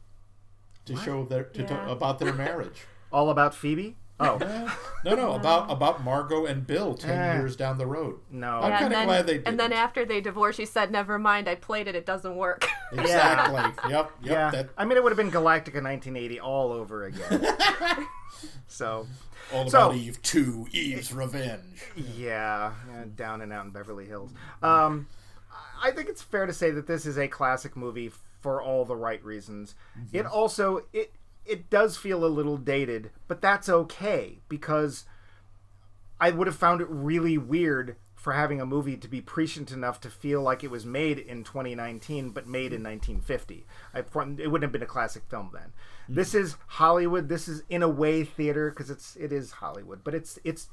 to 0.84 0.96
show 0.96 1.24
their 1.24 1.44
to, 1.44 1.66
to- 1.66 1.72
Yeah. 1.74 1.90
about 1.90 2.18
their 2.18 2.32
marriage. 2.46 2.82
all 3.12 3.30
about 3.30 3.54
Phoebe? 3.54 3.96
Oh, 4.20 4.38
no, 5.04 5.14
no, 5.16 5.32
about 5.32 5.68
about 5.70 6.04
Margo 6.04 6.44
and 6.46 6.64
Bill 6.64 6.94
ten 6.94 7.18
Eh. 7.18 7.38
years 7.38 7.56
down 7.56 7.78
the 7.78 7.86
road. 7.86 8.20
no. 8.30 8.60
I'm 8.60 8.70
Yeah, 8.70 8.78
kind 8.78 8.84
and 8.84 8.84
of 8.84 8.90
then, 8.98 9.06
glad 9.08 9.26
they 9.26 9.38
did. 9.38 9.48
and 9.48 9.58
then 9.58 9.72
after 9.72 10.04
they 10.04 10.20
divorced, 10.20 10.58
she 10.58 10.64
said, 10.66 10.92
"Never 10.92 11.18
mind, 11.18 11.48
I 11.48 11.56
played 11.56 11.88
it. 11.88 11.96
It 11.96 12.06
doesn't 12.06 12.36
work." 12.36 12.68
exactly. 12.92 13.90
Yep. 13.90 13.90
Yep. 13.90 14.12
yeah. 14.22 14.50
That 14.50 14.68
I 14.78 14.84
mean, 14.84 14.96
it 14.96 15.02
would 15.02 15.10
have 15.10 15.16
been 15.16 15.30
Galactica 15.32 15.82
1980 15.82 16.38
all 16.38 16.70
over 16.72 17.04
again. 17.06 17.46
so, 18.68 19.06
all 19.52 19.68
So- 19.68 19.86
about 19.88 19.96
Eve 19.96 20.20
Two, 20.22 20.66
Eve's 20.72 21.12
Revenge. 21.12 21.82
Yeah, 21.96 22.72
yeah, 22.88 23.04
down 23.16 23.40
and 23.40 23.52
out 23.52 23.64
in 23.64 23.70
Beverly 23.72 24.06
Hills. 24.06 24.30
Um, 24.62 25.08
I 25.82 25.90
think 25.90 26.08
it's 26.08 26.22
fair 26.22 26.46
to 26.46 26.52
say 26.52 26.70
that 26.70 26.86
this 26.86 27.04
is 27.04 27.18
a 27.18 27.28
classic 27.28 27.76
movie 27.76 28.12
for 28.40 28.62
all 28.62 28.84
the 28.84 28.96
right 28.96 29.22
reasons. 29.24 29.74
It 30.12 30.24
also 30.24 30.84
it 30.92 31.12
it 31.44 31.68
does 31.68 31.96
feel 31.96 32.24
a 32.24 32.26
little 32.26 32.56
dated, 32.56 33.10
but 33.26 33.42
that's 33.42 33.68
okay 33.68 34.38
because 34.48 35.04
I 36.20 36.30
would 36.30 36.46
have 36.46 36.56
found 36.56 36.80
it 36.80 36.86
really 36.88 37.36
weird 37.36 37.96
for 38.14 38.34
having 38.34 38.60
a 38.60 38.66
movie 38.66 38.96
to 38.96 39.08
be 39.08 39.20
prescient 39.20 39.72
enough 39.72 40.00
to 40.00 40.08
feel 40.08 40.40
like 40.40 40.62
it 40.62 40.70
was 40.70 40.86
made 40.86 41.18
in 41.18 41.42
2019 41.42 42.30
but 42.30 42.46
made 42.46 42.72
in 42.72 42.80
1950. 42.80 43.66
I, 43.92 43.98
it 43.98 44.14
wouldn't 44.14 44.62
have 44.62 44.70
been 44.70 44.82
a 44.82 44.86
classic 44.86 45.24
film 45.28 45.50
then. 45.52 45.72
This 46.08 46.28
mm-hmm. 46.28 46.44
is 46.44 46.56
Hollywood. 46.68 47.28
This 47.28 47.48
is 47.48 47.64
in 47.68 47.82
a 47.82 47.88
way 47.88 48.22
theater 48.22 48.70
because 48.70 48.90
it's 48.90 49.16
it 49.16 49.32
is 49.32 49.50
Hollywood, 49.52 50.04
but 50.04 50.14
it's 50.14 50.38
it's 50.44 50.68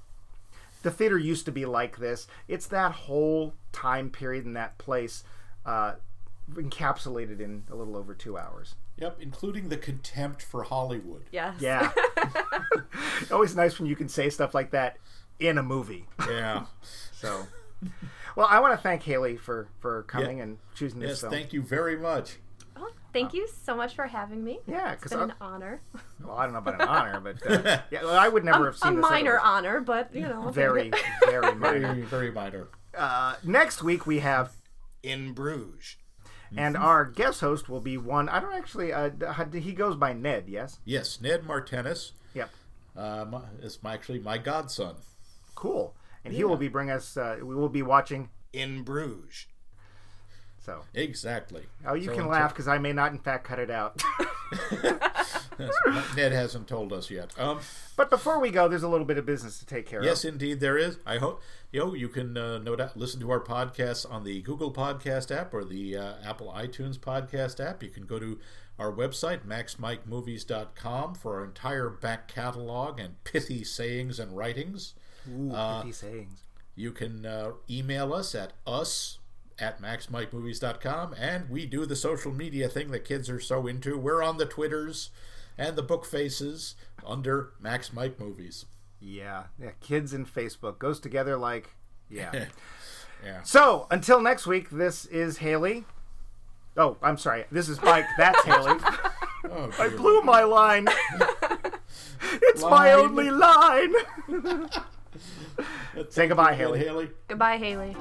the 0.83 0.91
theater 0.91 1.17
used 1.17 1.45
to 1.45 1.51
be 1.51 1.65
like 1.65 1.97
this. 1.97 2.27
It's 2.47 2.67
that 2.67 2.91
whole 2.91 3.53
time 3.71 4.09
period 4.09 4.45
in 4.45 4.53
that 4.53 4.77
place 4.77 5.23
uh, 5.65 5.93
encapsulated 6.53 7.39
in 7.39 7.63
a 7.69 7.75
little 7.75 7.95
over 7.97 8.13
two 8.13 8.37
hours. 8.37 8.75
Yep, 8.97 9.17
including 9.21 9.69
the 9.69 9.77
contempt 9.77 10.41
for 10.41 10.63
Hollywood. 10.63 11.23
yes. 11.31 11.55
Yeah. 11.59 11.91
Always 13.31 13.55
nice 13.55 13.79
when 13.79 13.87
you 13.87 13.95
can 13.95 14.09
say 14.09 14.29
stuff 14.29 14.53
like 14.53 14.71
that 14.71 14.97
in 15.39 15.57
a 15.57 15.63
movie. 15.63 16.05
Yeah. 16.27 16.65
So, 17.19 17.47
well, 18.37 18.47
I 18.49 18.61
want 18.61 18.73
to 18.73 18.81
thank 18.81 19.03
Haley 19.03 19.35
for 19.35 19.67
for 19.81 20.03
coming 20.03 20.37
Yeah. 20.37 20.43
and 20.43 20.57
choosing 20.73 21.01
this 21.01 21.09
yes. 21.09 21.19
film. 21.19 21.33
Thank 21.33 21.51
you 21.51 21.61
very 21.61 21.97
much. 21.97 22.37
Well, 23.13 23.23
thank 23.23 23.33
you 23.33 23.47
so 23.63 23.75
much 23.75 23.95
for 23.95 24.05
having 24.07 24.43
me. 24.43 24.59
Yeah, 24.67 24.93
It's 24.93 25.03
because 25.03 25.17
been 25.17 25.31
I, 25.31 25.33
an 25.33 25.33
honor. 25.41 25.81
well, 26.23 26.35
I 26.37 26.43
don't 26.43 26.53
know 26.53 26.59
about 26.59 26.75
an 26.81 26.87
honor, 26.87 27.19
but 27.19 27.45
uh, 27.49 27.81
yeah, 27.91 28.03
well, 28.03 28.17
I 28.17 28.27
would 28.27 28.43
never 28.45 28.65
have 28.65 28.75
a 28.75 28.77
seen 28.77 28.95
this 28.97 29.01
minor 29.01 29.37
otherwise. 29.39 29.41
honor, 29.65 29.79
but 29.81 30.13
you 30.13 30.21
know. 30.27 30.49
Very, 30.49 30.91
very 31.25 31.55
minor. 31.55 31.79
Very, 31.93 32.01
very 32.03 32.31
minor. 32.31 32.67
Uh, 32.95 33.35
next 33.43 33.81
week 33.83 34.05
we 34.05 34.19
have 34.19 34.51
In 35.03 35.33
Bruges. 35.33 35.97
and 36.55 36.75
our 36.77 37.05
guest 37.05 37.41
host 37.41 37.69
will 37.69 37.81
be 37.81 37.97
one. 37.97 38.29
I 38.29 38.39
don't 38.39 38.53
actually. 38.53 38.91
Uh, 38.93 39.09
he 39.53 39.73
goes 39.73 39.95
by 39.95 40.13
Ned. 40.13 40.45
Yes. 40.47 40.79
Yes, 40.85 41.19
Ned 41.21 41.45
Martinez 41.45 42.13
Yep. 42.33 42.49
um, 42.97 43.43
is 43.61 43.81
my, 43.81 43.93
actually 43.93 44.19
my 44.19 44.37
godson. 44.37 44.95
Cool. 45.55 45.95
And 46.25 46.33
he 46.33 46.43
will 46.43 46.57
be 46.57 46.67
bring 46.67 46.91
us. 46.91 47.15
Uh, 47.17 47.37
we 47.41 47.55
will 47.55 47.69
be 47.69 47.81
watching. 47.81 48.29
In 48.53 48.81
Bruges. 48.83 49.45
So. 50.69 50.81
Exactly. 50.93 51.63
Oh, 51.83 51.95
you 51.95 52.05
So 52.05 52.15
can 52.15 52.27
laugh 52.27 52.53
because 52.53 52.67
I 52.67 52.77
may 52.77 52.93
not, 52.93 53.11
in 53.11 53.17
fact, 53.17 53.43
cut 53.43 53.57
it 53.57 53.71
out. 53.71 53.99
Ned 56.15 56.31
hasn't 56.31 56.67
told 56.67 56.93
us 56.93 57.09
yet. 57.09 57.33
Um, 57.39 57.59
but 57.95 58.11
before 58.11 58.39
we 58.39 58.51
go, 58.51 58.67
there's 58.67 58.83
a 58.83 58.87
little 58.87 59.05
bit 59.05 59.17
of 59.17 59.25
business 59.25 59.57
to 59.59 59.65
take 59.65 59.87
care 59.87 60.03
yes, 60.03 60.23
of. 60.23 60.25
Yes, 60.25 60.33
indeed, 60.33 60.59
there 60.59 60.77
is. 60.77 60.99
I 61.07 61.17
hope 61.17 61.41
you 61.71 61.79
know 61.79 61.95
you 61.95 62.07
can 62.07 62.37
uh, 62.37 62.59
no 62.59 62.75
doubt 62.75 62.95
listen 62.95 63.19
to 63.21 63.31
our 63.31 63.39
podcasts 63.39 64.09
on 64.09 64.23
the 64.23 64.41
Google 64.41 64.71
Podcast 64.71 65.35
app 65.35 65.53
or 65.55 65.65
the 65.65 65.97
uh, 65.97 66.13
Apple 66.23 66.53
iTunes 66.55 66.99
Podcast 66.99 67.59
app. 67.63 67.81
You 67.81 67.89
can 67.89 68.05
go 68.05 68.19
to 68.19 68.39
our 68.77 68.91
website 68.91 69.45
maxmikemovies.com 69.47 71.15
for 71.15 71.39
our 71.39 71.45
entire 71.45 71.89
back 71.89 72.27
catalog 72.27 72.99
and 72.99 73.23
pithy 73.23 73.63
sayings 73.63 74.19
and 74.19 74.37
writings. 74.37 74.93
Ooh, 75.27 75.51
Uh, 75.51 75.81
pithy 75.81 75.93
sayings. 75.93 76.43
You 76.75 76.91
can 76.91 77.25
uh, 77.25 77.53
email 77.69 78.13
us 78.13 78.35
at 78.35 78.53
us 78.67 79.17
at 79.59 79.81
maxmikemovies.com, 79.81 81.15
and 81.17 81.49
we 81.49 81.65
do 81.65 81.85
the 81.85 81.95
social 81.95 82.31
media 82.31 82.67
thing 82.69 82.91
that 82.91 83.05
kids 83.05 83.29
are 83.29 83.39
so 83.39 83.67
into. 83.67 83.97
We're 83.97 84.23
on 84.23 84.37
the 84.37 84.45
Twitters 84.45 85.09
and 85.57 85.75
the 85.75 85.83
book 85.83 86.05
faces 86.05 86.75
under 87.05 87.51
Max 87.59 87.91
Mike 87.93 88.19
Movies. 88.19 88.65
Yeah, 88.99 89.43
yeah. 89.61 89.71
Kids 89.81 90.13
and 90.13 90.27
Facebook 90.27 90.79
goes 90.79 90.99
together 90.99 91.37
like 91.37 91.75
yeah. 92.09 92.45
Yeah. 93.21 93.41
so 93.43 93.85
until 93.91 94.21
next 94.21 94.47
week, 94.47 94.69
this 94.69 95.05
is 95.05 95.39
Haley. 95.39 95.83
Oh, 96.77 96.95
I'm 97.03 97.17
sorry. 97.17 97.43
This 97.51 97.67
is 97.67 97.81
Mike. 97.81 98.05
That's 98.17 98.43
Haley. 98.43 98.79
Oh, 99.51 99.71
I 99.79 99.87
blew 99.87 100.21
my 100.21 100.43
line. 100.43 100.85
it's 102.21 102.61
my 102.61 102.91
only 102.91 103.31
line. 103.31 103.93
Say 106.09 106.27
goodbye, 106.27 106.51
good, 106.51 106.57
Haley. 106.57 106.79
Haley. 106.79 107.09
Goodbye, 107.29 107.57
Haley. 107.57 107.95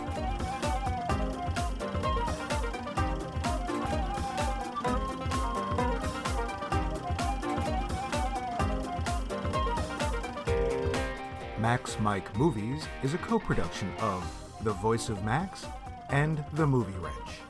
Max 11.61 11.98
Mike 11.98 12.36
Movies 12.38 12.86
is 13.02 13.14
a 13.14 13.18
co 13.18 13.36
production 13.36 13.92
of 14.00 14.22
The 14.62 14.74
Voice 14.74 15.09
of 15.09 15.24
Max 15.24 15.66
and 16.09 16.44
The 16.52 16.66
Movie 16.66 16.96
Wrench. 17.00 17.47